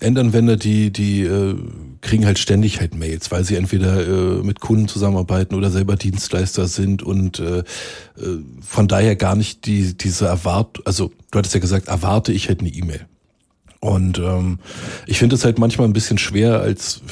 Endanwender, 0.00 0.56
die, 0.56 0.90
die 0.90 1.24
äh, 1.24 1.54
kriegen 2.02 2.26
halt 2.26 2.38
ständig 2.38 2.80
halt 2.80 2.94
Mails, 2.94 3.30
weil 3.30 3.44
sie 3.44 3.56
entweder 3.56 4.06
äh, 4.06 4.42
mit 4.42 4.60
Kunden 4.60 4.88
zusammenarbeiten 4.88 5.54
oder 5.54 5.70
selber 5.70 5.96
Dienstleister 5.96 6.66
sind 6.66 7.02
und 7.02 7.38
äh, 7.38 7.60
äh, 7.60 7.64
von 8.60 8.88
daher 8.88 9.16
gar 9.16 9.36
nicht 9.36 9.64
die 9.66 9.96
diese 9.96 10.26
erwart, 10.26 10.80
also 10.84 11.12
du 11.30 11.38
hattest 11.38 11.54
ja 11.54 11.60
gesagt, 11.60 11.88
erwarte 11.88 12.32
ich 12.32 12.48
halt 12.48 12.60
eine 12.60 12.68
E-Mail. 12.68 13.06
Und 13.80 14.18
ähm, 14.18 14.58
ich 15.06 15.18
finde 15.18 15.36
es 15.36 15.44
halt 15.44 15.58
manchmal 15.58 15.88
ein 15.88 15.92
bisschen 15.92 16.18
schwer, 16.18 16.60
als 16.60 17.02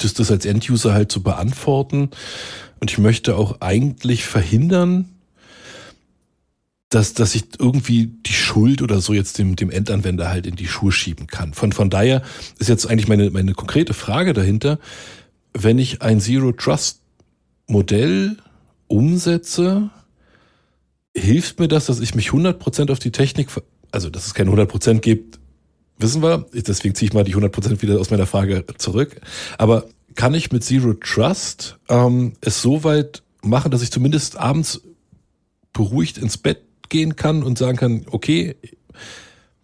das, 0.00 0.14
das 0.14 0.30
als 0.30 0.44
Enduser 0.44 0.92
halt 0.92 1.10
zu 1.10 1.22
beantworten. 1.22 2.10
Und 2.80 2.90
ich 2.90 2.98
möchte 2.98 3.36
auch 3.36 3.60
eigentlich 3.60 4.24
verhindern, 4.24 5.15
dass, 6.88 7.14
dass 7.14 7.34
ich 7.34 7.44
irgendwie 7.58 8.06
die 8.06 8.32
Schuld 8.32 8.80
oder 8.80 9.00
so 9.00 9.12
jetzt 9.12 9.38
dem, 9.38 9.56
dem 9.56 9.70
Endanwender 9.70 10.28
halt 10.28 10.46
in 10.46 10.56
die 10.56 10.68
Schuhe 10.68 10.92
schieben 10.92 11.26
kann. 11.26 11.52
Von, 11.52 11.72
von 11.72 11.90
daher 11.90 12.22
ist 12.58 12.68
jetzt 12.68 12.86
eigentlich 12.86 13.08
meine, 13.08 13.30
meine 13.30 13.54
konkrete 13.54 13.92
Frage 13.92 14.32
dahinter, 14.32 14.78
wenn 15.52 15.78
ich 15.78 16.02
ein 16.02 16.20
Zero 16.20 16.52
Trust 16.52 17.00
Modell 17.66 18.36
umsetze, 18.86 19.90
hilft 21.16 21.58
mir 21.58 21.66
das, 21.66 21.86
dass 21.86 21.98
ich 22.00 22.14
mich 22.14 22.28
100% 22.28 22.92
auf 22.92 23.00
die 23.00 23.10
Technik, 23.10 23.48
also 23.90 24.08
dass 24.08 24.26
es 24.26 24.34
keine 24.34 24.50
100% 24.52 25.00
gibt, 25.00 25.40
wissen 25.98 26.22
wir, 26.22 26.46
deswegen 26.52 26.94
ziehe 26.94 27.08
ich 27.08 27.14
mal 27.14 27.24
die 27.24 27.34
100% 27.34 27.82
wieder 27.82 27.98
aus 27.98 28.10
meiner 28.10 28.26
Frage 28.26 28.64
zurück. 28.78 29.20
Aber 29.58 29.86
kann 30.14 30.34
ich 30.34 30.52
mit 30.52 30.62
Zero 30.62 30.94
Trust 30.94 31.78
ähm, 31.88 32.34
es 32.40 32.62
so 32.62 32.84
weit 32.84 33.22
machen, 33.42 33.70
dass 33.70 33.82
ich 33.82 33.90
zumindest 33.90 34.36
abends 34.36 34.82
beruhigt 35.72 36.18
ins 36.18 36.38
Bett 36.38 36.65
gehen 36.88 37.16
kann 37.16 37.42
und 37.42 37.58
sagen 37.58 37.76
kann, 37.76 38.06
okay, 38.10 38.56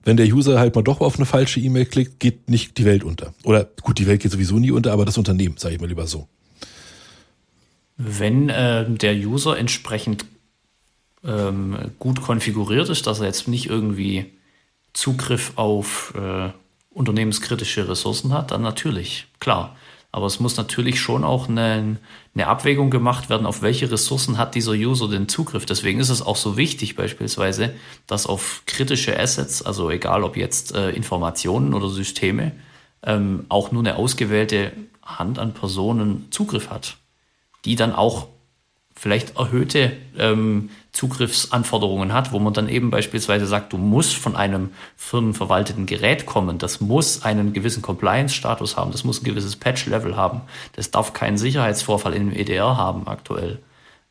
wenn 0.05 0.17
der 0.17 0.27
User 0.27 0.59
halt 0.59 0.75
mal 0.75 0.83
doch 0.83 1.01
auf 1.01 1.17
eine 1.17 1.27
falsche 1.27 1.61
E-Mail 1.61 1.87
klickt, 1.87 2.19
geht 2.19 2.51
nicht 2.51 2.79
die 2.79 2.85
Welt 2.85 3.05
unter. 3.05 3.35
Oder 3.45 3.69
gut, 3.83 3.99
die 3.99 4.07
Welt 4.07 4.21
geht 4.21 4.33
sowieso 4.33 4.59
nie 4.59 4.71
unter, 4.71 4.93
aber 4.93 5.05
das 5.05 5.19
Unternehmen, 5.19 5.57
sage 5.59 5.75
ich 5.75 5.81
mal 5.81 5.87
lieber 5.89 6.07
so. 6.07 6.29
Wenn 7.97 8.49
äh, 8.49 8.91
der 8.91 9.15
User 9.15 9.57
entsprechend 9.57 10.25
ähm, 11.25 11.77
gut 11.99 12.21
konfiguriert 12.21 12.89
ist, 12.89 13.07
dass 13.07 13.21
er 13.21 13.27
jetzt 13.27 13.47
nicht 13.47 13.67
irgendwie 13.67 14.27
Zugriff 14.93 15.53
auf 15.57 16.15
äh, 16.17 16.51
unternehmenskritische 16.91 17.89
Ressourcen 17.89 18.33
hat, 18.33 18.51
dann 18.51 18.63
natürlich, 18.63 19.27
klar. 19.39 19.77
Aber 20.15 20.27
es 20.27 20.41
muss 20.41 20.59
natürlich 20.59 21.01
schon 21.01 21.25
auch 21.25 21.49
eine, 21.49 21.97
eine 22.35 22.47
Abwägung 22.47 22.91
gemacht 22.91 23.31
werden, 23.31 23.47
auf 23.47 23.63
welche 23.63 23.91
Ressourcen 23.91 24.37
hat 24.37 24.55
dieser 24.55 24.73
User 24.73 25.09
den 25.09 25.27
Zugriff. 25.27 25.65
Deswegen 25.65 26.01
ist 26.01 26.11
es 26.11 26.21
auch 26.21 26.37
so 26.37 26.59
wichtig 26.59 26.97
beispielsweise, 26.97 27.75
dass 28.07 28.27
auf 28.27 28.63
kritische 28.67 29.19
Assets, 29.19 29.63
also 29.63 29.91
egal 29.91 30.23
ob 30.23 30.37
jetzt 30.37 30.75
äh, 30.75 30.91
Informationen 30.91 31.73
oder 31.73 31.89
Systeme, 31.89 32.53
ähm, 33.03 33.47
auch 33.49 33.73
nur 33.73 33.81
eine 33.81 33.97
ausgewählte 33.97 34.73
Hand 35.03 35.39
an 35.39 35.55
Personen 35.55 36.29
Zugriff 36.31 36.69
hat, 36.69 36.99
die 37.65 37.75
dann 37.75 37.95
auch 37.95 38.29
vielleicht 38.95 39.37
erhöhte 39.37 39.93
ähm, 40.19 40.71
Zugriffsanforderungen 40.93 42.13
hat, 42.13 42.33
wo 42.33 42.39
man 42.39 42.53
dann 42.53 42.69
eben 42.69 42.91
beispielsweise 42.91 43.47
sagt, 43.47 43.73
du 43.73 43.79
musst 43.79 44.15
von 44.15 44.37
einem 44.37 44.71
firmenverwalteten 44.97 45.87
Gerät 45.87 46.27
kommen, 46.27 46.59
das 46.59 46.81
muss 46.81 47.23
einen 47.23 47.53
gewissen 47.53 47.83
Compliance-Status 47.83 48.77
haben, 48.77 48.93
das 48.93 49.05
muss 49.05 49.23
ein 49.23 49.25
gewisses 49.25 49.57
Patch-Level 49.57 50.17
haben, 50.17 50.43
das 50.75 50.91
darf 50.91 51.15
keinen 51.15 51.39
Sicherheitsvorfall 51.39 52.13
in 52.13 52.31
dem 52.31 52.39
EDR 52.39 52.77
haben 52.77 53.09
aktuell. 53.09 53.61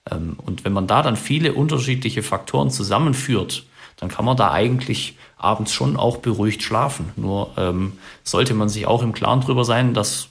Ähm, 0.10 0.38
und 0.44 0.66
wenn 0.66 0.74
man 0.74 0.88
da 0.88 1.04
dann 1.04 1.16
viele 1.16 1.54
unterschiedliche 1.54 2.24
Faktoren 2.24 2.72
zusammenführt, 2.72 3.66
dann 3.98 4.10
kann 4.10 4.26
man 4.26 4.36
da 4.36 4.52
eigentlich 4.52 5.16
abends 5.38 5.74
schon 5.74 5.96
auch 5.96 6.18
beruhigt 6.18 6.64
schlafen. 6.64 7.12
Nur 7.16 7.52
ähm, 7.58 7.94
sollte 8.24 8.56
man 8.56 8.68
sich 8.68 8.88
auch 8.88 9.04
im 9.04 9.14
Klaren 9.14 9.42
drüber 9.42 9.64
sein, 9.64 9.94
dass 9.94 10.31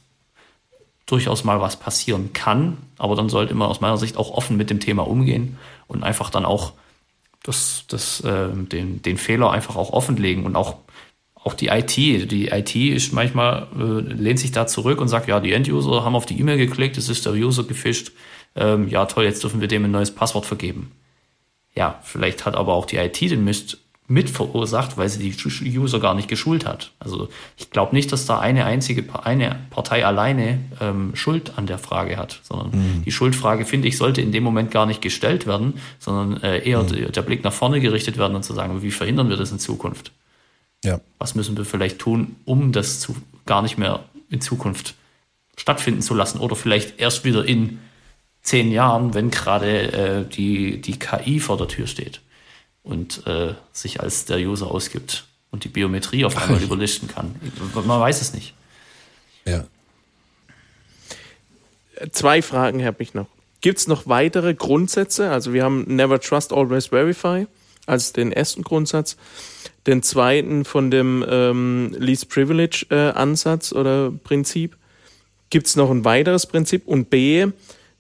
durchaus 1.11 1.45
mal 1.45 1.61
was 1.61 1.77
passieren 1.77 2.33
kann. 2.33 2.79
Aber 2.99 3.17
dann 3.17 3.29
sollte 3.29 3.55
man 3.55 3.69
aus 3.69 3.81
meiner 3.81 3.97
Sicht 3.97 4.17
auch 4.17 4.31
offen 4.31 4.57
mit 4.57 4.71
dem 4.71 4.81
Thema 4.81 5.07
umgehen 5.07 5.59
und 5.87 6.03
einfach 6.03 6.31
dann 6.31 6.45
auch 6.45 6.73
das, 7.43 7.85
das, 7.89 8.21
äh, 8.21 8.49
den, 8.53 9.03
den 9.03 9.17
Fehler 9.17 9.51
einfach 9.51 9.77
auch 9.77 9.93
offenlegen 9.93 10.45
und 10.45 10.57
auch, 10.57 10.77
auch 11.35 11.55
die 11.55 11.69
IT. 11.69 11.97
Die 11.97 12.49
IT 12.49 12.77
ist 12.77 13.13
manchmal, 13.13 13.69
äh, 13.79 14.01
lehnt 14.01 14.39
sich 14.39 14.53
da 14.53 14.67
zurück 14.67 15.01
und 15.01 15.09
sagt, 15.09 15.29
ja, 15.29 15.41
die 15.41 15.53
End-User 15.53 16.05
haben 16.05 16.15
auf 16.15 16.27
die 16.27 16.39
E-Mail 16.39 16.59
geklickt, 16.59 16.99
es 16.99 17.09
ist 17.09 17.27
der 17.27 17.33
User 17.33 17.65
gefischt. 17.65 18.13
Ähm, 18.57 18.89
ja, 18.89 19.07
toll, 19.07 19.25
jetzt 19.25 19.43
dürfen 19.43 19.61
wir 19.61 19.69
dem 19.69 19.85
ein 19.85 19.91
neues 19.91 20.11
Passwort 20.11 20.45
vergeben. 20.45 20.93
Ja, 21.75 22.01
vielleicht 22.03 22.45
hat 22.45 22.57
aber 22.57 22.75
auch 22.75 22.85
die 22.85 22.97
IT 22.97 23.21
den 23.21 23.45
Mist 23.45 23.79
mit 24.11 24.29
verursacht, 24.29 24.99
weil 24.99 25.09
sie 25.09 25.31
die 25.31 25.79
User 25.79 26.01
gar 26.01 26.15
nicht 26.15 26.27
geschult 26.27 26.67
hat. 26.67 26.91
Also 26.99 27.29
ich 27.57 27.71
glaube 27.71 27.95
nicht, 27.95 28.11
dass 28.11 28.27
da 28.27 28.41
eine 28.41 28.65
einzige 28.65 29.05
eine 29.25 29.61
Partei 29.71 30.05
alleine 30.05 30.59
ähm, 30.81 31.15
Schuld 31.15 31.57
an 31.57 31.67
der 31.67 31.79
Frage 31.79 32.17
hat, 32.17 32.41
sondern 32.43 32.71
mhm. 32.73 33.05
die 33.05 33.13
Schuldfrage, 33.13 33.65
finde 33.65 33.87
ich, 33.87 33.97
sollte 33.97 34.21
in 34.21 34.33
dem 34.33 34.43
Moment 34.43 34.73
gar 34.73 34.85
nicht 34.85 35.01
gestellt 35.01 35.47
werden, 35.47 35.75
sondern 36.01 36.43
äh, 36.43 36.59
eher 36.69 36.83
mhm. 36.83 37.13
der 37.13 37.23
Blick 37.23 37.45
nach 37.45 37.53
vorne 37.53 37.81
gerichtet 37.81 38.19
werden 38.19 38.35
und 38.35 38.43
zu 38.43 38.53
sagen, 38.53 38.83
wie 38.83 38.91
verhindern 38.91 39.29
wir 39.29 39.37
das 39.37 39.53
in 39.53 39.61
Zukunft? 39.61 40.11
Ja. 40.85 41.01
Was 41.21 41.37
müssen 41.37 41.57
wir 41.57 41.65
vielleicht 41.65 42.01
tun, 42.01 42.35
um 42.45 42.73
das 42.73 42.99
zu, 42.99 43.15
gar 43.47 43.63
nicht 43.63 43.79
mehr 43.79 44.01
in 44.29 44.41
Zukunft 44.41 44.95
stattfinden 45.57 46.03
zu 46.03 46.15
lassen 46.15 46.41
oder 46.41 46.57
vielleicht 46.57 46.99
erst 46.99 47.25
wieder 47.25 47.45
in 47.45 47.79
zehn 48.43 48.73
Jahren, 48.73 49.15
wenn 49.15 49.31
gerade 49.31 49.93
äh, 49.93 50.25
die, 50.29 50.81
die 50.81 50.99
KI 50.99 51.39
vor 51.39 51.57
der 51.57 51.69
Tür 51.69 51.87
steht 51.87 52.21
und 52.83 53.27
äh, 53.27 53.55
sich 53.73 54.01
als 54.01 54.25
der 54.25 54.39
User 54.39 54.71
ausgibt 54.71 55.25
und 55.51 55.65
die 55.65 55.69
Biometrie 55.69 56.25
auf 56.25 56.37
einmal 56.37 56.63
überlisten 56.63 57.09
kann. 57.09 57.35
Man 57.75 58.01
weiß 58.01 58.21
es 58.21 58.35
nicht. 58.35 58.55
Ja. 59.45 59.65
Zwei 62.13 62.41
Fragen 62.43 62.85
habe 62.85 63.03
ich 63.03 63.15
noch. 63.15 63.27
Gibt 63.61 63.79
es 63.79 63.87
noch 63.89 64.07
weitere 64.07 64.55
Grundsätze? 64.55 65.31
Also 65.31 65.53
wir 65.53 65.65
haben 65.65 65.85
Never 65.95 66.19
Trust, 66.21 66.53
Always 66.53 66.87
Verify 66.87 67.47
als 67.87 68.13
den 68.13 68.33
ersten 68.33 68.63
Grundsatz. 68.63 69.17
Den 69.87 70.03
zweiten 70.03 70.65
von 70.65 70.91
dem 70.91 71.25
ähm, 71.29 71.95
Least 71.99 72.29
Privilege 72.31 72.87
äh, 72.91 73.11
Ansatz 73.11 73.73
oder 73.73 74.11
Prinzip. 74.11 74.77
Gibt 75.51 75.67
es 75.67 75.77
noch 75.77 75.91
ein 75.91 76.05
weiteres 76.05 76.47
Prinzip? 76.47 76.87
Und 76.87 77.11
B, 77.11 77.47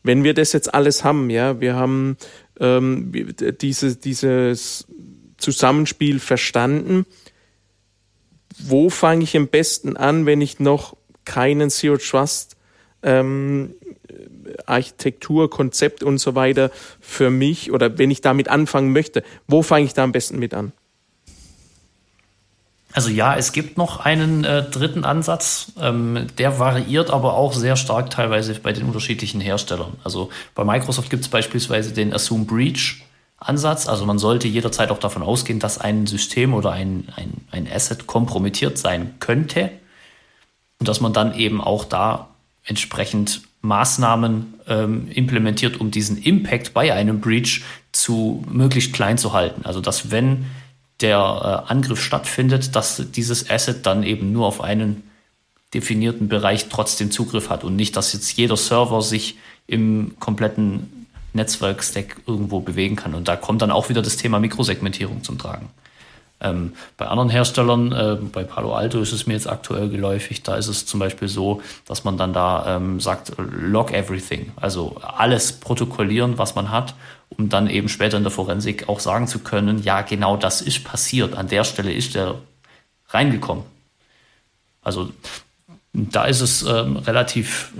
wenn 0.02 0.24
wir 0.24 0.34
das 0.34 0.52
jetzt 0.52 0.72
alles 0.72 1.04
haben, 1.04 1.28
ja, 1.30 1.60
wir 1.60 1.74
haben 1.74 2.16
ähm, 2.60 3.12
diese, 3.60 3.96
dieses 3.96 4.86
Zusammenspiel 5.38 6.20
verstanden. 6.20 7.06
Wo 8.58 8.90
fange 8.90 9.24
ich 9.24 9.36
am 9.36 9.48
besten 9.48 9.96
an, 9.96 10.26
wenn 10.26 10.40
ich 10.40 10.60
noch 10.60 10.96
keinen 11.24 11.70
Zero 11.70 11.96
Trust 11.96 12.56
ähm, 13.02 13.74
Architektur, 14.66 15.48
Konzept 15.48 16.02
und 16.02 16.18
so 16.18 16.34
weiter 16.34 16.70
für 17.00 17.30
mich 17.30 17.72
oder 17.72 17.98
wenn 17.98 18.10
ich 18.10 18.20
damit 18.20 18.48
anfangen 18.48 18.92
möchte, 18.92 19.22
wo 19.46 19.62
fange 19.62 19.86
ich 19.86 19.94
da 19.94 20.04
am 20.04 20.12
besten 20.12 20.38
mit 20.38 20.54
an? 20.54 20.72
Also 22.92 23.08
ja, 23.10 23.36
es 23.36 23.52
gibt 23.52 23.78
noch 23.78 24.00
einen 24.00 24.44
äh, 24.44 24.64
dritten 24.64 25.04
Ansatz, 25.04 25.72
ähm, 25.80 26.26
der 26.38 26.58
variiert 26.58 27.10
aber 27.10 27.34
auch 27.34 27.52
sehr 27.52 27.76
stark 27.76 28.10
teilweise 28.10 28.54
bei 28.54 28.72
den 28.72 28.84
unterschiedlichen 28.84 29.40
Herstellern. 29.40 29.92
Also 30.02 30.30
bei 30.54 30.64
Microsoft 30.64 31.08
gibt 31.08 31.22
es 31.22 31.28
beispielsweise 31.28 31.92
den 31.92 32.12
Assume 32.12 32.44
Breach 32.44 33.02
Ansatz. 33.40 33.88
Also 33.88 34.04
man 34.04 34.18
sollte 34.18 34.48
jederzeit 34.48 34.90
auch 34.90 34.98
davon 34.98 35.22
ausgehen, 35.22 35.60
dass 35.60 35.78
ein 35.78 36.06
System 36.06 36.52
oder 36.52 36.72
ein, 36.72 37.08
ein, 37.16 37.32
ein 37.50 37.68
Asset 37.72 38.06
kompromittiert 38.06 38.76
sein 38.76 39.14
könnte 39.20 39.70
und 40.78 40.88
dass 40.88 41.00
man 41.00 41.12
dann 41.12 41.34
eben 41.34 41.60
auch 41.60 41.84
da 41.84 42.28
entsprechend 42.64 43.42
Maßnahmen 43.62 44.54
ähm, 44.68 45.08
implementiert, 45.10 45.80
um 45.80 45.90
diesen 45.90 46.16
Impact 46.22 46.74
bei 46.74 46.92
einem 46.92 47.20
Breach 47.20 47.62
zu 47.92 48.44
möglichst 48.50 48.92
klein 48.92 49.18
zu 49.18 49.32
halten. 49.32 49.64
Also 49.64 49.80
dass 49.80 50.10
wenn 50.10 50.46
der 51.00 51.64
äh, 51.66 51.70
Angriff 51.70 52.02
stattfindet, 52.02 52.76
dass 52.76 53.02
dieses 53.12 53.48
Asset 53.48 53.86
dann 53.86 54.02
eben 54.02 54.32
nur 54.32 54.46
auf 54.46 54.60
einen 54.60 55.02
definierten 55.74 56.28
Bereich 56.28 56.68
trotzdem 56.68 57.10
Zugriff 57.10 57.48
hat 57.48 57.64
und 57.64 57.76
nicht, 57.76 57.96
dass 57.96 58.12
jetzt 58.12 58.36
jeder 58.36 58.56
Server 58.56 59.02
sich 59.02 59.36
im 59.66 60.16
kompletten 60.18 61.06
Netzwerkstack 61.32 62.16
irgendwo 62.26 62.60
bewegen 62.60 62.96
kann. 62.96 63.14
Und 63.14 63.28
da 63.28 63.36
kommt 63.36 63.62
dann 63.62 63.70
auch 63.70 63.88
wieder 63.88 64.02
das 64.02 64.16
Thema 64.16 64.40
Mikrosegmentierung 64.40 65.22
zum 65.22 65.38
Tragen. 65.38 65.70
Ähm, 66.42 66.72
bei 66.96 67.06
anderen 67.06 67.28
Herstellern, 67.28 67.92
äh, 67.92 68.16
bei 68.20 68.44
Palo 68.44 68.74
Alto 68.74 68.98
ist 69.00 69.12
es 69.12 69.26
mir 69.26 69.34
jetzt 69.34 69.48
aktuell 69.48 69.90
geläufig, 69.90 70.42
da 70.42 70.56
ist 70.56 70.68
es 70.68 70.86
zum 70.86 70.98
Beispiel 70.98 71.28
so, 71.28 71.60
dass 71.86 72.02
man 72.04 72.16
dann 72.16 72.32
da 72.32 72.76
ähm, 72.76 72.98
sagt, 72.98 73.32
log 73.36 73.92
everything, 73.92 74.50
also 74.56 74.96
alles 75.02 75.52
protokollieren, 75.52 76.38
was 76.38 76.54
man 76.54 76.70
hat, 76.70 76.94
um 77.40 77.48
dann 77.48 77.70
eben 77.70 77.88
später 77.88 78.18
in 78.18 78.22
der 78.22 78.30
Forensik 78.30 78.88
auch 78.88 79.00
sagen 79.00 79.26
zu 79.26 79.38
können, 79.38 79.82
ja, 79.82 80.02
genau 80.02 80.36
das 80.36 80.60
ist 80.60 80.84
passiert, 80.84 81.34
an 81.34 81.48
der 81.48 81.64
Stelle 81.64 81.92
ist 81.92 82.14
der 82.14 82.34
reingekommen. 83.08 83.64
Also 84.82 85.10
da 85.94 86.26
ist 86.26 86.42
es 86.42 86.62
ähm, 86.62 86.96
relativ, 86.96 87.72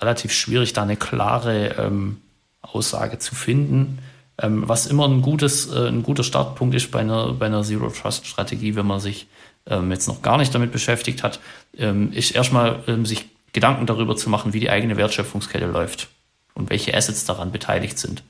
relativ 0.00 0.32
schwierig, 0.32 0.72
da 0.72 0.82
eine 0.82 0.96
klare 0.96 1.74
ähm, 1.76 2.18
Aussage 2.62 3.18
zu 3.18 3.34
finden. 3.34 3.98
Ähm, 4.38 4.68
was 4.68 4.86
immer 4.86 5.08
ein, 5.08 5.22
gutes, 5.22 5.70
äh, 5.72 5.88
ein 5.88 6.04
guter 6.04 6.22
Startpunkt 6.22 6.74
ist 6.76 6.92
bei 6.92 7.00
einer, 7.00 7.32
bei 7.32 7.46
einer 7.46 7.64
Zero-Trust-Strategie, 7.64 8.76
wenn 8.76 8.86
man 8.86 9.00
sich 9.00 9.26
ähm, 9.66 9.90
jetzt 9.90 10.06
noch 10.06 10.22
gar 10.22 10.38
nicht 10.38 10.54
damit 10.54 10.70
beschäftigt 10.70 11.24
hat, 11.24 11.40
ähm, 11.76 12.12
ist 12.12 12.30
erstmal 12.30 12.84
ähm, 12.86 13.04
sich 13.04 13.26
Gedanken 13.52 13.86
darüber 13.86 14.16
zu 14.16 14.30
machen, 14.30 14.52
wie 14.52 14.60
die 14.60 14.70
eigene 14.70 14.96
Wertschöpfungskette 14.96 15.66
läuft 15.66 16.08
und 16.54 16.70
welche 16.70 16.96
Assets 16.96 17.24
daran 17.24 17.50
beteiligt 17.50 17.98
sind. 17.98 18.22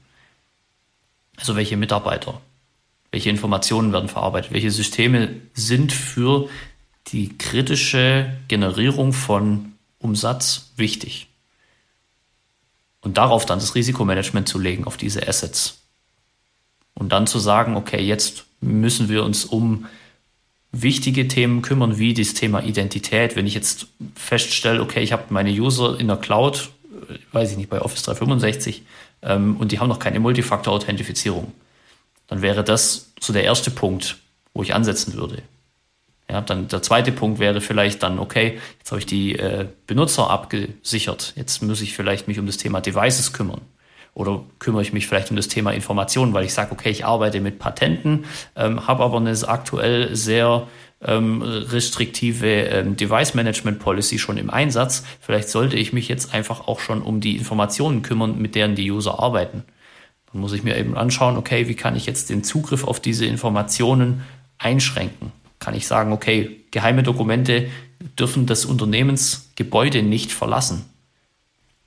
Also 1.41 1.57
welche 1.57 1.77
Mitarbeiter, 1.77 2.41
welche 3.11 3.31
Informationen 3.31 3.93
werden 3.93 4.09
verarbeitet, 4.09 4.53
welche 4.53 4.71
Systeme 4.71 5.41
sind 5.55 5.93
für 5.93 6.49
die 7.09 7.37
kritische 7.37 8.37
Generierung 8.47 9.13
von 9.13 9.73
Umsatz 9.99 10.71
wichtig. 10.77 11.27
Und 13.01 13.17
darauf 13.17 13.47
dann 13.47 13.59
das 13.59 13.75
Risikomanagement 13.75 14.49
zu 14.49 14.59
legen, 14.59 14.85
auf 14.85 14.99
diese 14.99 15.27
Assets. 15.27 15.79
Und 16.95 17.11
dann 17.11 17.27
zu 17.27 17.39
sagen, 17.39 17.77
okay, 17.77 18.03
jetzt 18.03 18.45
müssen 18.61 19.09
wir 19.09 19.25
uns 19.25 19.47
um 19.47 19.87
wichtige 20.73 21.27
Themen 21.27 21.63
kümmern, 21.63 21.99
wie 21.99 22.15
das 22.15 22.35
Thema 22.35 22.63
Identität. 22.63 23.35
Wenn 23.35 23.47
ich 23.47 23.55
jetzt 23.55 23.87
feststelle, 24.15 24.83
okay, 24.83 25.01
ich 25.01 25.13
habe 25.13 25.25
meine 25.31 25.51
User 25.51 25.99
in 25.99 26.09
der 26.09 26.19
Cloud, 26.19 26.71
äh, 27.09 27.15
weiß 27.33 27.53
ich 27.53 27.57
nicht, 27.57 27.71
bei 27.71 27.81
Office 27.81 28.03
365, 28.03 28.83
ähm, 29.23 29.57
und 29.57 29.73
die 29.73 29.79
haben 29.79 29.89
noch 29.89 29.99
keine 29.99 30.21
Multifaktor-Authentifizierung, 30.21 31.53
dann 32.27 32.43
wäre 32.43 32.65
das 32.65 33.13
so 33.21 33.33
der 33.33 33.45
erste 33.45 33.71
Punkt, 33.71 34.19
wo 34.55 34.63
ich 34.63 34.75
ansetzen 34.75 35.15
würde. 35.15 35.43
Ja, 36.31 36.41
dann 36.41 36.69
der 36.69 36.81
zweite 36.81 37.11
Punkt 37.11 37.41
wäre 37.41 37.61
vielleicht 37.61 38.05
dann, 38.05 38.21
okay, 38.21 38.61
jetzt 38.79 38.93
habe 38.93 39.01
ich 39.01 39.07
die 39.07 39.37
äh, 39.37 39.67
Benutzer 39.87 40.31
abgesichert. 40.31 41.33
Jetzt 41.35 41.61
muss 41.61 41.81
ich 41.81 41.95
vielleicht 41.95 42.29
mich 42.29 42.39
um 42.39 42.47
das 42.47 42.57
Thema 42.57 42.81
Devices 42.81 43.33
kümmern. 43.33 43.63
Oder 44.15 44.45
kümmere 44.61 44.83
ich 44.83 44.93
mich 44.93 45.09
vielleicht 45.09 45.31
um 45.31 45.37
das 45.37 45.49
Thema 45.49 45.73
Informationen, 45.73 46.33
weil 46.33 46.45
ich 46.45 46.55
sage, 46.55 46.73
okay, 46.73 46.91
ich 46.91 47.05
arbeite 47.05 47.41
mit 47.41 47.59
Patenten, 47.59 48.27
ähm, 48.55 48.87
habe 48.87 49.03
aber 49.03 49.17
eine 49.17 49.37
aktuell 49.49 50.15
sehr 50.15 50.69
ähm, 51.03 51.43
restriktive 51.43 52.47
ähm, 52.47 52.97
Device 52.97 53.35
Management 53.35 53.79
Policy 53.79 54.19
schon 54.19 54.37
im 54.37 54.51
Einsatz. 54.51 55.05
Vielleicht 55.21 55.49
sollte 55.49 55.77
ich 55.77 55.93
mich 55.93 56.09
jetzt 56.09 56.35
einfach 56.35 56.69
auch 56.69 56.81
schon 56.81 57.03
um 57.03 57.21
die 57.21 57.37
Informationen 57.37 58.03
kümmern, 58.03 58.41
mit 58.41 58.55
deren 58.55 58.75
die 58.75 58.91
User 58.91 59.19
arbeiten. 59.19 59.65
Dann 60.33 60.41
muss 60.41 60.53
ich 60.53 60.63
mir 60.63 60.77
eben 60.77 60.97
anschauen, 60.97 61.37
okay, 61.37 61.69
wie 61.69 61.75
kann 61.75 61.97
ich 61.97 62.07
jetzt 62.07 62.31
den 62.31 62.45
Zugriff 62.45 62.85
auf 62.85 63.01
diese 63.01 63.27
Informationen 63.27 64.23
einschränken? 64.59 65.33
Kann 65.59 65.75
ich 65.75 65.87
sagen, 65.87 66.13
okay, 66.13 66.65
geheime 66.71 67.03
Dokumente 67.03 67.69
dürfen 68.19 68.47
das 68.47 68.65
Unternehmensgebäude 68.65 70.03
nicht 70.03 70.33
verlassen. 70.33 70.85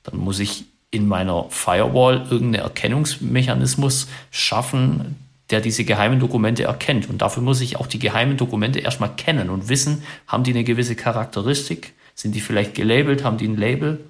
Dann 0.03 0.18
muss 0.18 0.39
ich 0.39 0.66
in 0.91 1.07
meiner 1.07 1.45
Firewall 1.49 2.28
irgendeinen 2.30 2.66
Erkennungsmechanismus 2.66 4.07
schaffen, 4.30 5.16
der 5.54 5.62
diese 5.62 5.86
geheimen 5.86 6.20
Dokumente 6.20 6.64
erkennt. 6.64 7.08
Und 7.08 7.22
dafür 7.22 7.43
muss 7.43 7.62
ich 7.62 7.78
auch 7.78 7.86
die 7.86 7.99
geheimen 7.99 8.38
Dokumente 8.38 8.80
erstmal 8.80 9.16
kennen 9.16 9.51
und 9.51 9.70
wissen, 9.70 10.04
haben 10.26 10.43
die 10.43 10.49
eine 10.49 10.64
gewisse 10.64 10.95
Charakteristik, 10.95 11.93
sind 12.16 12.34
die 12.34 12.41
vielleicht 12.41 12.74
gelabelt, 12.74 13.24
haben 13.24 13.38
die 13.38 13.47
ein 13.47 13.56
Label 13.56 14.04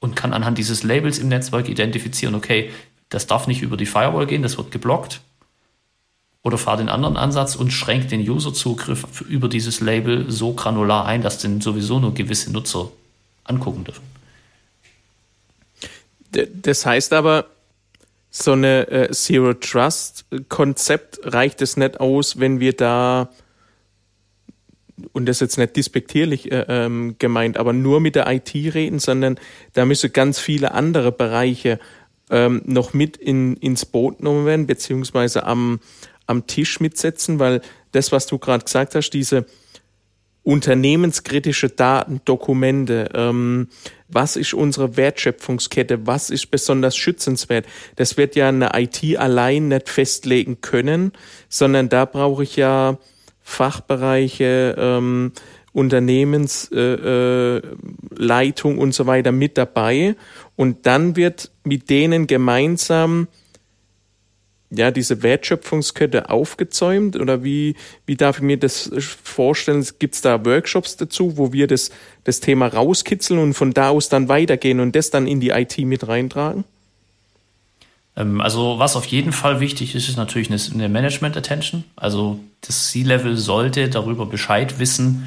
und 0.00 0.16
kann 0.16 0.32
anhand 0.32 0.56
dieses 0.56 0.84
Labels 0.84 1.18
im 1.18 1.28
Netzwerk 1.28 1.68
identifizieren, 1.68 2.34
okay, 2.34 2.70
das 3.10 3.26
darf 3.26 3.46
nicht 3.46 3.60
über 3.60 3.76
die 3.76 3.84
Firewall 3.84 4.26
gehen, 4.26 4.42
das 4.42 4.56
wird 4.56 4.70
geblockt. 4.70 5.20
Oder 6.42 6.56
fahr 6.56 6.78
den 6.78 6.88
anderen 6.88 7.18
Ansatz 7.18 7.54
und 7.54 7.70
schränkt 7.70 8.10
den 8.10 8.26
Userzugriff 8.26 9.20
über 9.28 9.50
dieses 9.50 9.80
Label 9.80 10.30
so 10.30 10.54
granular 10.54 11.04
ein, 11.04 11.20
dass 11.20 11.36
den 11.36 11.60
sowieso 11.60 12.00
nur 12.00 12.14
gewisse 12.14 12.50
Nutzer 12.50 12.88
angucken 13.44 13.84
dürfen. 13.84 14.04
Das 16.62 16.86
heißt 16.86 17.12
aber, 17.12 17.44
so 18.42 18.52
eine 18.52 18.88
äh, 18.88 19.10
Zero 19.10 19.54
Trust 19.54 20.26
Konzept 20.48 21.20
reicht 21.24 21.62
es 21.62 21.76
nicht 21.76 22.00
aus, 22.00 22.38
wenn 22.38 22.60
wir 22.60 22.72
da 22.74 23.30
und 25.12 25.26
das 25.26 25.36
ist 25.36 25.40
jetzt 25.40 25.58
nicht 25.58 25.76
despektierlich 25.76 26.50
äh, 26.50 26.64
ähm, 26.68 27.16
gemeint, 27.18 27.56
aber 27.56 27.72
nur 27.72 28.00
mit 28.00 28.14
der 28.14 28.30
IT 28.30 28.52
reden, 28.54 28.98
sondern 28.98 29.38
da 29.74 29.84
müssen 29.84 30.12
ganz 30.12 30.38
viele 30.38 30.72
andere 30.72 31.12
Bereiche 31.12 31.78
ähm, 32.30 32.62
noch 32.64 32.94
mit 32.94 33.16
in, 33.16 33.56
ins 33.56 33.86
Boot 33.86 34.18
genommen 34.18 34.46
werden, 34.46 34.66
beziehungsweise 34.66 35.44
am, 35.44 35.80
am 36.26 36.46
Tisch 36.46 36.80
mitsetzen, 36.80 37.38
weil 37.38 37.60
das, 37.92 38.12
was 38.12 38.26
du 38.26 38.38
gerade 38.38 38.64
gesagt 38.64 38.94
hast, 38.94 39.10
diese 39.10 39.46
unternehmenskritische 40.42 41.68
Daten, 41.68 42.20
Dokumente, 42.24 43.10
ähm, 43.14 43.68
was 44.08 44.36
ist 44.36 44.54
unsere 44.54 44.96
Wertschöpfungskette, 44.96 46.06
was 46.06 46.30
ist 46.30 46.50
besonders 46.50 46.96
schützenswert. 46.96 47.66
Das 47.96 48.16
wird 48.16 48.36
ja 48.36 48.48
eine 48.48 48.70
IT 48.74 49.18
allein 49.18 49.68
nicht 49.68 49.88
festlegen 49.88 50.60
können, 50.60 51.12
sondern 51.48 51.88
da 51.88 52.04
brauche 52.04 52.42
ich 52.42 52.56
ja 52.56 52.98
Fachbereiche, 53.42 54.76
ähm, 54.78 55.32
Unternehmensleitung 55.72 58.72
äh, 58.72 58.76
äh, 58.76 58.80
und 58.80 58.92
so 58.92 59.06
weiter 59.06 59.32
mit 59.32 59.58
dabei. 59.58 60.16
Und 60.56 60.86
dann 60.86 61.16
wird 61.16 61.50
mit 61.64 61.90
denen 61.90 62.26
gemeinsam 62.26 63.28
ja, 64.70 64.90
diese 64.90 65.22
Wertschöpfungskette 65.22 66.28
aufgezäumt 66.28 67.16
oder 67.16 67.42
wie, 67.42 67.74
wie 68.04 68.16
darf 68.16 68.36
ich 68.36 68.42
mir 68.42 68.58
das 68.58 68.90
vorstellen? 69.22 69.86
Gibt 69.98 70.14
es 70.14 70.20
da 70.20 70.44
Workshops 70.44 70.96
dazu, 70.96 71.38
wo 71.38 71.52
wir 71.52 71.66
das, 71.66 71.90
das 72.24 72.40
Thema 72.40 72.66
rauskitzeln 72.66 73.40
und 73.40 73.54
von 73.54 73.72
da 73.72 73.88
aus 73.88 74.08
dann 74.08 74.28
weitergehen 74.28 74.80
und 74.80 74.94
das 74.94 75.10
dann 75.10 75.26
in 75.26 75.40
die 75.40 75.50
IT 75.50 75.78
mit 75.78 76.06
reintragen? 76.06 76.64
Ähm, 78.16 78.42
also 78.42 78.78
was 78.78 78.94
auf 78.94 79.06
jeden 79.06 79.32
Fall 79.32 79.60
wichtig 79.60 79.94
ist, 79.94 80.08
ist 80.08 80.16
natürlich 80.16 80.50
eine 80.50 80.88
Management 80.90 81.36
Attention. 81.36 81.84
Also 81.96 82.38
das 82.60 82.90
C-Level 82.90 83.36
sollte 83.36 83.88
darüber 83.88 84.26
Bescheid 84.26 84.78
wissen, 84.78 85.26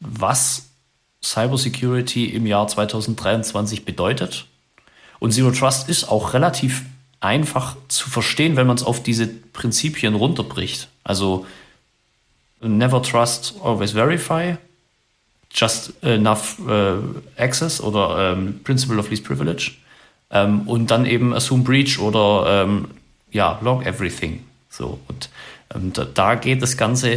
was 0.00 0.70
Cybersecurity 1.22 2.26
im 2.26 2.46
Jahr 2.46 2.66
2023 2.66 3.84
bedeutet. 3.84 4.46
Und 5.20 5.32
Zero 5.32 5.52
Trust 5.52 5.88
ist 5.88 6.04
auch 6.08 6.34
relativ 6.34 6.82
einfach 7.24 7.76
zu 7.88 8.10
verstehen, 8.10 8.56
wenn 8.56 8.66
man 8.66 8.76
es 8.76 8.82
auf 8.82 9.02
diese 9.02 9.26
Prinzipien 9.26 10.14
runterbricht. 10.14 10.88
Also 11.02 11.46
never 12.60 13.02
trust, 13.02 13.54
always 13.62 13.92
verify, 13.92 14.56
just 15.50 15.94
enough 16.02 16.58
uh, 16.68 16.98
access 17.36 17.80
oder 17.80 18.32
ähm, 18.32 18.60
Principle 18.62 18.98
of 18.98 19.08
Least 19.08 19.24
Privilege 19.24 19.72
ähm, 20.30 20.68
und 20.68 20.90
dann 20.90 21.06
eben 21.06 21.32
assume 21.32 21.62
breach 21.62 21.98
oder 21.98 22.64
ähm, 22.64 22.88
ja 23.32 23.58
log 23.62 23.86
everything. 23.86 24.44
So 24.68 24.98
und 25.08 25.30
da, 25.96 26.04
da, 26.04 26.34
geht 26.36 26.62
das 26.62 26.76
Ganze 26.76 27.10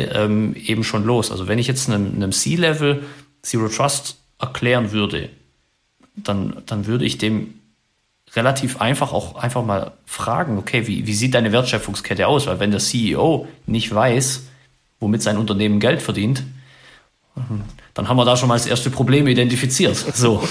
eben 0.55 0.84
schon 0.84 1.03
los. 1.03 1.32
Also 1.32 1.47
wenn 1.47 1.60
ich 1.60 1.68
jetzt 1.68 1.89
einem, 1.89 2.16
einem 2.16 2.32
C-Level 2.32 3.03
Zero 3.43 3.68
Trust 3.68 4.18
erklären 4.39 4.91
würde, 4.93 5.30
dann, 6.16 6.64
dann 6.66 6.88
würde 6.88 7.05
ich 7.05 7.20
dem 7.20 7.57
relativ 8.36 8.82
einfach 8.82 9.13
auch 9.13 9.36
einfach 9.36 9.63
mal 9.63 9.93
fragen, 10.05 10.57
okay, 10.57 10.88
wie, 10.88 11.07
wie 11.07 11.13
sieht 11.13 11.34
deine 11.34 11.51
Wertschöpfungskette 11.51 12.28
aus? 12.28 12.47
Weil 12.47 12.59
wenn 12.59 12.71
der 12.71 12.80
CEO 12.80 13.47
nicht 13.65 13.93
weiß, 13.93 14.43
womit 14.99 15.21
sein 15.21 15.38
Unternehmen 15.38 15.80
Geld 15.80 16.01
verdient, 16.01 16.43
dann 17.93 18.09
haben 18.09 18.17
wir 18.17 18.25
da 18.25 18.36
schon 18.36 18.49
mal 18.49 18.55
das 18.55 18.65
erste 18.65 18.89
Problem 18.89 19.28
identifiziert. 19.28 19.97
So. 20.17 20.43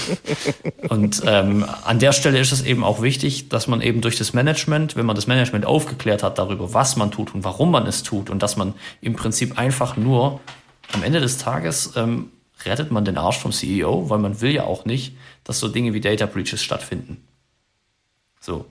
Und 0.87 1.21
ähm, 1.25 1.65
an 1.83 1.99
der 1.99 2.13
Stelle 2.13 2.39
ist 2.39 2.53
es 2.53 2.63
eben 2.63 2.83
auch 2.83 3.01
wichtig, 3.01 3.49
dass 3.49 3.67
man 3.67 3.81
eben 3.81 3.99
durch 3.99 4.17
das 4.17 4.33
Management, 4.33 4.95
wenn 4.95 5.05
man 5.05 5.15
das 5.15 5.27
Management 5.27 5.65
aufgeklärt 5.65 6.23
hat 6.23 6.37
darüber, 6.37 6.73
was 6.73 6.95
man 6.95 7.11
tut 7.11 7.35
und 7.35 7.43
warum 7.43 7.71
man 7.71 7.85
es 7.85 8.03
tut 8.03 8.29
und 8.29 8.41
dass 8.41 8.55
man 8.55 8.73
im 9.01 9.15
Prinzip 9.15 9.57
einfach 9.57 9.97
nur 9.97 10.39
am 10.93 11.03
Ende 11.03 11.19
des 11.19 11.37
Tages 11.37 11.93
ähm, 11.97 12.31
rettet 12.65 12.91
man 12.91 13.03
den 13.03 13.17
Arsch 13.17 13.39
vom 13.39 13.51
CEO, 13.51 14.09
weil 14.09 14.19
man 14.19 14.39
will 14.39 14.51
ja 14.51 14.63
auch 14.63 14.85
nicht, 14.85 15.15
dass 15.43 15.59
so 15.59 15.67
Dinge 15.67 15.93
wie 15.93 16.01
Data 16.01 16.25
Breaches 16.25 16.63
stattfinden. 16.63 17.17
So. 18.39 18.65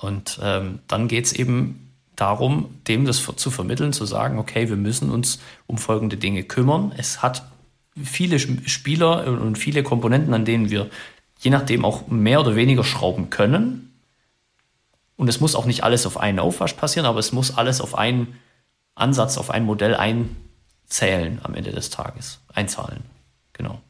Und 0.00 0.38
ähm, 0.42 0.80
dann 0.88 1.08
geht 1.08 1.26
es 1.26 1.32
eben 1.32 1.92
darum, 2.16 2.80
dem 2.88 3.04
das 3.04 3.24
zu 3.36 3.50
vermitteln, 3.50 3.92
zu 3.92 4.04
sagen, 4.04 4.38
okay, 4.38 4.68
wir 4.68 4.76
müssen 4.76 5.10
uns 5.10 5.40
um 5.66 5.78
folgende 5.78 6.16
Dinge 6.16 6.42
kümmern. 6.42 6.92
Es 6.96 7.22
hat 7.22 7.44
viele 8.00 8.38
Spieler 8.38 9.26
und 9.26 9.56
viele 9.56 9.82
Komponenten, 9.82 10.34
an 10.34 10.44
denen 10.44 10.70
wir 10.70 10.90
je 11.42 11.50
nachdem 11.50 11.84
auch 11.84 12.06
mehr 12.06 12.40
oder 12.40 12.54
weniger 12.54 12.84
schrauben 12.84 13.28
können. 13.28 13.92
Und 15.16 15.28
es 15.28 15.40
muss 15.40 15.54
auch 15.54 15.66
nicht 15.66 15.84
alles 15.84 16.06
auf 16.06 16.18
einen 16.18 16.38
Aufwasch 16.38 16.74
passieren, 16.74 17.06
aber 17.06 17.18
es 17.18 17.32
muss 17.32 17.56
alles 17.56 17.80
auf 17.80 17.96
einen 17.96 18.38
Ansatz, 18.94 19.36
auf 19.38 19.50
ein 19.50 19.64
Modell 19.64 19.94
einzählen 19.94 21.40
am 21.42 21.54
Ende 21.54 21.72
des 21.72 21.90
Tages, 21.90 22.40
einzahlen. 22.54 23.02
Genau. 23.52 23.80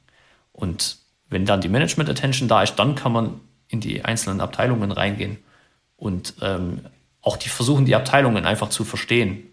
Und 0.53 0.99
wenn 1.29 1.45
dann 1.45 1.61
die 1.61 1.69
Management 1.69 2.09
Attention 2.09 2.49
da 2.49 2.63
ist, 2.63 2.77
dann 2.77 2.95
kann 2.95 3.13
man 3.13 3.41
in 3.73 3.81
die 3.81 4.05
einzelnen 4.05 4.41
Abteilungen 4.41 4.93
reingehen 4.93 5.39
und 5.97 6.35
ähm, 6.43 6.83
auch 7.23 7.37
die 7.37 7.49
versuchen, 7.49 7.87
die 7.87 7.95
Abteilungen 7.95 8.45
einfach 8.45 8.69
zu 8.69 8.85
verstehen. 8.85 9.49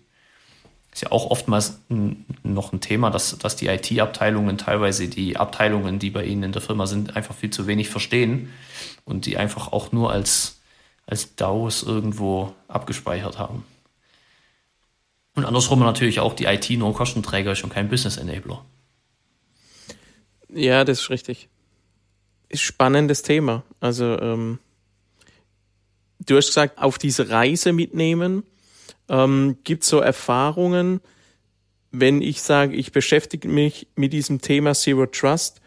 Ist 0.91 1.03
ja 1.03 1.11
auch 1.11 1.30
oftmals 1.30 1.80
noch 2.43 2.74
ein 2.74 2.82
Thema, 2.82 3.11
dass, 3.11 3.38
dass 3.38 3.55
die 3.55 3.67
IT-Abteilungen 3.67 4.57
teilweise 4.57 5.07
die 5.07 5.38
Abteilungen, 5.38 5.99
die 5.99 6.09
bei 6.09 6.26
ihnen 6.26 6.43
in 6.43 6.51
der 6.51 6.61
Firma 6.61 6.88
sind, 6.88 7.15
einfach 7.15 7.36
viel 7.36 7.51
zu 7.51 7.67
wenig 7.67 7.89
verstehen 7.89 8.51
und 9.05 9.26
die 9.26 9.38
einfach 9.38 9.72
auch 9.72 9.91
nur 9.91 10.11
als, 10.11 10.59
als 11.05 11.36
DAOs 11.36 11.84
irgendwo 11.84 12.53
abgespeichert 12.67 13.38
haben. 13.38 13.63
Und 15.36 15.45
andersrum 15.45 15.80
natürlich 15.80 16.20
auch 16.20 16.34
die 16.34 16.45
IT 16.45 16.70
nur 16.72 16.93
Kostenträger 16.93 17.53
ist 17.53 17.63
und 17.63 17.72
kein 17.72 17.88
Business 17.88 18.17
Enabler. 18.17 18.65
Ja, 20.49 20.84
das 20.84 21.01
ist 21.01 21.09
richtig 21.11 21.47
spannendes 22.53 23.22
Thema. 23.22 23.63
Also 23.80 24.19
ähm, 24.19 24.59
du 26.19 26.38
hast 26.38 26.47
gesagt, 26.47 26.77
auf 26.77 26.97
diese 26.97 27.30
Reise 27.30 27.73
mitnehmen. 27.73 28.43
Ähm, 29.07 29.57
Gibt 29.63 29.84
so 29.84 29.99
Erfahrungen, 29.99 31.01
wenn 31.91 32.21
ich 32.21 32.41
sage, 32.41 32.75
ich 32.75 32.91
beschäftige 32.91 33.47
mich 33.47 33.88
mit 33.95 34.13
diesem 34.13 34.41
Thema 34.41 34.73
Zero 34.73 35.07
Trust, 35.07 35.61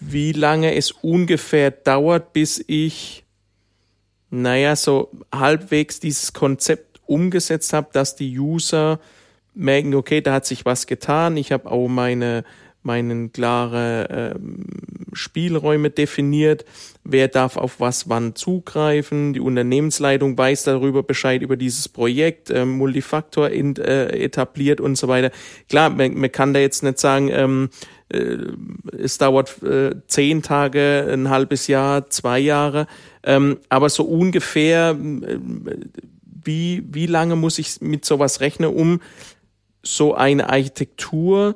wie 0.00 0.32
lange 0.32 0.74
es 0.74 0.90
ungefähr 0.90 1.70
dauert, 1.70 2.32
bis 2.32 2.64
ich, 2.66 3.24
naja, 4.30 4.74
so 4.74 5.10
halbwegs 5.32 6.00
dieses 6.00 6.32
Konzept 6.32 7.00
umgesetzt 7.06 7.72
habe, 7.72 7.90
dass 7.92 8.16
die 8.16 8.38
User 8.38 8.98
merken, 9.54 9.94
okay, 9.94 10.20
da 10.20 10.32
hat 10.32 10.46
sich 10.46 10.64
was 10.64 10.86
getan, 10.86 11.36
ich 11.36 11.52
habe 11.52 11.70
auch 11.70 11.88
meine 11.88 12.44
meinen 12.82 13.32
klare 13.32 14.34
ähm, 14.36 14.64
Spielräume 15.12 15.90
definiert, 15.90 16.64
wer 17.04 17.28
darf 17.28 17.56
auf 17.56 17.80
was 17.80 18.08
wann 18.08 18.34
zugreifen, 18.34 19.32
die 19.32 19.40
Unternehmensleitung 19.40 20.36
weiß 20.36 20.64
darüber 20.64 21.02
Bescheid 21.02 21.42
über 21.42 21.56
dieses 21.56 21.88
Projekt, 21.88 22.50
äh, 22.50 22.64
Multifaktor 22.64 23.50
in, 23.50 23.76
äh, 23.76 24.08
etabliert 24.08 24.80
und 24.80 24.96
so 24.96 25.08
weiter. 25.08 25.30
Klar, 25.68 25.90
man, 25.90 26.14
man 26.14 26.32
kann 26.32 26.54
da 26.54 26.60
jetzt 26.60 26.82
nicht 26.82 26.98
sagen, 26.98 27.30
ähm, 27.32 27.70
äh, 28.08 28.36
es 28.98 29.18
dauert 29.18 29.62
äh, 29.62 29.94
zehn 30.06 30.42
Tage, 30.42 31.08
ein 31.12 31.30
halbes 31.30 31.66
Jahr, 31.66 32.10
zwei 32.10 32.38
Jahre, 32.38 32.86
ähm, 33.22 33.58
aber 33.68 33.88
so 33.88 34.04
ungefähr, 34.04 34.90
äh, 34.90 35.38
wie, 36.42 36.82
wie 36.90 37.06
lange 37.06 37.36
muss 37.36 37.58
ich 37.58 37.80
mit 37.80 38.04
sowas 38.04 38.40
rechnen, 38.40 38.70
um 38.70 39.00
so 39.82 40.14
eine 40.14 40.50
Architektur 40.50 41.54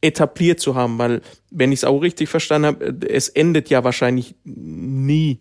etabliert 0.00 0.60
zu 0.60 0.74
haben, 0.74 0.98
weil, 0.98 1.22
wenn 1.50 1.72
ich 1.72 1.80
es 1.80 1.84
auch 1.84 2.00
richtig 2.00 2.28
verstanden 2.28 2.66
habe, 2.66 3.08
es 3.08 3.28
endet 3.28 3.70
ja 3.70 3.84
wahrscheinlich 3.84 4.34
nie. 4.44 5.40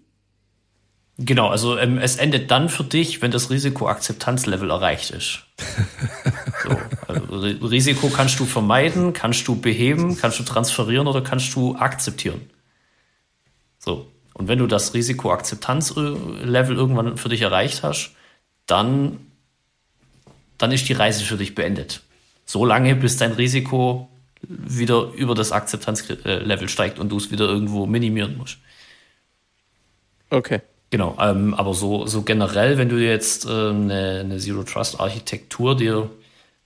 Genau, 1.21 1.49
also 1.49 1.77
ähm, 1.77 1.97
es 1.97 2.15
endet 2.15 2.49
dann 2.49 2.69
für 2.69 2.85
dich, 2.85 3.21
wenn 3.21 3.31
das 3.31 3.49
Risikoakzeptanzlevel 3.49 4.69
erreicht 4.69 5.11
ist. 5.11 5.43
so, 6.63 6.77
also 7.07 7.65
Risiko 7.67 8.09
kannst 8.09 8.39
du 8.39 8.45
vermeiden, 8.45 9.11
kannst 9.11 9.45
du 9.47 9.59
beheben, 9.59 10.17
kannst 10.17 10.39
du 10.39 10.43
transferieren 10.43 11.07
oder 11.07 11.21
kannst 11.21 11.53
du 11.55 11.75
akzeptieren. 11.75 12.49
So. 13.79 14.07
Und 14.33 14.47
wenn 14.47 14.59
du 14.59 14.67
das 14.67 14.93
Risikoakzeptanzlevel 14.93 16.77
irgendwann 16.77 17.17
für 17.17 17.27
dich 17.27 17.41
erreicht 17.41 17.83
hast, 17.83 18.15
dann, 18.65 19.19
dann 20.57 20.71
ist 20.71 20.87
die 20.87 20.93
Reise 20.93 21.25
für 21.25 21.35
dich 21.35 21.55
beendet. 21.55 22.01
So 22.45 22.63
lange, 22.63 22.95
bis 22.95 23.17
dein 23.17 23.33
Risiko 23.33 24.09
wieder 24.41 25.11
über 25.15 25.35
das 25.35 25.51
Akzeptanzlevel 25.51 26.69
steigt 26.69 26.99
und 26.99 27.09
du 27.09 27.17
es 27.17 27.31
wieder 27.31 27.45
irgendwo 27.45 27.85
minimieren 27.85 28.37
musst. 28.37 28.57
Okay. 30.29 30.61
Genau, 30.91 31.15
ähm, 31.19 31.53
aber 31.53 31.73
so, 31.73 32.07
so 32.07 32.23
generell, 32.23 32.77
wenn 32.77 32.89
du 32.89 32.97
jetzt 32.97 33.45
äh, 33.45 33.49
eine, 33.49 34.21
eine 34.21 34.37
Zero 34.39 34.63
Trust 34.63 34.99
Architektur 34.99 35.77
dir, 35.77 36.09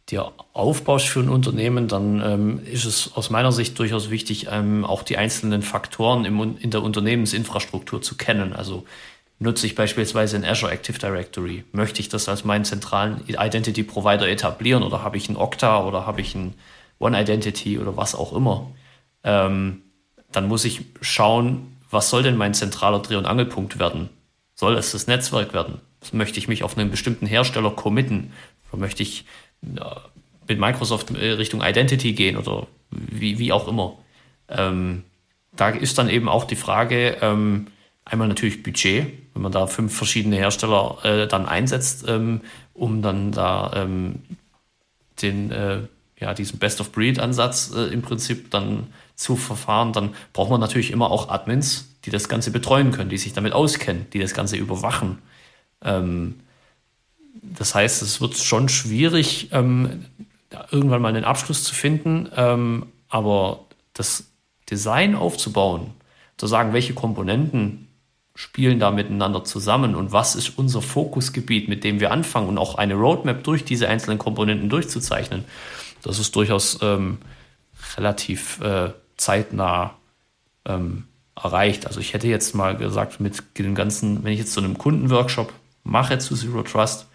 dir 0.10 0.32
aufbaust 0.54 1.08
für 1.08 1.20
ein 1.20 1.30
Unternehmen, 1.30 1.90
dann 1.90 2.22
ähm, 2.24 2.62
ist 2.66 2.86
es 2.86 3.12
aus 3.16 3.30
meiner 3.30 3.52
Sicht 3.52 3.78
durchaus 3.80 4.10
wichtig, 4.10 4.48
ähm, 4.50 4.86
auch 4.86 5.04
die 5.04 5.18
einzelnen 5.18 5.62
Faktoren 5.62 6.24
im, 6.24 6.58
in 6.58 6.72
der 6.72 6.84
Unternehmensinfrastruktur 6.84 8.02
zu 8.02 8.16
kennen. 8.16 8.54
Also 8.54 8.86
nutze 9.40 9.66
ich 9.68 9.76
beispielsweise 9.76 10.38
ein 10.38 10.46
Azure 10.46 10.72
Active 10.72 11.00
Directory? 11.00 11.66
Möchte 11.74 12.00
ich 12.00 12.08
das 12.08 12.30
als 12.30 12.46
meinen 12.46 12.64
zentralen 12.64 13.22
Identity 13.28 13.84
Provider 13.84 14.30
etablieren 14.30 14.84
oder 14.84 15.04
habe 15.04 15.18
ich 15.18 15.28
ein 15.28 15.36
Okta 15.36 15.86
oder 15.86 16.06
habe 16.06 16.22
ich 16.22 16.34
ein 16.34 16.54
One 17.04 17.20
Identity 17.20 17.80
oder 17.80 17.98
was 17.98 18.16
auch 18.16 18.34
immer, 18.34 18.72
ähm, 19.24 19.82
dann 20.32 20.48
muss 20.48 20.66
ich 20.66 20.82
schauen, 21.02 21.78
was 21.92 22.10
soll 22.10 22.24
denn 22.24 22.38
mein 22.38 22.54
zentraler 22.54 23.00
Dreh- 23.00 23.18
und 23.18 23.26
Angelpunkt 23.26 23.78
werden? 23.78 24.10
Soll 24.56 24.76
es 24.76 24.92
das 24.92 25.08
Netzwerk 25.08 25.54
werden? 25.54 25.80
Möchte 26.12 26.40
ich 26.40 26.48
mich 26.48 26.64
auf 26.64 26.78
einen 26.78 26.92
bestimmten 26.92 27.28
Hersteller 27.28 27.72
committen? 27.72 28.34
Oder 28.72 28.80
möchte 28.80 29.04
ich 29.04 29.26
äh, 29.64 29.80
mit 30.48 30.60
Microsoft 30.60 31.12
äh, 31.12 31.32
Richtung 31.32 31.62
Identity 31.62 32.14
gehen 32.14 32.38
oder 32.38 32.68
wie, 32.90 33.40
wie 33.40 33.52
auch 33.52 33.68
immer? 33.68 33.98
Ähm, 34.50 35.04
da 35.56 35.70
ist 35.70 35.98
dann 35.98 36.10
eben 36.10 36.28
auch 36.28 36.46
die 36.46 36.56
Frage, 36.56 37.18
ähm, 37.22 37.68
einmal 38.06 38.28
natürlich 38.28 38.64
Budget, 38.64 39.14
wenn 39.34 39.42
man 39.42 39.52
da 39.52 39.68
fünf 39.68 39.96
verschiedene 39.96 40.36
Hersteller 40.36 40.98
äh, 41.04 41.28
dann 41.28 41.46
einsetzt, 41.46 42.06
ähm, 42.08 42.42
um 42.74 43.02
dann 43.02 43.32
da 43.32 43.72
ähm, 43.76 44.24
den 45.22 45.52
äh, 45.52 45.80
ja, 46.20 46.34
diesen 46.34 46.60
Best-of-Breed-Ansatz 46.60 47.72
äh, 47.76 47.86
im 47.86 48.02
Prinzip 48.02 48.52
dann 48.52 48.88
zu 49.16 49.36
verfahren, 49.36 49.94
dann 49.94 50.16
braucht 50.32 50.50
man 50.50 50.60
natürlich 50.60 50.92
immer 50.92 51.12
auch 51.12 51.30
Admins, 51.30 51.90
die 52.06 52.10
das 52.10 52.30
Ganze 52.30 52.52
betreuen 52.52 52.92
können, 52.92 53.10
die 53.10 53.18
sich 53.18 53.34
damit 53.34 53.54
auskennen, 53.54 54.08
die 54.14 54.20
das 54.20 54.34
Ganze 54.34 54.58
überwachen. 54.58 55.20
Ähm, 55.84 56.40
das 57.42 57.76
heißt, 57.76 58.02
es 58.02 58.22
wird 58.22 58.38
schon 58.38 58.70
schwierig, 58.70 59.50
ähm, 59.52 60.06
irgendwann 60.72 61.02
mal 61.02 61.10
einen 61.10 61.26
Abschluss 61.26 61.64
zu 61.64 61.74
finden, 61.74 62.30
ähm, 62.36 62.88
aber 63.10 63.66
das 63.94 64.26
Design 64.70 65.16
aufzubauen, 65.16 65.92
zu 66.38 66.48
sagen, 66.48 66.74
welche 66.74 66.94
Komponenten 66.94 67.88
spielen 68.36 68.80
da 68.80 68.90
miteinander 68.90 69.44
zusammen 69.44 69.96
und 69.96 70.12
was 70.12 70.36
ist 70.36 70.58
unser 70.58 70.82
Fokusgebiet, 70.82 71.70
mit 71.70 71.84
dem 71.84 72.00
wir 72.00 72.12
anfangen 72.12 72.50
und 72.50 72.58
auch 72.58 72.76
eine 72.76 72.96
Roadmap 72.96 73.44
durch 73.44 73.64
diese 73.64 73.88
einzelnen 73.88 74.18
Komponenten 74.18 74.70
durchzuzeichnen 74.70 75.46
das 76.04 76.20
ist 76.20 76.36
durchaus 76.36 76.80
ähm, 76.82 77.18
relativ 77.98 78.62
äh, 78.62 78.92
zeitnah 79.18 79.96
ähm, 80.66 81.06
erreicht. 81.36 81.88
Also 81.88 82.00
ich 82.00 82.14
hätte 82.14 82.28
jetzt 82.28 82.54
mal 82.54 82.78
gesagt, 82.78 83.20
mit 83.20 83.42
dem 83.58 83.76
ganzen, 83.76 84.24
wenn 84.24 84.34
ich 84.34 84.40
jetzt 84.40 84.54
so 84.54 84.62
einen 84.62 84.78
Kundenworkshop 84.78 85.52
mache 85.84 86.20
zu 86.20 86.36
Zero 86.36 86.64
Trust 86.64 87.08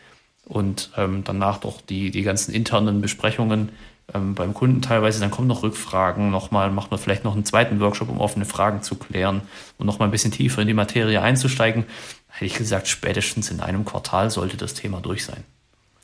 und 0.47 0.91
ähm, 0.97 1.23
danach 1.25 1.59
doch 1.59 1.81
die, 1.81 2.11
die 2.11 2.23
ganzen 2.23 2.53
internen 2.53 3.01
Besprechungen 3.01 3.71
ähm, 4.15 4.35
beim 4.35 4.55
Kunden 4.55 4.83
teilweise, 4.83 5.21
dann 5.21 5.31
kommen 5.31 5.49
noch 5.49 5.63
Rückfragen, 5.63 6.31
nochmal, 6.31 6.71
macht 6.71 6.91
man 6.91 6.99
vielleicht 6.99 7.25
noch 7.25 7.35
einen 7.35 7.45
zweiten 7.45 7.81
Workshop, 7.81 8.09
um 8.09 8.21
offene 8.21 8.47
Fragen 8.47 8.83
zu 8.83 8.97
klären 8.97 9.43
und 9.77 9.87
nochmal 9.87 10.09
ein 10.09 10.13
bisschen 10.13 10.33
tiefer 10.33 10.63
in 10.63 10.69
die 10.69 10.75
Materie 10.75 11.21
einzusteigen. 11.21 11.85
Hätte 12.29 12.47
ich 12.47 12.55
gesagt, 12.55 12.89
spätestens 12.89 13.51
in 13.51 13.61
einem 13.61 13.85
Quartal 13.85 14.31
sollte 14.31 14.57
das 14.57 14.75
Thema 14.75 15.01
durch 15.01 15.25
sein. 15.25 15.45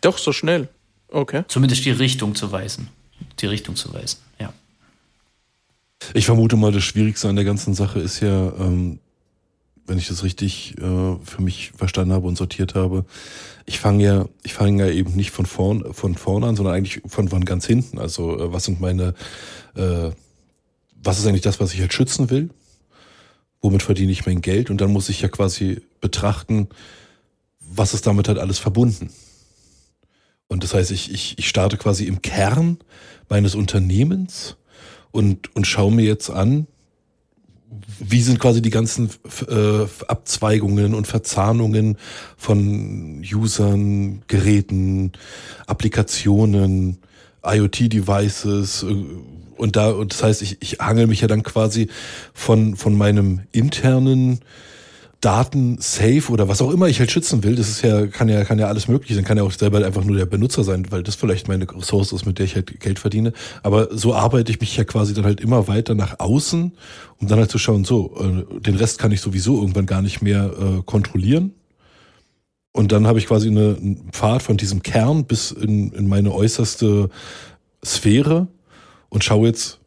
Doch, 0.01 0.19
so 0.19 0.33
schnell. 0.33 0.69
Okay. 1.15 1.45
Zumindest 1.47 1.85
die 1.85 1.93
Richtung 1.93 2.35
zu 2.35 2.51
weisen. 2.51 2.89
Die 3.39 3.47
Richtung 3.47 3.77
zu 3.77 3.95
weisen, 3.95 4.19
ja. 4.41 4.53
Ich 6.13 6.27
vermute 6.27 6.57
mal, 6.57 6.73
das 6.73 6.83
Schwierigste 6.83 7.29
an 7.29 7.37
der 7.37 7.45
ganzen 7.45 7.73
Sache 7.73 8.01
ist 8.01 8.19
ja, 8.19 8.53
ähm, 8.59 8.99
wenn 9.87 9.97
ich 9.97 10.09
das 10.09 10.25
richtig 10.25 10.77
äh, 10.79 11.17
für 11.23 11.41
mich 11.41 11.71
verstanden 11.77 12.13
habe 12.13 12.27
und 12.27 12.37
sortiert 12.37 12.75
habe, 12.75 13.05
ich 13.65 13.79
fange 13.79 14.05
ja, 14.05 14.25
ich 14.43 14.55
fange 14.55 14.87
ja 14.87 14.93
eben 14.93 15.15
nicht 15.15 15.31
von 15.31 15.47
vorn, 15.47 15.95
von 15.95 16.17
vorne 16.17 16.49
an, 16.49 16.57
sondern 16.57 16.75
eigentlich 16.75 17.01
von, 17.07 17.29
von 17.29 17.45
ganz 17.45 17.65
hinten. 17.65 17.99
Also 17.99 18.37
äh, 18.37 18.53
was 18.53 18.65
sind 18.65 18.81
meine, 18.81 19.15
äh, 19.77 20.11
was 21.01 21.21
ist 21.21 21.27
eigentlich 21.27 21.43
das, 21.43 21.61
was 21.61 21.73
ich 21.75 21.81
halt 21.81 21.95
schützen 21.95 22.29
will? 22.29 22.51
Womit 23.61 23.85
verdiene 23.85 24.11
ich 24.11 24.27
mein 24.27 24.43
Geld? 24.43 24.69
Und 24.69 24.81
dann 24.81 24.93
muss 24.93 25.09
ich 25.09 25.21
ja 25.21 25.29
quasi 25.29 25.81
betrachten, 26.01 26.69
was 27.61 27.95
ist 27.95 28.07
damit 28.09 28.27
halt 28.27 28.39
alles 28.39 28.59
verbunden. 28.59 29.11
Und 30.49 30.63
das 30.63 30.75
heißt, 30.75 30.91
ich, 30.91 31.13
ich, 31.13 31.39
ich 31.39 31.49
starte 31.49 31.77
quasi 31.77 32.05
im 32.05 32.23
Kern 32.23 32.79
meines 33.29 33.55
Unternehmens 33.55 34.57
und, 35.11 35.55
und 35.57 35.67
schaue 35.67 35.93
mir 35.93 36.05
jetzt 36.05 36.31
an, 36.31 36.67
wie 37.99 38.23
sind 38.23 38.39
quasi 38.39 38.63
die 38.63 38.71
ganzen 38.71 39.11
äh, 39.49 39.87
Abzweigungen 40.07 40.95
und 40.95 41.07
Verzahnungen 41.07 41.99
von 42.37 43.23
Usern, 43.25 44.23
Geräten, 44.29 45.13
Applikationen, 45.67 46.99
IoT-Devices 47.45 48.85
äh, 48.85 49.05
und 49.57 49.77
da 49.77 49.91
und 49.91 50.13
das 50.13 50.23
heißt, 50.23 50.43
ich, 50.43 50.59
ich 50.61 50.79
hangel 50.81 51.07
mich 51.07 51.21
ja 51.21 51.29
dann 51.29 51.43
quasi 51.43 51.89
von 52.33 52.77
von 52.77 52.97
meinem 52.97 53.43
internen 53.53 54.41
Daten 55.25 55.79
safe 55.81 56.31
oder 56.31 56.49
was 56.49 56.61
auch 56.61 56.71
immer 56.71 56.87
ich 56.87 57.01
halt 57.01 57.11
schützen 57.11 57.45
will, 57.45 57.55
das 57.55 57.69
ist 57.69 57.83
ja, 57.83 58.07
kann 58.07 58.29
ja, 58.29 58.45
kann 58.45 58.59
ja 58.59 58.67
alles 58.67 58.89
möglich 58.89 59.15
sein, 59.15 59.25
kann 59.25 59.39
ja 59.39 59.43
auch 59.43 59.53
selber 59.53 59.85
einfach 59.85 60.05
nur 60.05 60.17
der 60.17 60.27
Benutzer 60.27 60.65
sein, 60.65 60.87
weil 60.91 61.03
das 61.03 61.15
vielleicht 61.15 61.49
meine 61.49 61.67
Ressource 61.73 62.13
ist, 62.13 62.27
mit 62.27 62.39
der 62.39 62.45
ich 62.45 62.55
halt 62.55 62.79
Geld 62.79 62.99
verdiene. 62.99 63.33
Aber 63.63 63.89
so 63.97 64.15
arbeite 64.15 64.53
ich 64.53 64.61
mich 64.61 64.77
ja 64.77 64.85
quasi 64.85 65.15
dann 65.15 65.25
halt 65.25 65.41
immer 65.41 65.67
weiter 65.67 65.95
nach 65.95 66.21
außen, 66.21 66.73
um 67.21 67.29
dann 67.29 67.39
halt 67.39 67.51
zu 67.51 67.57
schauen, 67.57 67.85
so, 67.85 68.15
äh, 68.21 68.61
den 68.61 68.77
Rest 68.77 68.99
kann 68.99 69.13
ich 69.13 69.23
sowieso 69.23 69.61
irgendwann 69.61 69.87
gar 69.87 70.03
nicht 70.03 70.21
mehr 70.21 70.53
äh, 70.59 70.83
kontrollieren. 70.85 71.53
Und 72.73 72.93
dann 72.93 73.07
habe 73.07 73.19
ich 73.19 73.27
quasi 73.27 73.49
eine, 73.49 73.77
einen 73.81 74.11
Pfad 74.13 74.43
von 74.43 74.59
diesem 74.59 74.83
Kern 74.83 75.25
bis 75.25 75.53
in, 75.53 75.93
in 75.93 76.07
meine 76.07 76.33
äußerste 76.33 77.09
Sphäre 77.83 78.49
und 79.09 79.25
schaue 79.25 79.47
jetzt, 79.47 79.79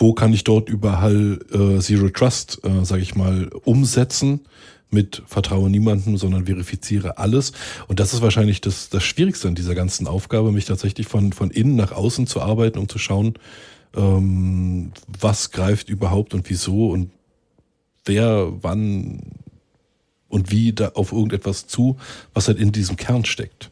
wo 0.00 0.14
kann 0.14 0.32
ich 0.32 0.44
dort 0.44 0.70
überall 0.70 1.38
äh, 1.52 1.78
Zero 1.80 2.08
Trust, 2.08 2.62
äh, 2.64 2.84
sage 2.84 3.02
ich 3.02 3.14
mal, 3.14 3.50
umsetzen 3.64 4.40
mit 4.88 5.22
Vertraue 5.26 5.70
niemandem, 5.70 6.16
sondern 6.16 6.46
verifiziere 6.46 7.18
alles. 7.18 7.52
Und 7.86 8.00
das 8.00 8.14
ist 8.14 8.22
wahrscheinlich 8.22 8.62
das, 8.62 8.88
das 8.88 9.04
Schwierigste 9.04 9.46
an 9.46 9.54
dieser 9.54 9.74
ganzen 9.74 10.06
Aufgabe, 10.06 10.52
mich 10.52 10.64
tatsächlich 10.64 11.06
von, 11.06 11.32
von 11.34 11.50
innen 11.50 11.76
nach 11.76 11.92
außen 11.92 12.26
zu 12.26 12.40
arbeiten, 12.40 12.78
um 12.78 12.88
zu 12.88 12.98
schauen, 12.98 13.34
ähm, 13.94 14.92
was 15.06 15.50
greift 15.50 15.90
überhaupt 15.90 16.32
und 16.32 16.48
wieso 16.48 16.90
und 16.90 17.10
wer 18.06 18.50
wann 18.62 19.20
und 20.28 20.50
wie 20.50 20.72
da 20.72 20.92
auf 20.94 21.12
irgendetwas 21.12 21.66
zu, 21.66 21.98
was 22.32 22.48
halt 22.48 22.58
in 22.58 22.72
diesem 22.72 22.96
Kern 22.96 23.26
steckt. 23.26 23.70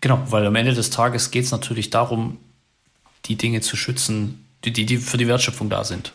Genau, 0.00 0.20
weil 0.30 0.44
am 0.46 0.56
Ende 0.56 0.74
des 0.74 0.90
Tages 0.90 1.30
geht 1.30 1.44
es 1.44 1.52
natürlich 1.52 1.90
darum, 1.90 2.38
die 3.26 3.36
Dinge 3.36 3.60
zu 3.60 3.76
schützen, 3.76 4.43
die, 4.64 4.72
die, 4.72 4.86
die 4.86 4.96
für 4.98 5.16
die 5.16 5.28
Wertschöpfung 5.28 5.68
da 5.70 5.84
sind. 5.84 6.12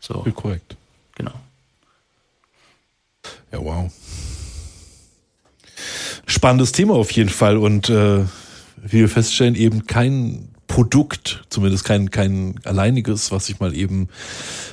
So. 0.00 0.22
Ja, 0.24 0.32
korrekt. 0.32 0.76
Genau. 1.14 1.32
Ja, 3.52 3.58
wow. 3.62 3.90
Spannendes 6.26 6.72
Thema 6.72 6.94
auf 6.94 7.10
jeden 7.12 7.30
Fall 7.30 7.56
und 7.56 7.88
äh, 7.88 8.24
wie 8.76 9.00
wir 9.00 9.08
feststellen, 9.08 9.54
eben 9.54 9.86
kein 9.86 10.48
Produkt, 10.66 11.44
zumindest 11.50 11.84
kein, 11.84 12.10
kein 12.10 12.58
alleiniges, 12.64 13.30
was 13.30 13.48
ich 13.50 13.60
mal 13.60 13.76
eben 13.76 14.08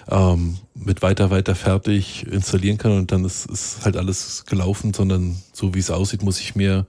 ähm, 0.10 0.58
mit 0.74 1.02
weiter, 1.02 1.30
weiter 1.30 1.56
fertig 1.56 2.26
installieren 2.26 2.78
kann 2.78 2.94
und 2.94 3.12
dann 3.12 3.26
ist, 3.26 3.46
ist 3.48 3.84
halt 3.84 3.98
alles 3.98 4.46
gelaufen, 4.46 4.94
sondern 4.94 5.36
so 5.52 5.74
wie 5.74 5.80
es 5.80 5.92
aussieht, 5.92 6.24
muss 6.24 6.40
ich 6.40 6.56
mir 6.56 6.86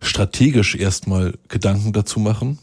strategisch 0.00 0.74
erstmal 0.74 1.34
Gedanken 1.48 1.92
dazu 1.92 2.18
machen, 2.18 2.58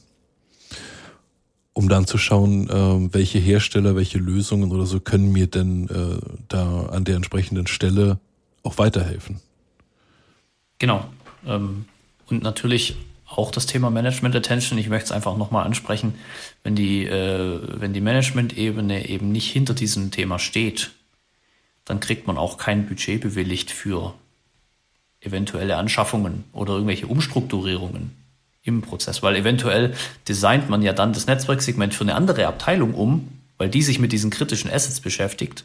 um 1.76 1.90
dann 1.90 2.08
zu 2.08 2.18
schauen, 2.18 2.70
äh, 2.70 3.14
welche 3.14 3.38
Hersteller, 3.38 3.98
welche 3.98 4.18
Lösungen 4.18 4.72
oder 4.72 4.86
so 4.86 5.02
können 5.02 5.34
mir 5.34 5.48
denn 5.48 5.90
äh, 5.90 6.26
da 6.48 6.86
an 6.86 7.04
der 7.04 7.18
entsprechenden 7.18 7.68
Stelle 7.68 8.18
auch 8.64 8.78
weiterhelfen. 8.78 9.42
Genau. 10.80 11.06
Ähm, 11.46 11.84
und 12.28 12.44
natürlich 12.44 12.96
auch 13.28 13.52
das 13.52 13.66
Thema 13.66 13.90
Management 13.90 14.38
Attention. 14.38 14.80
Ich 14.80 14.88
möchte 14.88 15.08
es 15.08 15.12
einfach 15.12 15.36
nochmal 15.36 15.66
ansprechen, 15.66 16.16
wenn 16.64 16.76
die, 16.76 17.06
äh, 17.06 17.60
wenn 17.82 17.92
die 17.92 18.02
Management-Ebene 18.02 19.10
eben 19.10 19.34
nicht 19.34 19.52
hinter 19.52 19.74
diesem 19.74 20.12
Thema 20.12 20.40
steht, 20.40 20.92
dann 21.84 22.00
kriegt 22.00 22.26
man 22.26 22.38
auch 22.38 22.58
kein 22.58 22.88
Budget 22.88 23.20
bewilligt 23.20 23.70
für 23.70 24.14
eventuelle 25.20 25.76
Anschaffungen 25.76 26.46
oder 26.54 26.74
irgendwelche 26.74 27.08
Umstrukturierungen 27.08 28.25
im 28.66 28.82
Prozess, 28.82 29.24
weil 29.24 29.36
eventuell 29.36 29.94
designt 30.28 30.70
man 30.70 30.82
ja 30.82 30.92
dann 30.92 31.14
das 31.14 31.28
Netzwerksegment 31.28 31.94
für 31.94 32.04
eine 32.04 32.16
andere 32.16 32.48
Abteilung 32.48 32.94
um, 32.94 33.30
weil 33.58 33.70
die 33.70 33.84
sich 33.84 34.00
mit 34.00 34.12
diesen 34.12 34.32
kritischen 34.32 34.70
Assets 34.70 35.00
beschäftigt 35.00 35.64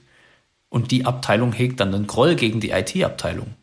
und 0.68 0.90
die 0.90 1.06
Abteilung 1.06 1.52
hegt 1.52 1.80
dann 1.80 1.94
einen 1.94 2.06
Groll 2.06 2.36
gegen 2.36 2.60
die 2.60 2.70
IT-Abteilung. 2.70 3.54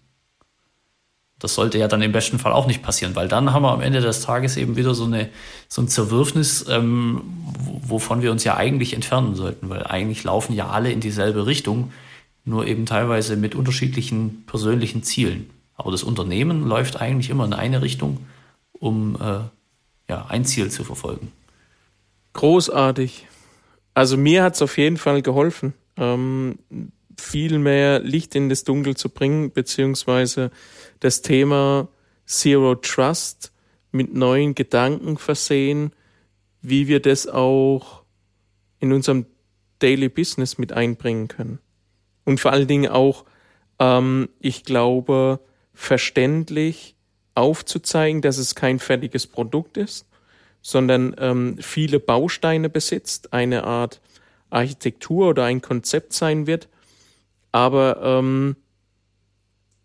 Das 1.40 1.54
sollte 1.54 1.78
ja 1.78 1.88
dann 1.88 2.02
im 2.02 2.12
besten 2.12 2.40
Fall 2.40 2.52
auch 2.52 2.66
nicht 2.66 2.82
passieren, 2.82 3.16
weil 3.16 3.28
dann 3.28 3.54
haben 3.54 3.62
wir 3.62 3.72
am 3.72 3.82
Ende 3.82 4.02
des 4.02 4.22
Tages 4.22 4.58
eben 4.58 4.76
wieder 4.76 4.96
so, 4.96 5.06
eine, 5.06 5.30
so 5.70 5.84
ein 5.84 5.88
Zerwürfnis, 5.88 6.66
ähm, 6.68 7.22
wovon 7.84 8.24
wir 8.24 8.32
uns 8.32 8.44
ja 8.44 8.58
eigentlich 8.58 8.94
entfernen 8.94 9.36
sollten, 9.36 9.70
weil 9.70 9.84
eigentlich 9.84 10.24
laufen 10.24 10.54
ja 10.54 10.70
alle 10.70 10.92
in 10.92 11.00
dieselbe 11.00 11.46
Richtung, 11.46 11.92
nur 12.44 12.66
eben 12.66 12.88
teilweise 12.88 13.36
mit 13.36 13.54
unterschiedlichen 13.54 14.46
persönlichen 14.48 15.04
Zielen. 15.04 15.52
Aber 15.76 15.92
das 15.92 16.02
Unternehmen 16.02 16.68
läuft 16.68 17.00
eigentlich 17.00 17.30
immer 17.30 17.46
in 17.46 17.54
eine 17.54 17.84
Richtung, 17.84 18.18
um 18.80 19.16
äh, 19.16 19.40
ja, 20.10 20.26
ein 20.28 20.46
Ziel 20.46 20.72
zu 20.72 20.84
verfolgen. 20.84 21.32
Großartig. 22.34 23.28
Also 23.94 24.18
mir 24.18 24.44
hat 24.44 24.56
es 24.56 24.62
auf 24.62 24.78
jeden 24.78 24.98
Fall 24.98 25.22
geholfen, 25.22 25.74
ähm, 25.98 26.60
viel 27.20 27.58
mehr 27.58 28.00
Licht 28.00 28.36
in 28.36 28.50
das 28.50 28.64
Dunkel 28.64 28.96
zu 28.96 29.10
bringen, 29.10 29.52
beziehungsweise 29.52 30.52
das 31.00 31.22
Thema 31.24 31.88
Zero 32.26 32.76
Trust 32.76 33.52
mit 33.92 34.14
neuen 34.14 34.54
Gedanken 34.54 35.18
versehen, 35.18 35.92
wie 36.62 36.88
wir 36.88 37.02
das 37.02 37.28
auch 37.28 38.04
in 38.80 38.94
unserem 38.94 39.26
Daily 39.80 40.10
Business 40.10 40.58
mit 40.58 40.74
einbringen 40.74 41.28
können. 41.28 41.60
Und 42.24 42.40
vor 42.40 42.52
allen 42.52 42.68
Dingen 42.68 42.92
auch, 42.92 43.26
ähm, 43.80 44.30
ich 44.40 44.64
glaube, 44.64 45.40
verständlich 45.74 46.97
aufzuzeigen, 47.38 48.22
dass 48.22 48.38
es 48.38 48.56
kein 48.56 48.80
fertiges 48.80 49.28
Produkt 49.28 49.78
ist, 49.78 50.06
sondern 50.62 51.16
ähm, 51.20 51.58
viele 51.60 52.00
Bausteine 52.00 52.70
besitzt, 52.70 53.34
eine 53.34 53.64
Art 53.64 54.02
Architektur 54.50 55.30
oder 55.30 55.46
ein 55.46 55.62
Konzept 55.62 56.14
sein 56.14 56.48
wird, 56.48 56.68
aber 57.52 58.02
ähm, 58.02 58.56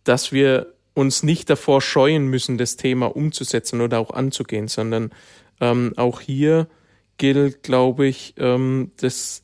dass 0.05 0.32
wir 0.32 0.74
uns 0.94 1.22
nicht 1.22 1.48
davor 1.50 1.80
scheuen 1.80 2.26
müssen, 2.26 2.59
das 2.59 2.76
Thema 2.76 3.14
umzusetzen 3.14 3.80
oder 3.80 3.98
auch 3.98 4.11
anzugehen, 4.11 4.68
sondern 4.68 5.11
ähm, 5.61 5.92
auch 5.96 6.20
hier 6.20 6.68
gilt, 7.18 7.62
glaube 7.62 8.07
ich, 8.07 8.34
ähm, 8.38 8.92
das, 8.96 9.42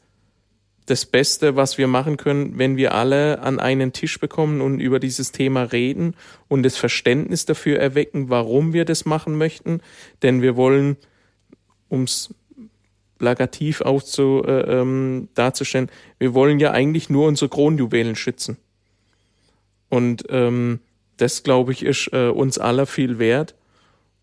das 0.90 1.04
Beste, 1.04 1.56
was 1.56 1.78
wir 1.78 1.86
machen 1.86 2.16
können, 2.16 2.58
wenn 2.58 2.76
wir 2.76 2.94
alle 2.94 3.40
an 3.40 3.60
einen 3.60 3.92
Tisch 3.92 4.18
bekommen 4.18 4.60
und 4.60 4.80
über 4.80 4.98
dieses 4.98 5.32
Thema 5.32 5.62
reden 5.64 6.14
und 6.48 6.62
das 6.62 6.76
Verständnis 6.76 7.44
dafür 7.44 7.78
erwecken, 7.78 8.30
warum 8.30 8.72
wir 8.72 8.84
das 8.84 9.04
machen 9.04 9.36
möchten. 9.36 9.80
Denn 10.22 10.40
wir 10.42 10.56
wollen, 10.56 10.96
ums 11.90 12.34
plakativ 13.18 13.80
auch 13.80 14.02
zu, 14.02 14.42
äh, 14.46 14.80
ähm, 14.80 15.28
darzustellen, 15.34 15.90
wir 16.18 16.34
wollen 16.34 16.58
ja 16.60 16.70
eigentlich 16.70 17.10
nur 17.10 17.26
unsere 17.26 17.48
Kronjuwelen 17.48 18.16
schützen. 18.16 18.56
Und 19.88 20.24
ähm, 20.30 20.80
das, 21.16 21.42
glaube 21.42 21.72
ich, 21.72 21.84
ist 21.84 22.12
äh, 22.12 22.28
uns 22.28 22.58
aller 22.58 22.86
viel 22.86 23.18
wert. 23.18 23.54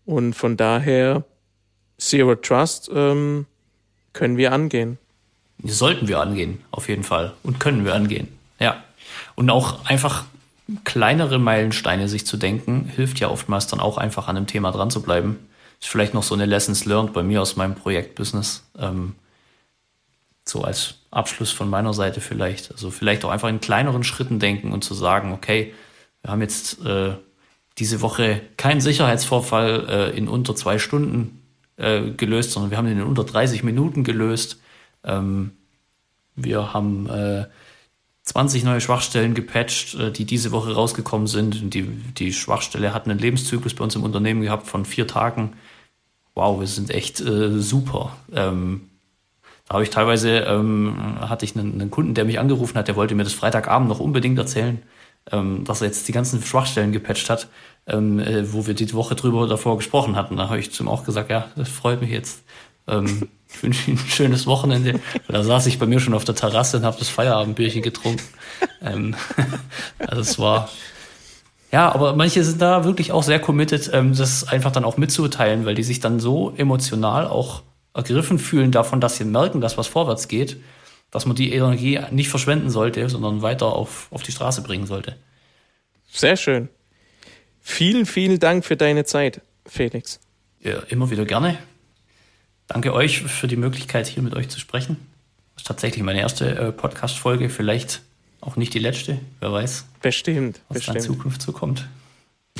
Und 0.04 0.34
von 0.34 0.56
daher, 0.56 1.24
Zero 1.98 2.34
Trust 2.34 2.90
ähm, 2.92 3.46
können 4.12 4.36
wir 4.36 4.52
angehen. 4.52 4.98
Sollten 5.62 6.08
wir 6.08 6.20
angehen, 6.20 6.62
auf 6.70 6.88
jeden 6.88 7.02
Fall. 7.02 7.32
Und 7.42 7.60
können 7.60 7.84
wir 7.84 7.94
angehen. 7.94 8.28
Ja. 8.58 8.82
Und 9.34 9.50
auch 9.50 9.84
einfach 9.86 10.24
kleinere 10.84 11.38
Meilensteine 11.38 12.08
sich 12.08 12.26
zu 12.26 12.36
denken, 12.36 12.90
hilft 12.94 13.20
ja 13.20 13.28
oftmals 13.28 13.66
dann 13.66 13.80
auch 13.80 13.98
einfach 13.98 14.28
an 14.28 14.36
einem 14.36 14.46
Thema 14.46 14.72
dran 14.72 14.90
zu 14.90 15.02
bleiben. 15.02 15.38
Ist 15.80 15.88
vielleicht 15.88 16.14
noch 16.14 16.22
so 16.22 16.34
eine 16.34 16.46
Lessons 16.46 16.84
learned 16.84 17.12
bei 17.12 17.22
mir 17.22 17.42
aus 17.42 17.56
meinem 17.56 17.74
Projektbusiness. 17.74 18.64
Ähm, 18.78 19.14
so 20.44 20.62
als 20.62 20.94
Abschluss 21.10 21.50
von 21.50 21.68
meiner 21.68 21.92
Seite 21.92 22.20
vielleicht. 22.20 22.70
Also 22.70 22.90
vielleicht 22.90 23.24
auch 23.24 23.30
einfach 23.30 23.48
in 23.48 23.60
kleineren 23.60 24.04
Schritten 24.04 24.38
denken 24.38 24.72
und 24.72 24.84
zu 24.84 24.94
sagen, 24.94 25.32
okay, 25.32 25.74
wir 26.22 26.30
haben 26.30 26.40
jetzt 26.40 26.84
äh, 26.84 27.14
diese 27.78 28.00
Woche 28.00 28.40
keinen 28.56 28.80
Sicherheitsvorfall 28.80 29.86
äh, 29.88 30.16
in 30.16 30.28
unter 30.28 30.54
zwei 30.54 30.78
Stunden 30.78 31.42
äh, 31.76 32.10
gelöst, 32.10 32.52
sondern 32.52 32.70
wir 32.70 32.78
haben 32.78 32.86
ihn 32.86 32.98
in 32.98 33.02
unter 33.02 33.24
30 33.24 33.62
Minuten 33.62 34.04
gelöst. 34.04 34.60
Ähm, 35.06 35.52
wir 36.34 36.74
haben 36.74 37.08
äh, 37.08 37.46
20 38.24 38.64
neue 38.64 38.80
Schwachstellen 38.80 39.34
gepatcht, 39.34 39.94
äh, 39.94 40.10
die 40.10 40.24
diese 40.24 40.52
Woche 40.52 40.74
rausgekommen 40.74 41.26
sind. 41.26 41.72
Die, 41.74 41.82
die 41.84 42.32
Schwachstelle 42.32 42.92
hat 42.92 43.06
einen 43.06 43.18
Lebenszyklus 43.18 43.74
bei 43.74 43.84
uns 43.84 43.94
im 43.94 44.02
Unternehmen 44.02 44.42
gehabt 44.42 44.66
von 44.66 44.84
vier 44.84 45.06
Tagen. 45.06 45.54
Wow, 46.34 46.60
wir 46.60 46.66
sind 46.66 46.90
echt 46.90 47.20
äh, 47.20 47.60
super. 47.60 48.16
Ähm, 48.34 48.90
da 49.68 49.74
habe 49.74 49.84
ich 49.84 49.90
teilweise, 49.90 50.40
ähm, 50.40 51.18
hatte 51.20 51.44
ich 51.44 51.56
einen, 51.56 51.80
einen, 51.80 51.90
Kunden, 51.90 52.14
der 52.14 52.24
mich 52.24 52.38
angerufen 52.38 52.76
hat, 52.76 52.88
der 52.88 52.96
wollte 52.96 53.14
mir 53.14 53.24
das 53.24 53.32
Freitagabend 53.32 53.88
noch 53.88 54.00
unbedingt 54.00 54.38
erzählen 54.38 54.82
ähm, 55.32 55.64
dass 55.64 55.80
er 55.80 55.88
jetzt 55.88 56.06
die 56.08 56.12
ganzen 56.12 56.42
Schwachstellen 56.42 56.92
gepatcht 56.92 57.30
hat, 57.30 57.48
ähm, 57.86 58.18
äh, 58.18 58.52
wo 58.52 58.66
wir 58.66 58.74
die 58.74 58.92
Woche 58.92 59.14
drüber 59.14 59.46
davor 59.46 59.76
gesprochen 59.76 60.16
hatten. 60.16 60.36
Da 60.36 60.48
habe 60.48 60.58
ich 60.58 60.72
zum 60.72 60.88
auch 60.88 61.04
gesagt, 61.04 61.30
ja, 61.30 61.50
das 61.56 61.68
freut 61.68 62.00
mich 62.00 62.10
jetzt. 62.10 62.44
Ähm, 62.86 63.28
ich 63.48 63.62
wünsche 63.62 63.90
Ihnen 63.90 63.98
ein 63.98 64.08
schönes 64.08 64.46
Wochenende. 64.46 65.00
Da 65.28 65.42
saß 65.42 65.66
ich 65.66 65.78
bei 65.78 65.86
mir 65.86 66.00
schon 66.00 66.14
auf 66.14 66.24
der 66.24 66.34
Terrasse 66.34 66.78
und 66.78 66.84
habe 66.84 66.98
das 66.98 67.08
Feierabendbierchen 67.08 67.82
getrunken. 67.82 68.22
ähm, 68.82 69.14
also 69.98 70.20
es 70.20 70.38
war 70.38 70.68
ja, 71.72 71.92
aber 71.92 72.14
manche 72.14 72.44
sind 72.44 72.62
da 72.62 72.84
wirklich 72.84 73.12
auch 73.12 73.22
sehr 73.22 73.40
committed, 73.40 73.90
ähm, 73.92 74.14
das 74.14 74.46
einfach 74.48 74.70
dann 74.70 74.84
auch 74.84 74.96
mitzuteilen, 74.96 75.66
weil 75.66 75.74
die 75.74 75.82
sich 75.82 76.00
dann 76.00 76.20
so 76.20 76.54
emotional 76.56 77.26
auch 77.26 77.62
ergriffen 77.92 78.38
fühlen 78.38 78.70
davon, 78.70 79.00
dass 79.00 79.16
sie 79.16 79.24
merken, 79.24 79.60
dass 79.60 79.76
was 79.76 79.86
vorwärts 79.86 80.28
geht, 80.28 80.58
dass 81.10 81.26
man 81.26 81.34
die 81.34 81.52
Energie 81.52 82.00
nicht 82.10 82.28
verschwenden 82.28 82.70
sollte, 82.70 83.08
sondern 83.08 83.42
weiter 83.42 83.66
auf, 83.66 84.08
auf 84.10 84.22
die 84.22 84.32
Straße 84.32 84.62
bringen 84.62 84.86
sollte. 84.86 85.16
Sehr 86.10 86.36
schön. 86.36 86.68
Vielen, 87.60 88.06
vielen 88.06 88.38
Dank 88.38 88.64
für 88.64 88.76
deine 88.76 89.04
Zeit, 89.04 89.40
Felix. 89.66 90.20
Ja, 90.60 90.78
immer 90.88 91.10
wieder 91.10 91.24
gerne. 91.24 91.58
Danke 92.66 92.92
euch 92.92 93.22
für 93.22 93.46
die 93.46 93.56
Möglichkeit, 93.56 94.06
hier 94.06 94.22
mit 94.22 94.34
euch 94.34 94.48
zu 94.48 94.58
sprechen. 94.58 94.96
Das 95.54 95.62
ist 95.62 95.66
tatsächlich 95.68 96.02
meine 96.02 96.20
erste 96.20 96.58
äh, 96.58 96.72
Podcast-Folge, 96.72 97.48
vielleicht 97.48 98.02
auch 98.40 98.56
nicht 98.56 98.74
die 98.74 98.78
letzte, 98.78 99.18
wer 99.40 99.52
weiß. 99.52 99.86
Bestimmt. 100.02 100.60
Was 100.68 100.78
bestimmt. 100.78 100.98
in 100.98 101.02
Zukunft 101.02 101.42
so 101.42 101.52
kommt. 101.52 101.88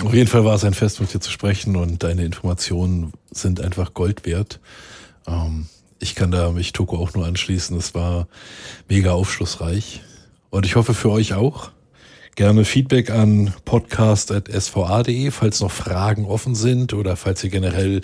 Auf 0.02 0.12
jeden 0.12 0.28
Fall 0.28 0.44
war 0.44 0.54
es 0.54 0.64
ein 0.64 0.74
Fest, 0.74 1.00
mit 1.00 1.12
dir 1.12 1.20
zu 1.20 1.30
sprechen 1.30 1.76
und 1.76 2.02
deine 2.02 2.24
Informationen 2.24 3.12
sind 3.30 3.60
einfach 3.60 3.94
Gold 3.94 4.26
wert. 4.26 4.60
Ähm, 5.26 5.66
ich 5.98 6.14
kann 6.14 6.30
da 6.30 6.50
mich 6.52 6.72
Toko 6.72 6.98
auch 6.98 7.14
nur 7.14 7.26
anschließen. 7.26 7.76
Es 7.76 7.94
war 7.94 8.28
mega 8.88 9.12
aufschlussreich. 9.12 10.02
Und 10.50 10.66
ich 10.66 10.76
hoffe 10.76 10.94
für 10.94 11.10
euch 11.10 11.34
auch. 11.34 11.70
Gerne 12.36 12.66
Feedback 12.66 13.08
an 13.08 13.54
podcast.sva.de, 13.64 15.30
falls 15.30 15.60
noch 15.60 15.70
Fragen 15.70 16.26
offen 16.26 16.54
sind 16.54 16.92
oder 16.92 17.16
falls 17.16 17.42
ihr 17.42 17.48
generell 17.48 18.02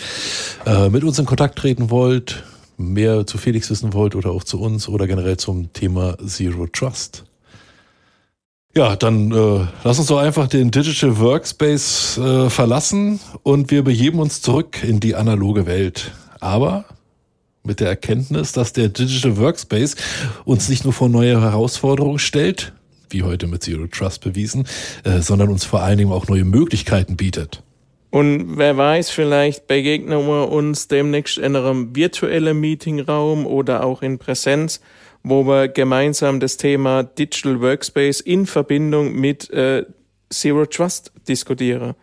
äh, 0.64 0.89
mit 0.89 1.05
uns 1.05 1.18
in 1.18 1.26
Kontakt 1.26 1.59
treten 1.59 1.91
wollt, 1.91 2.43
mehr 2.78 3.26
zu 3.26 3.37
Felix 3.37 3.68
wissen 3.68 3.93
wollt 3.93 4.14
oder 4.16 4.30
auch 4.30 4.43
zu 4.43 4.59
uns 4.59 4.89
oder 4.89 5.07
generell 5.07 5.37
zum 5.37 5.74
Thema 5.74 6.16
Zero 6.26 6.66
Trust. 6.66 7.24
Ja, 8.74 8.97
dann 8.97 9.33
äh, 9.33 9.66
lass 9.85 9.99
uns 9.99 10.09
doch 10.09 10.20
einfach 10.20 10.49
den 10.49 10.70
Digital 10.70 11.18
Workspace 11.18 12.16
äh, 12.16 12.49
verlassen 12.49 13.20
und 13.43 13.70
wir 13.70 13.85
begeben 13.85 14.18
uns 14.18 14.41
zurück 14.41 14.83
in 14.83 14.99
die 14.99 15.14
analoge 15.14 15.66
Welt. 15.66 16.12
Aber 16.41 16.87
mit 17.64 17.80
der 17.80 17.89
Erkenntnis, 17.89 18.53
dass 18.53 18.72
der 18.72 18.89
Digital 18.89 19.37
Workspace 19.37 19.97
uns 20.47 20.70
nicht 20.70 20.85
nur 20.85 20.95
vor 20.95 21.11
neue 21.11 21.39
Herausforderungen 21.39 22.18
stellt, 22.18 22.72
wie 23.12 23.22
heute 23.22 23.46
mit 23.46 23.62
Zero 23.62 23.86
Trust 23.86 24.22
bewiesen, 24.22 24.66
äh, 25.04 25.20
sondern 25.20 25.48
uns 25.48 25.64
vor 25.64 25.82
allen 25.82 25.98
Dingen 25.98 26.12
auch 26.12 26.28
neue 26.28 26.44
Möglichkeiten 26.44 27.16
bietet. 27.16 27.62
Und 28.10 28.58
wer 28.58 28.76
weiß, 28.76 29.08
vielleicht 29.08 29.66
begegnen 29.68 30.26
wir 30.26 30.52
uns 30.52 30.86
demnächst 30.86 31.38
in 31.38 31.56
einem 31.56 31.96
virtuellen 31.96 32.60
Meetingraum 32.60 33.46
oder 33.46 33.84
auch 33.84 34.02
in 34.02 34.18
Präsenz, 34.18 34.82
wo 35.22 35.46
wir 35.46 35.68
gemeinsam 35.68 36.38
das 36.38 36.58
Thema 36.58 37.04
Digital 37.04 37.60
Workspace 37.60 38.20
in 38.20 38.44
Verbindung 38.44 39.14
mit 39.14 39.48
äh, 39.50 39.86
Zero 40.30 40.66
Trust 40.66 41.12
diskutieren. 41.26 41.94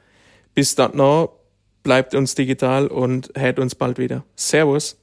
Bis 0.56 0.76
dann 0.76 1.00
bleibt 1.84 2.16
uns 2.16 2.36
digital 2.36 2.88
und 2.88 3.32
hört 3.36 3.60
uns 3.60 3.76
bald 3.76 3.98
wieder. 3.98 4.24
Servus. 4.36 4.98